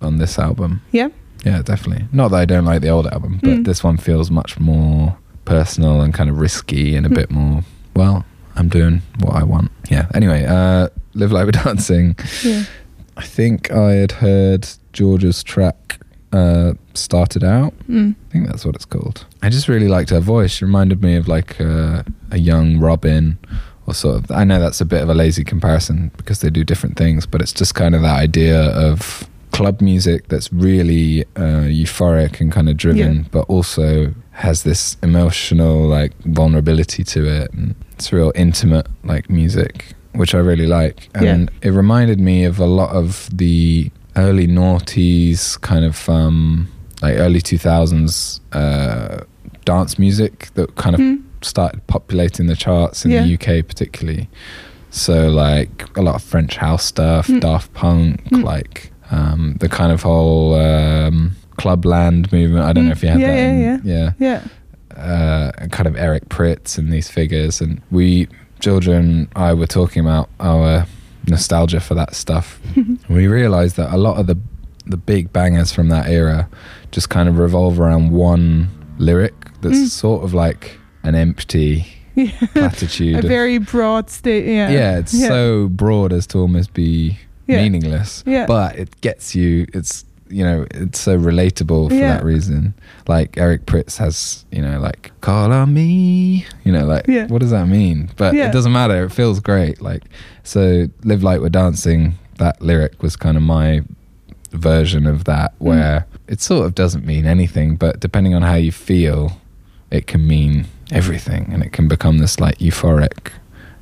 on 0.02 0.18
this 0.18 0.38
album. 0.38 0.82
Yeah? 0.92 1.10
Yeah, 1.46 1.62
definitely. 1.62 2.06
Not 2.12 2.30
that 2.30 2.38
I 2.38 2.46
don't 2.46 2.66
like 2.66 2.82
the 2.82 2.90
old 2.90 3.08
album, 3.08 3.40
but 3.42 3.50
Mm. 3.50 3.66
this 3.66 3.84
one 3.84 3.98
feels 3.98 4.30
much 4.30 4.60
more 4.60 5.18
personal 5.46 6.02
and 6.02 6.14
kind 6.14 6.30
of 6.30 6.38
risky 6.40 6.96
and 6.96 7.06
a 7.06 7.10
Mm. 7.10 7.16
bit 7.16 7.32
more, 7.32 7.64
well, 7.96 8.24
I'm 8.56 8.68
doing 8.70 9.02
what 9.20 9.36
I 9.36 9.44
want. 9.44 9.72
Yeah. 9.90 10.08
Anyway, 10.14 10.46
uh, 10.46 10.90
Live 11.16 11.32
Like 11.32 11.46
We're 11.46 11.52
Dancing. 11.64 12.16
Yeah. 12.44 12.64
I 13.18 13.24
think 13.24 13.72
I 13.72 13.94
had 13.94 14.12
heard 14.14 14.68
Georgia's 14.94 15.44
track 15.44 16.00
uh, 16.32 16.74
started 16.94 17.44
out. 17.44 17.74
Mm. 17.90 18.14
I 18.30 18.32
think 18.32 18.46
that's 18.48 18.64
what 18.64 18.76
it's 18.76 18.86
called. 18.86 19.26
I 19.42 19.50
just 19.50 19.68
really 19.68 19.88
liked 19.88 20.12
her 20.12 20.20
voice. 20.20 20.52
She 20.52 20.66
reminded 20.66 21.02
me 21.02 21.16
of 21.16 21.28
like 21.28 21.60
uh, 21.60 22.04
a 22.30 22.38
young 22.38 22.78
Robyn, 22.80 23.40
or 23.90 23.94
sort 23.94 24.16
of. 24.18 24.32
I 24.32 24.44
know 24.44 24.60
that's 24.60 24.82
a 24.82 24.86
bit 24.86 25.02
of 25.02 25.10
a 25.10 25.14
lazy 25.14 25.44
comparison 25.44 26.12
because 26.18 26.40
they 26.42 26.50
do 26.50 26.64
different 26.64 26.98
things, 26.98 27.26
but 27.26 27.42
it's 27.42 27.54
just 27.54 27.74
kind 27.76 27.96
of 27.96 28.02
that 28.02 28.18
idea 28.18 28.62
of 28.72 29.28
club 29.52 29.82
music 29.82 30.28
that's 30.28 30.52
really 30.54 31.24
uh, 31.36 31.66
euphoric 31.68 32.40
and 32.40 32.52
kind 32.52 32.70
of 32.70 32.78
driven, 32.78 33.16
Yeah. 33.16 33.24
but 33.32 33.42
also 33.50 34.14
has 34.32 34.64
this 34.64 34.96
emotional 35.04 35.88
like 35.88 36.14
vulnerability 36.26 37.04
to 37.04 37.26
it, 37.26 37.52
and 37.54 37.76
it's 37.94 38.14
real 38.14 38.32
intimate 38.36 38.88
like 39.04 39.30
music, 39.30 39.94
which 40.14 40.34
I 40.36 40.38
really 40.40 40.68
like. 40.68 41.10
Yeah. 41.16 41.34
And 41.34 41.52
it 41.62 41.72
reminded 41.72 42.20
me 42.20 42.46
of 42.46 42.60
a 42.60 42.66
lot 42.66 42.92
of 42.96 43.30
the 43.36 43.92
early 44.16 44.48
noughties 44.48 45.60
kind 45.62 45.84
of 45.86 46.08
um, 46.10 46.68
like 47.02 47.16
early 47.18 47.42
2000s 47.42 48.40
uh, 48.54 49.24
dance 49.66 49.98
music 50.00 50.50
that 50.54 50.76
kind 50.76 50.96
of 50.96 51.02
Mm. 51.02 51.24
Started 51.42 51.86
populating 51.88 52.48
the 52.48 52.56
charts 52.56 53.06
in 53.06 53.12
Yeah. 53.12 53.24
the 53.24 53.34
UK 53.36 53.62
particularly. 53.68 54.30
So 54.92 55.30
like 55.30 55.86
a 55.98 56.02
lot 56.02 56.16
of 56.16 56.24
French 56.24 56.58
house 56.58 56.84
stuff, 56.86 57.28
Mm. 57.28 57.42
Daft 57.42 57.74
Punk, 57.74 58.24
Mm. 58.30 58.44
like 58.44 58.92
um, 59.12 59.56
the 59.60 59.68
kind 59.70 59.92
of 59.92 60.04
whole 60.04 60.54
um, 60.54 61.32
clubland 61.58 62.32
movement. 62.32 62.64
I 62.66 62.74
don't 62.74 62.86
know 62.86 62.92
Mm. 62.92 62.98
if 62.98 63.04
you 63.04 63.10
had 63.10 63.20
Yeah, 63.20 63.28
that. 63.28 63.36
yeah, 63.36 63.74
in- 63.76 63.82
yeah. 63.84 64.12
Yeah. 64.20 64.42
Uh, 64.96 65.52
kind 65.72 65.88
of 65.88 65.96
Eric 65.96 66.30
Prydz 66.30 66.78
and 66.78 66.92
these 66.92 67.10
figures, 67.10 67.62
and 67.62 67.82
we 67.92 68.28
children, 68.60 69.28
I 69.36 69.54
were 69.54 69.68
talking 69.68 70.02
about 70.06 70.30
our 70.40 70.86
nostalgia 71.28 71.80
for 71.80 71.96
that 71.96 72.14
stuff. 72.16 72.60
we 73.10 73.28
realised 73.28 73.78
that 73.78 73.94
a 73.94 73.98
lot 73.98 74.18
of 74.20 74.28
the 74.28 74.38
the 74.86 74.98
big 74.98 75.32
bangers 75.32 75.72
from 75.72 75.90
that 75.90 76.08
era 76.10 76.48
just 76.92 77.10
kind 77.10 77.30
of 77.30 77.38
revolve 77.38 77.80
around 77.80 78.10
one 78.12 78.68
lyric 78.98 79.36
that's 79.62 79.78
Mm. 79.78 79.88
sort 79.88 80.24
of 80.24 80.34
like 80.34 80.79
an 81.04 81.16
empty 81.16 81.86
Yeah. 82.16 82.32
platitude. 82.54 83.16
a 83.16 83.20
of- 83.20 83.26
very 83.26 83.58
broad 83.60 84.10
state. 84.10 84.46
Yeah. 84.46 84.70
yeah, 84.70 84.98
it's 85.00 85.14
Yeah. 85.14 85.28
so 85.30 85.68
broad 85.70 86.12
as 86.14 86.28
to 86.28 86.40
almost 86.40 86.74
be 86.74 87.18
Yeah. 87.48 87.62
meaningless. 87.64 88.24
Yeah. 88.26 88.46
But 88.46 88.78
it 88.78 89.00
gets 89.02 89.36
you. 89.36 89.66
It's 89.74 90.06
you 90.32 90.44
know 90.44 90.68
it's 90.72 91.00
so 91.00 91.18
relatable 91.18 91.90
for 91.90 91.96
that 91.96 92.24
reason. 92.24 92.76
Like 93.08 93.38
Eric 93.40 93.66
Prydz 93.66 93.98
has 93.98 94.46
you 94.52 94.62
know 94.62 94.80
like 94.80 95.12
call 95.22 95.52
on 95.52 95.74
me. 95.74 96.46
You 96.64 96.72
know 96.74 96.86
like 96.86 97.08
Yeah. 97.08 97.26
what 97.28 97.40
does 97.42 97.52
that 97.52 97.68
mean? 97.68 98.10
But 98.18 98.36
it 98.36 98.52
doesn't 98.52 98.72
matter. 98.72 99.06
It 99.06 99.12
feels 99.12 99.40
great. 99.40 99.82
Like 99.82 100.04
so, 100.44 100.88
live 101.04 101.24
like 101.24 101.42
we're 101.42 101.50
dancing. 101.50 102.14
That 102.38 102.62
lyric 102.62 103.02
was 103.02 103.16
kind 103.16 103.38
of 103.38 103.44
my 103.44 103.82
version 104.52 105.06
of 105.08 105.24
that, 105.26 105.54
Mm. 105.60 105.66
where 105.66 106.06
it 106.28 106.42
sort 106.42 106.66
of 106.66 106.76
doesn't 106.76 107.06
mean 107.06 107.26
anything, 107.26 107.76
but 107.76 108.00
depending 108.00 108.34
on 108.36 108.42
how 108.42 108.56
you 108.56 108.72
feel, 108.72 109.40
it 109.92 110.08
can 110.08 110.28
mean 110.28 110.66
everything, 110.92 111.50
and 111.54 111.64
it 111.64 111.72
can 111.72 111.88
become 111.88 112.18
this 112.20 112.40
like 112.40 112.58
euphoric 112.60 113.32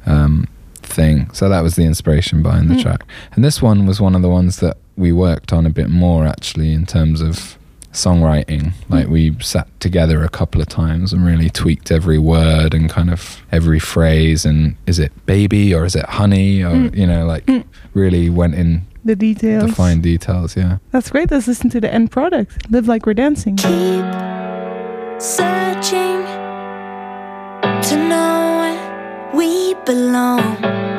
um, 0.06 0.48
thing. 0.82 1.30
So 1.34 1.50
that 1.50 1.62
was 1.62 1.76
the 1.76 1.84
inspiration 1.84 2.42
behind 2.42 2.70
the 2.70 2.76
Mm. 2.76 2.82
track. 2.82 3.04
And 3.34 3.44
this 3.44 3.62
one 3.62 3.86
was 3.86 4.00
one 4.00 4.16
of 4.16 4.22
the 4.22 4.30
ones 4.30 4.58
that 4.58 4.78
we 4.96 5.12
worked 5.12 5.52
on 5.54 5.66
a 5.66 5.70
bit 5.70 5.90
more 5.90 6.26
actually 6.26 6.72
in 6.74 6.86
terms 6.86 7.22
of 7.22 7.58
songwriting. 7.94 8.74
Like 8.90 9.08
we 9.10 9.36
sat 9.42 9.68
together 9.80 10.24
a 10.24 10.30
couple 10.30 10.62
of 10.62 10.68
times 10.68 11.12
and 11.14 11.26
really 11.26 11.50
tweaked 11.50 11.92
every 11.92 12.18
word 12.20 12.74
and 12.74 12.90
kind 12.90 13.10
of 13.10 13.42
every 13.52 13.80
phrase. 13.80 14.46
And 14.46 14.76
is 14.86 14.98
it 15.00 15.12
baby 15.26 15.74
or 15.74 15.84
is 15.86 15.96
it 15.96 16.06
honey? 16.06 16.62
Or, 16.64 16.72
Mm. 16.72 16.96
you 16.96 17.08
know, 17.08 17.26
like 17.26 17.46
Mm. 17.48 17.64
really 17.94 18.30
went 18.30 18.56
in 18.56 18.84
The 19.04 19.16
details. 19.16 19.70
the 19.70 19.76
fine 19.76 20.00
details. 20.02 20.56
Yeah. 20.56 20.78
That's 20.92 21.10
great. 21.10 21.32
Let's 21.32 21.48
listen 21.48 21.70
to 21.72 21.82
the 21.82 21.92
end 21.94 22.12
product. 22.12 22.70
Live 22.72 22.88
like 22.88 23.06
we're 23.06 23.14
dancing. 23.14 23.56
Keep 23.58 24.06
searching 25.20 26.24
to 27.88 27.96
know 27.96 29.32
we 29.34 29.74
belong. 29.86 30.97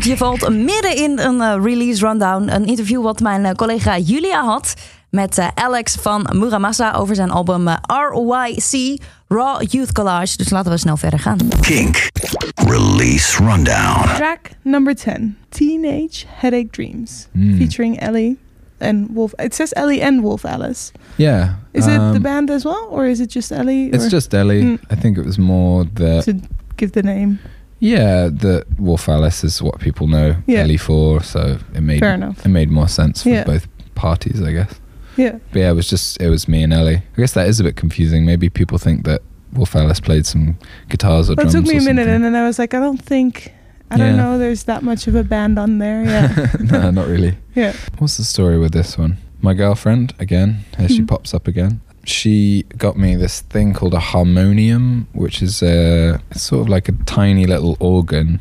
Je 0.00 0.16
valt 0.16 0.48
midden 0.48 0.96
in 0.96 1.18
een 1.18 1.40
eh, 1.40 1.64
release 1.64 2.06
rundown. 2.06 2.48
Een 2.48 2.64
interview 2.66 3.02
wat 3.02 3.20
mijn 3.20 3.44
eh, 3.44 3.52
collega 3.52 3.98
Julia 3.98 4.44
had 4.44 4.74
met 5.10 5.38
eh, 5.38 5.48
Alex 5.54 5.94
van 5.94 6.26
Muramasa 6.32 6.92
over 6.92 7.14
zijn 7.14 7.30
album 7.30 7.68
RYC, 7.68 9.00
Raw 9.28 9.62
Youth 9.68 9.92
Collage. 9.92 10.36
Dus 10.36 10.50
laten 10.50 10.70
we 10.72 10.76
snel 10.78 10.96
verder 10.96 11.18
gaan. 11.18 11.38
Kink. 11.60 12.08
Release 12.54 13.36
Rundown. 13.44 14.14
Track 14.16 14.50
number 14.62 14.94
10 14.94 15.36
Teenage 15.48 16.24
Headache 16.26 16.68
Dreams, 16.70 17.26
Hmm. 17.32 17.56
featuring 17.56 18.00
Ellie 18.00 18.36
and 18.78 19.06
Wolf. 19.12 19.32
It 19.36 19.54
says 19.54 19.72
Ellie 19.72 20.04
and 20.06 20.20
Wolf 20.20 20.44
Alice. 20.44 20.92
Yeah. 21.16 21.48
Is 21.72 21.86
it 21.86 21.92
the 21.94 22.14
um, 22.14 22.22
band 22.22 22.50
as 22.50 22.62
well, 22.64 22.86
or 22.90 23.06
is 23.06 23.20
it 23.20 23.32
just 23.32 23.50
Ellie? 23.50 23.88
It's 23.90 24.04
or- 24.04 24.10
just 24.10 24.34
Ellie. 24.34 24.62
Mm. 24.62 24.78
I 24.90 24.96
think 25.00 25.16
it 25.18 25.24
was 25.24 25.36
more 25.38 25.86
the 25.94 26.22
to 26.24 26.32
give 26.76 26.90
the 26.92 27.02
name. 27.02 27.38
Yeah 27.80 28.28
the 28.28 28.64
Wolf 28.78 29.08
Alice 29.08 29.44
is 29.44 29.62
what 29.62 29.78
people 29.80 30.06
know 30.06 30.36
Yeah. 30.46 30.60
Ellie 30.60 30.76
for, 30.76 31.22
so 31.22 31.58
it 31.74 31.80
made 31.80 32.00
Fair 32.00 32.14
enough. 32.14 32.44
it 32.44 32.48
made 32.48 32.70
more 32.70 32.88
sense 32.88 33.22
for 33.22 33.28
Yeah. 33.30 33.44
both 33.44 33.66
parties, 33.94 34.40
I 34.42 34.52
guess. 34.52 34.74
Yeah. 35.16 35.38
But 35.52 35.58
yeah, 35.60 35.70
it 35.70 35.74
was 35.74 35.88
just 35.88 36.20
it 36.20 36.28
was 36.30 36.46
me 36.48 36.62
and 36.62 36.72
Ellie. 36.72 36.96
I 36.96 37.16
guess 37.16 37.32
that 37.34 37.48
is 37.48 37.60
a 37.60 37.64
bit 37.64 37.76
confusing. 37.76 38.24
Maybe 38.24 38.48
people 38.48 38.78
think 38.78 39.04
that 39.04 39.22
Wolf 39.52 39.74
Alice 39.74 40.00
played 40.00 40.26
some 40.26 40.56
guitars 40.88 41.28
or 41.30 41.34
Well, 41.34 41.46
it 41.46 41.50
drums. 41.50 41.54
took 41.54 41.64
me 41.74 41.78
or 41.78 41.82
a 41.82 41.84
minute, 41.84 42.02
something. 42.02 42.14
and 42.14 42.24
then 42.24 42.34
I 42.36 42.46
was 42.46 42.58
like, 42.58 42.74
I 42.74 42.80
don't 42.80 43.02
think, 43.02 43.52
I 43.90 43.96
Yeah. 43.96 44.06
don't 44.06 44.16
know, 44.16 44.38
there's 44.38 44.64
that 44.64 44.82
much 44.82 45.06
of 45.08 45.14
a 45.14 45.24
band 45.24 45.58
on 45.58 45.78
there. 45.78 46.04
Yeah. 46.04 46.52
no, 46.60 46.90
not 46.90 47.08
really. 47.08 47.36
yeah. 47.54 47.72
What's 47.98 48.16
the 48.18 48.24
story 48.24 48.58
with 48.58 48.72
this 48.72 48.98
one? 48.98 49.16
My 49.40 49.54
girlfriend, 49.54 50.14
again, 50.18 50.64
here 50.78 50.88
she 50.88 50.98
Hmm. 50.98 51.06
pops 51.06 51.32
up 51.32 51.48
again. 51.48 51.80
She 52.08 52.62
got 52.76 52.96
me 52.96 53.16
this 53.16 53.42
thing 53.42 53.74
called 53.74 53.94
a 53.94 54.00
harmonium, 54.00 55.06
which 55.12 55.42
is 55.42 55.62
a 55.62 56.20
it's 56.30 56.42
sort 56.42 56.62
of 56.62 56.68
like 56.68 56.88
a 56.88 56.92
tiny 57.04 57.46
little 57.46 57.76
organ, 57.80 58.40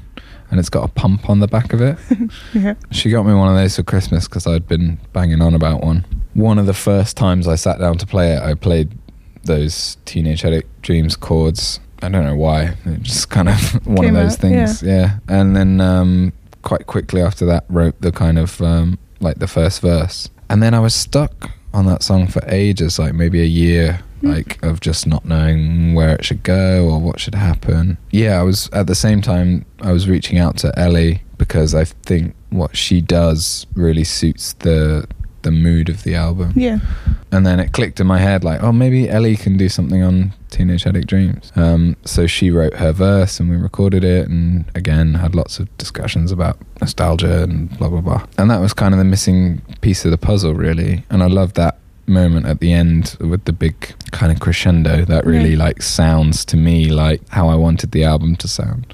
and 0.49 0.59
it's 0.59 0.69
got 0.69 0.83
a 0.85 0.87
pump 0.87 1.29
on 1.29 1.39
the 1.39 1.47
back 1.47 1.73
of 1.73 1.81
it. 1.81 1.97
Yeah. 2.53 2.75
She 2.91 3.09
got 3.09 3.23
me 3.25 3.33
one 3.33 3.49
of 3.49 3.55
those 3.55 3.75
for 3.75 3.83
Christmas 3.83 4.27
because 4.27 4.47
I'd 4.47 4.67
been 4.67 4.99
banging 5.13 5.41
on 5.41 5.53
about 5.53 5.81
one. 5.83 6.05
One 6.33 6.57
of 6.57 6.65
the 6.65 6.73
first 6.73 7.17
times 7.17 7.47
I 7.47 7.55
sat 7.55 7.79
down 7.79 7.97
to 7.97 8.05
play 8.05 8.33
it, 8.33 8.41
I 8.41 8.53
played 8.53 8.91
those 9.43 9.97
Teenage 10.05 10.41
Headache 10.41 10.65
Dreams 10.81 11.15
chords. 11.15 11.79
I 12.01 12.09
don't 12.09 12.23
know 12.25 12.35
why. 12.35 12.75
It 12.85 13.01
just 13.03 13.29
kind 13.37 13.49
of 13.49 13.59
one 13.85 13.97
Came 13.97 14.15
of 14.15 14.23
those 14.23 14.33
out, 14.33 14.39
things. 14.39 14.81
Yeah. 14.83 15.19
And 15.27 15.55
then 15.55 15.81
um, 15.81 16.31
quite 16.61 16.87
quickly 16.87 17.21
after 17.21 17.45
that, 17.47 17.65
wrote 17.69 17.99
the 18.01 18.11
kind 18.11 18.39
of 18.39 18.61
um, 18.61 18.97
like 19.19 19.39
the 19.39 19.47
first 19.47 19.81
verse. 19.81 20.29
And 20.49 20.63
then 20.63 20.73
I 20.73 20.79
was 20.79 20.95
stuck 20.95 21.51
on 21.77 21.85
that 21.85 22.01
song 22.01 22.27
for 22.27 22.43
ages, 22.47 22.97
like 22.97 23.13
maybe 23.13 23.39
a 23.41 23.45
year, 23.45 24.01
hmm. 24.21 24.31
like 24.31 24.61
of 24.63 24.79
just 24.81 25.05
not 25.05 25.23
knowing 25.25 25.93
where 25.93 26.15
it 26.15 26.25
should 26.25 26.43
go 26.43 26.89
or 26.89 26.99
what 26.99 27.19
should 27.19 27.35
happen. 27.35 27.97
Yeah, 28.11 28.39
I 28.39 28.43
was 28.43 28.69
at 28.73 28.87
the 28.87 28.95
same 28.95 29.21
time 29.21 29.65
I 29.81 29.91
was 29.91 30.09
reaching 30.09 30.39
out 30.39 30.57
to 30.57 30.77
Ellie 30.77 31.21
because 31.37 31.75
I 31.75 31.85
think 31.85 32.35
what 32.49 32.75
she 32.75 32.99
does 32.99 33.67
really 33.75 34.03
suits 34.03 34.53
the 34.53 35.07
the 35.47 35.51
mood 35.51 35.89
of 35.89 36.03
the 36.03 36.13
album. 36.15 36.51
Yeah. 36.55 36.79
And 37.31 37.45
then 37.45 37.59
it 37.59 37.71
clicked 37.73 37.99
in 37.99 38.07
my 38.07 38.19
head 38.19 38.43
like, 38.43 38.61
oh, 38.63 38.71
maybe 38.71 39.09
Ellie 39.09 39.35
can 39.35 39.57
do 39.57 39.67
something 39.69 40.01
on 40.03 40.33
Teenage 40.49 40.83
Headache 40.83 41.07
Dreams. 41.07 41.51
Um, 41.55 41.95
so 42.05 42.27
she 42.27 42.51
wrote 42.51 42.75
her 42.75 42.91
verse 42.91 43.39
and 43.39 43.49
we 43.49 43.55
recorded 43.57 44.03
it 44.03 44.27
and 44.29 44.65
again 44.75 45.15
had 45.15 45.35
lots 45.35 45.59
of 45.59 45.65
discussions 45.77 46.31
about 46.31 46.57
nostalgia 46.81 47.43
and 47.43 47.75
blah, 47.77 47.89
blah, 47.89 48.01
blah. 48.01 48.25
And 48.37 48.49
that 48.51 48.59
was 48.59 48.73
kind 48.73 48.93
of 48.93 48.97
the 48.97 49.03
missing 49.05 49.61
piece 49.81 50.05
of 50.05 50.11
the 50.11 50.17
puzzle, 50.17 50.53
really. 50.53 51.03
And 51.09 51.21
I 51.23 51.27
love 51.27 51.53
that 51.55 51.77
moment 52.09 52.45
at 52.45 52.59
the 52.61 52.71
end 52.71 53.17
with 53.19 53.43
the 53.45 53.51
big 53.53 53.75
kind 54.11 54.31
of 54.31 54.39
crescendo 54.39 55.03
that 55.05 55.25
really 55.25 55.51
Yeah. 55.55 55.65
like 55.65 55.81
sounds 55.81 56.45
to 56.45 56.55
me 56.57 56.89
like 56.89 57.21
how 57.29 57.49
I 57.49 57.55
wanted 57.55 57.91
the 57.91 58.03
album 58.05 58.35
to 58.37 58.47
sound. 58.47 58.93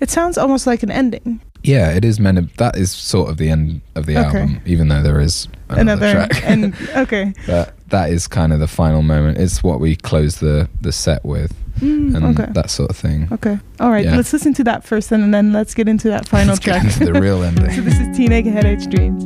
It 0.00 0.10
sounds 0.10 0.38
almost 0.38 0.66
like 0.66 0.82
an 0.82 0.90
ending. 0.90 1.40
Yeah, 1.62 1.90
it 1.92 2.04
is 2.04 2.18
meant 2.18 2.38
to, 2.38 2.56
that 2.56 2.76
is 2.76 2.90
sort 2.90 3.30
of 3.30 3.36
the 3.36 3.50
end 3.50 3.80
of 3.94 4.06
the 4.06 4.16
Okay. 4.16 4.40
album, 4.40 4.60
even 4.64 4.88
though 4.88 5.02
there 5.02 5.20
is 5.20 5.46
another, 5.68 6.06
Another 6.06 6.26
track. 6.28 6.44
and 6.44 6.74
okay. 6.96 7.34
But 7.46 7.74
that 7.90 8.10
is 8.10 8.26
kind 8.26 8.52
of 8.52 8.60
the 8.60 8.66
final 8.68 9.02
moment. 9.02 9.38
It's 9.38 9.62
what 9.62 9.78
we 9.80 9.96
close 9.96 10.36
the 10.36 10.68
the 10.80 10.92
set 10.92 11.24
with, 11.24 11.52
Mm, 11.80 12.14
and 12.14 12.38
okay. 12.38 12.50
that 12.52 12.68
sort 12.70 12.90
of 12.90 12.96
thing. 12.96 13.28
Okay. 13.32 13.58
All 13.78 13.90
right. 13.90 14.04
Yeah. 14.04 14.16
Let's 14.16 14.32
listen 14.32 14.52
to 14.54 14.64
that 14.64 14.84
first, 14.84 15.12
and 15.12 15.32
then 15.32 15.52
let's 15.52 15.74
get 15.74 15.88
into 15.88 16.08
that 16.08 16.28
final 16.28 16.48
Let's 16.48 16.60
get 16.60 16.80
track. 16.82 16.84
into 17.00 17.12
the 17.12 17.20
real 17.20 17.42
so 17.74 17.80
this 17.80 17.98
is 17.98 18.16
Teenage 18.16 18.44
Headache 18.46 18.88
Dreams. 18.90 19.24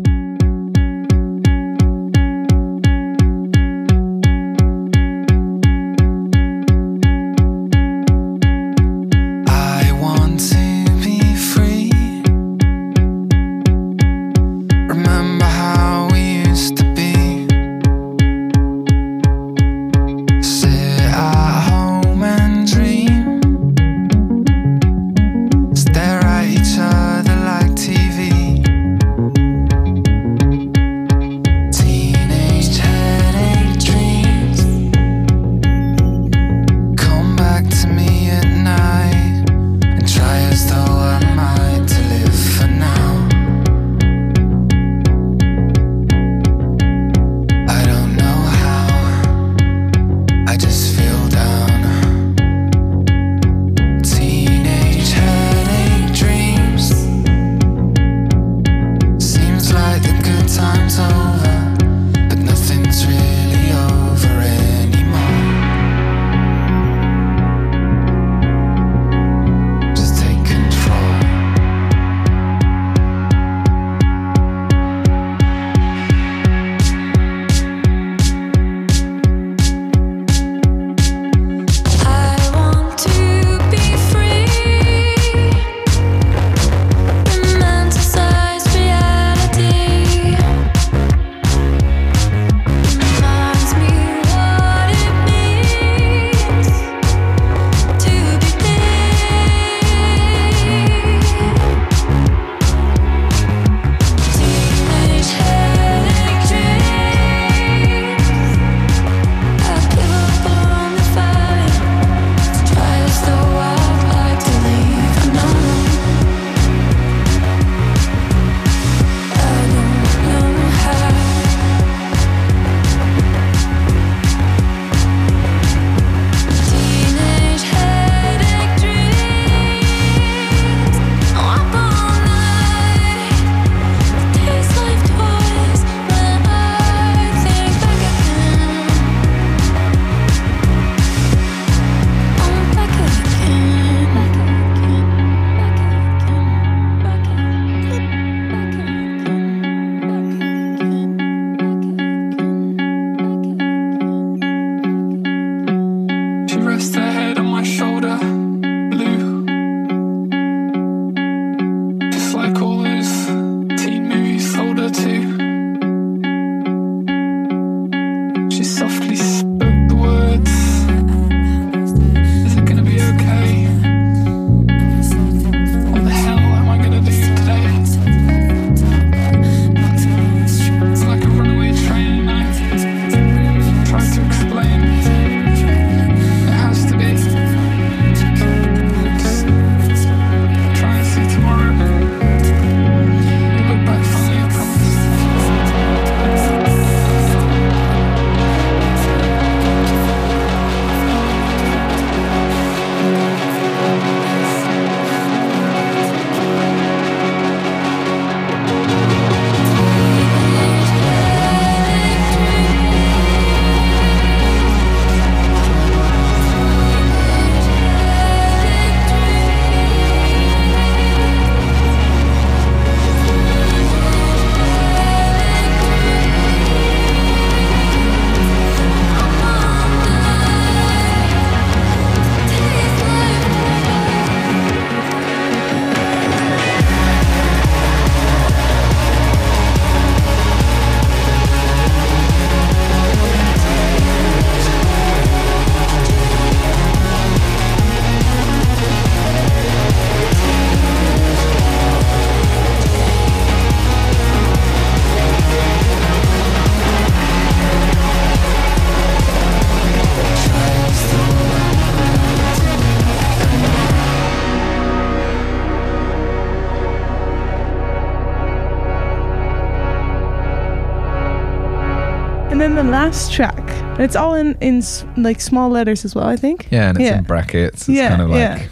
Last 273.04 273.32
track. 273.32 273.62
It's 274.00 274.16
all 274.16 274.34
in 274.34 274.56
in 274.60 274.78
s- 274.78 275.04
like 275.16 275.40
small 275.40 275.68
letters 275.70 276.04
as 276.04 276.14
well. 276.14 276.26
I 276.26 276.36
think. 276.36 276.66
Yeah, 276.70 276.88
and 276.88 276.98
it's 276.98 277.04
Yeah. 277.10 277.18
in 277.18 277.24
brackets. 277.24 277.80
It's 277.88 277.98
Yeah, 277.98 278.08
kind 278.08 278.22
of 278.22 278.30
like 278.30 278.38
yeah. 278.38 278.66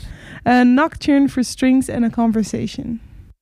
A 0.44 0.64
nocturne 0.64 1.28
for 1.28 1.42
strings 1.44 1.88
and 1.88 2.04
a 2.04 2.10
conversation. 2.10 2.98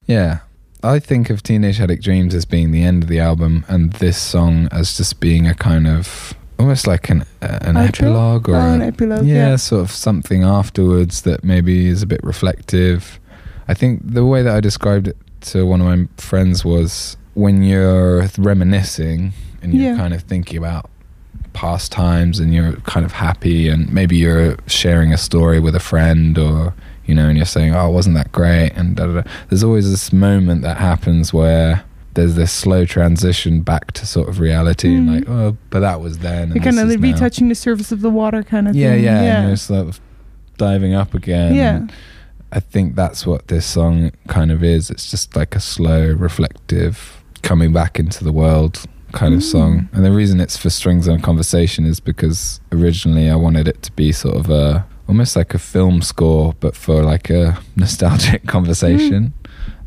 Yeah. 0.07 0.39
I 0.83 0.99
think 0.99 1.31
of 1.31 1.43
Teenage 1.43 1.77
Headache 1.79 2.03
Dreams 2.03 2.35
as 2.35 2.45
being 2.47 2.73
the 2.73 2.83
end 2.83 3.03
of 3.03 3.09
the 3.09 3.21
album 3.21 3.65
and 3.69 3.93
this 3.95 4.17
song 4.19 4.69
as 4.73 4.97
just 4.97 5.21
being 5.21 5.47
a 5.47 5.55
kind 5.55 5.87
of 5.87 6.35
almost 6.59 6.87
like 6.87 7.09
an 7.11 7.23
uh, 7.43 7.59
an 7.69 7.77
Outro? 7.77 7.89
epilogue 7.89 8.49
or 8.49 8.57
Oh, 8.57 8.75
an 8.75 8.83
a- 8.83 8.87
epilogue, 8.87 9.27
Yeah, 9.27 9.51
yeah. 9.51 9.57
sort 9.57 9.83
of 9.83 9.91
something 9.93 10.43
afterwards 10.43 11.23
that 11.23 11.45
maybe 11.45 11.87
is 11.87 12.03
a 12.03 12.07
bit 12.07 12.21
reflective. 12.25 13.21
I 13.69 13.75
think 13.75 14.01
the 14.05 14.25
way 14.25 14.43
that 14.43 14.55
I 14.57 14.61
described 14.61 15.07
it 15.09 15.17
to 15.53 15.65
one 15.67 15.81
of 15.81 15.87
my 15.87 16.09
friends 16.17 16.65
was 16.65 17.17
when 17.35 17.63
you're 17.63 18.27
reminiscing 18.39 19.33
and 19.63 19.75
you're 19.75 19.93
Yeah. 19.93 19.97
kind 19.97 20.15
of 20.15 20.23
thinking 20.23 20.59
about 20.59 20.89
past 21.53 21.91
times 21.93 22.39
and 22.39 22.55
you're 22.55 22.73
kind 22.83 23.05
of 23.05 23.13
happy 23.13 23.69
and 23.69 23.93
maybe 23.93 24.17
you're 24.17 24.57
sharing 24.67 25.13
a 25.13 25.19
story 25.19 25.59
with 25.59 25.75
a 25.75 25.81
friend 25.81 26.39
or 26.39 26.73
you 27.07 27.15
know 27.15 27.29
and 27.29 27.37
you're 27.37 27.45
saying 27.47 27.75
oh 27.75 27.91
wasn't 27.91 28.15
that 28.15 28.31
great 28.31 28.71
and 28.77 28.95
da, 28.97 29.07
da, 29.07 29.21
da. 29.23 29.31
there's 29.49 29.65
always 29.65 29.91
this 29.91 30.13
moment 30.13 30.63
that 30.63 30.77
happens 30.77 31.33
where 31.33 31.83
there's 32.15 32.35
this 32.37 32.53
slow 32.53 32.85
transition 32.85 33.63
back 33.63 33.91
to 33.93 34.07
sort 34.07 34.29
of 34.29 34.39
reality 34.39 34.95
and 34.95 35.09
Mhm. 35.09 35.15
like 35.15 35.29
oh 35.29 35.57
but 35.71 35.81
that 35.81 36.01
was 36.01 36.19
then 36.19 36.43
and 36.45 36.55
You're 36.55 36.63
kind 36.65 36.79
of 36.79 36.89
is 36.89 36.97
now. 36.97 37.03
retouching 37.03 37.49
the 37.49 37.55
surface 37.57 37.91
of 37.91 38.01
the 38.01 38.11
water, 38.11 38.43
kind 38.45 38.69
of. 38.69 38.77
yeah 38.77 38.93
thing. 38.95 39.05
yeah, 39.05 39.23
yeah. 39.23 39.39
and 39.41 39.49
you're 39.49 39.57
sort 39.57 39.89
of 39.89 40.01
diving 40.57 40.95
up 40.95 41.15
again 41.15 41.55
Yeah. 41.55 41.87
I 42.53 42.61
think 42.61 42.95
that's 42.97 43.27
what 43.27 43.49
this 43.49 43.65
song 43.67 44.13
kind 44.29 44.51
of 44.53 44.63
is 44.63 44.89
it's 44.91 45.11
just 45.11 45.35
like 45.37 45.57
a 45.57 45.61
slow 45.61 46.13
reflective 46.13 47.23
coming 47.43 47.73
back 47.73 47.99
into 47.99 48.23
the 48.25 48.33
world 48.33 48.85
kind 49.13 49.35
of 49.35 49.41
Mm. 49.41 49.51
song 49.53 49.89
and 49.93 50.05
the 50.05 50.13
reason 50.13 50.41
it's 50.41 50.57
for 50.57 50.71
strings 50.71 51.07
and 51.09 51.23
conversation 51.23 51.85
is 51.87 52.01
because 52.01 52.61
originally 52.73 53.29
I 53.31 53.37
wanted 53.37 53.67
it 53.69 53.83
to 53.83 53.93
be 53.93 54.13
sort 54.13 54.37
of 54.37 54.51
a 54.51 54.85
almost 55.09 55.35
like 55.37 55.55
a 55.55 55.59
film 55.59 56.03
score 56.03 56.55
but 56.61 56.75
for 56.77 57.03
like 57.03 57.31
a 57.31 57.59
nostalgic 57.77 58.47
conversation 58.47 59.33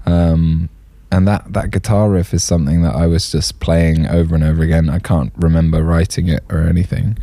um 0.05 0.69
and 1.11 1.27
that 1.27 1.53
that 1.53 1.71
guitar 1.71 2.09
riff 2.09 2.33
is 2.33 2.43
something 2.43 2.81
that 2.81 2.95
I 2.95 3.05
was 3.07 3.31
just 3.31 3.59
playing 3.59 4.07
over 4.07 4.35
and 4.35 4.43
over 4.43 4.63
again 4.63 4.89
I 4.89 4.99
can't 4.99 5.31
remember 5.37 5.83
writing 5.83 6.27
it 6.27 6.43
or 6.49 6.61
anything 6.67 7.17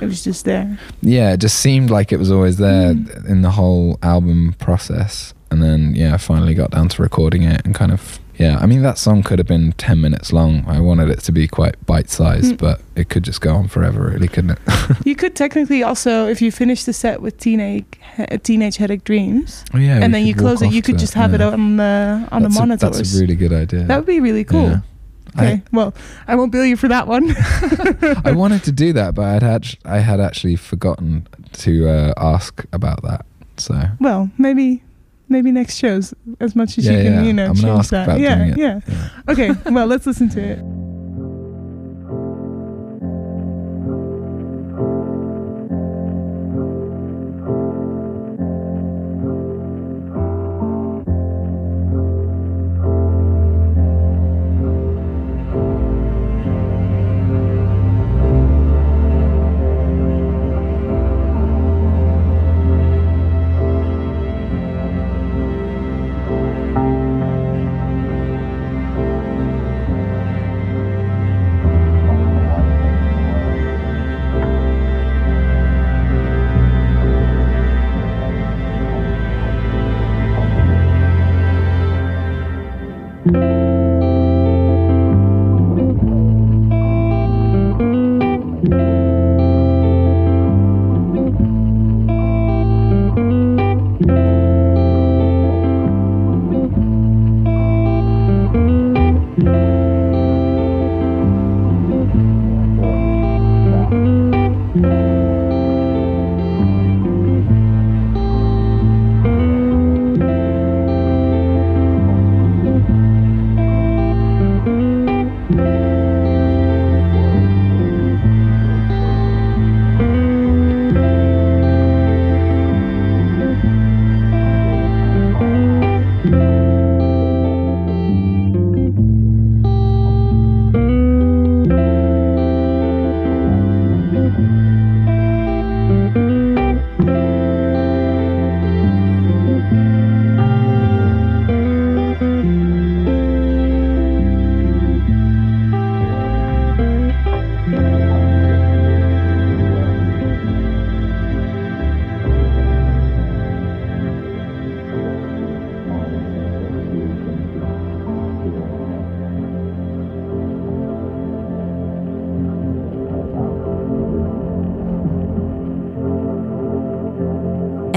It 0.00 0.06
was 0.06 0.24
just 0.24 0.44
there. 0.44 0.78
yeah, 1.00 1.32
it 1.34 1.40
just 1.40 1.58
seemed 1.58 1.90
like 1.90 2.12
it 2.12 2.18
was 2.18 2.30
always 2.30 2.56
there 2.56 2.94
Mm. 2.94 3.28
in 3.28 3.42
the 3.42 3.50
whole 3.50 3.98
album 4.02 4.54
process. 4.58 5.32
And 5.50 5.62
then, 5.62 5.94
yeah, 5.94 6.14
I 6.14 6.16
finally 6.16 6.54
got 6.54 6.70
down 6.70 6.88
to 6.88 7.02
recording 7.02 7.42
it 7.42 7.60
and 7.66 7.74
kind 7.74 7.92
of, 7.92 8.18
yeah, 8.42 8.58
I 8.62 8.66
mean, 8.66 8.82
that 8.82 8.98
song 8.98 9.22
could 9.22 9.38
have 9.38 9.46
been 9.48 9.72
10 9.72 10.00
minutes 10.00 10.32
long. 10.32 10.64
I 10.66 10.78
wanted 10.80 11.08
it 11.10 11.20
to 11.20 11.32
be 11.32 11.46
quite 11.48 11.74
bite 11.86 12.10
sized, 12.10 12.54
Mm. 12.54 12.58
but 12.58 12.80
it 12.96 13.08
could 13.08 13.24
just 13.24 13.40
go 13.40 13.54
on 13.54 13.68
forever, 13.68 14.00
really, 14.12 14.28
couldn't 14.28 14.50
it? 14.56 14.58
You 15.04 15.14
could 15.16 15.34
technically 15.34 15.82
also, 15.82 16.26
if 16.28 16.40
you 16.42 16.50
finish 16.52 16.84
the 16.84 16.92
set 16.92 17.20
with 17.22 17.34
teenage 17.38 17.86
he- 18.16 18.38
teenage 18.38 18.76
headache 18.78 19.04
dreams, 19.04 19.64
Oh, 19.74 19.78
yeah, 19.78 20.02
and 20.02 20.12
then 20.14 20.26
you 20.26 20.34
close 20.34 20.60
it, 20.64 20.72
you 20.72 20.82
could 20.82 20.98
just 20.98 21.14
have 21.14 21.30
yeah. 21.32 21.46
it 21.48 21.54
on 21.54 21.76
the 21.76 22.28
on 22.32 22.42
that's 22.42 22.54
the 22.54 22.60
a, 22.62 22.66
monitors. 22.66 22.96
that's 22.98 23.16
a 23.16 23.20
really 23.20 23.36
good 23.36 23.52
idea. 23.52 23.84
that 23.84 23.96
would 23.96 24.06
be 24.16 24.20
really 24.20 24.44
cool. 24.44 24.70
Yeah. 24.70 24.80
Okay, 25.34 25.62
well, 25.72 25.94
I 26.28 26.34
won't 26.34 26.52
bill 26.52 26.66
you 26.66 26.76
for 26.76 26.88
that 26.88 27.06
one. 27.08 27.24
I, 27.36 28.20
I 28.30 28.32
wanted 28.32 28.64
to 28.64 28.72
do 28.72 28.92
that, 28.92 29.14
but 29.14 29.24
I'd 29.24 29.42
had, 29.42 29.66
I 29.86 29.98
had 30.00 30.20
actually 30.20 30.56
forgotten 30.56 31.26
to 31.64 31.72
uh, 31.88 32.12
ask 32.18 32.64
about 32.72 33.02
that. 33.02 33.24
So, 33.56 33.74
well, 33.98 34.28
maybe 34.36 34.82
maybe 35.32 35.50
next 35.50 35.76
shows 35.76 36.14
as 36.40 36.54
much 36.54 36.78
as 36.78 36.86
yeah, 36.86 36.92
you 36.92 37.02
can, 37.02 37.14
yeah. 37.14 37.22
you 37.22 37.32
know, 37.32 37.46
I'm 37.46 37.54
gonna 37.54 37.66
change 37.66 37.78
ask 37.78 37.90
that. 37.90 38.04
about 38.04 38.20
yeah, 38.20 38.36
doing 38.36 38.50
it. 38.50 38.58
yeah. 38.58 38.80
yeah. 38.86 39.08
Okay, 39.28 39.50
well, 39.70 39.86
let's 39.86 40.06
listen 40.06 40.28
to 40.30 40.40
it. 40.40 40.81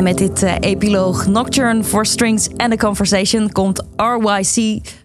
Met 0.06 0.18
dit 0.18 0.44
eh, 0.44 0.54
epiloog 0.60 1.28
Nocturne 1.28 1.84
for 1.84 2.06
Strings 2.06 2.50
and 2.58 2.74
a 2.74 2.76
Conversation 2.76 3.52
komt 3.52 3.84
RYC, 3.96 4.56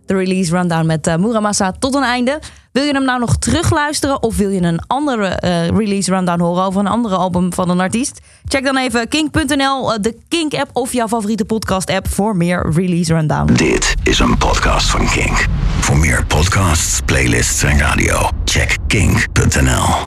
de 0.07 0.15
release 0.15 0.51
rundown 0.51 0.87
met 0.87 1.07
eh, 1.07 1.17
Muramasa, 1.17 1.73
tot 1.79 1.95
een 1.95 2.03
einde. 2.03 2.41
Wil 2.73 2.83
je 2.83 2.93
hem 2.93 3.05
nou 3.05 3.21
nog 3.21 3.37
terugluisteren 3.37 4.23
of 4.23 4.37
wil 4.37 4.49
je 4.49 4.61
een 4.61 4.81
andere 4.87 5.27
eh, 5.27 5.69
release 5.69 6.11
rundown 6.11 6.41
horen 6.41 6.65
over 6.65 6.81
een 6.81 6.87
andere 6.87 7.17
album 7.17 7.53
van 7.53 7.71
een 7.71 7.81
artiest? 7.81 8.21
Check 8.45 8.65
dan 8.65 8.77
even 8.77 9.09
kink.nl, 9.09 10.01
de 10.01 10.19
Kink 10.29 10.55
app 10.55 10.71
of 10.73 10.93
jouw 10.93 11.09
favoriete 11.09 11.45
podcast 11.45 11.91
app 11.91 12.09
voor 12.09 12.37
meer 12.37 12.71
release 12.73 13.15
rundown. 13.15 13.53
Dit 13.53 13.95
is 14.03 14.19
een 14.19 14.39
podcast 14.39 14.91
van 14.91 15.09
Kink. 15.09 15.47
Voor 15.81 15.97
meer 15.97 16.27
podcasts, 16.27 17.01
playlists 17.05 17.63
en 17.63 17.79
radio, 17.79 18.29
check 18.45 18.77
kink.nl. 18.87 19.95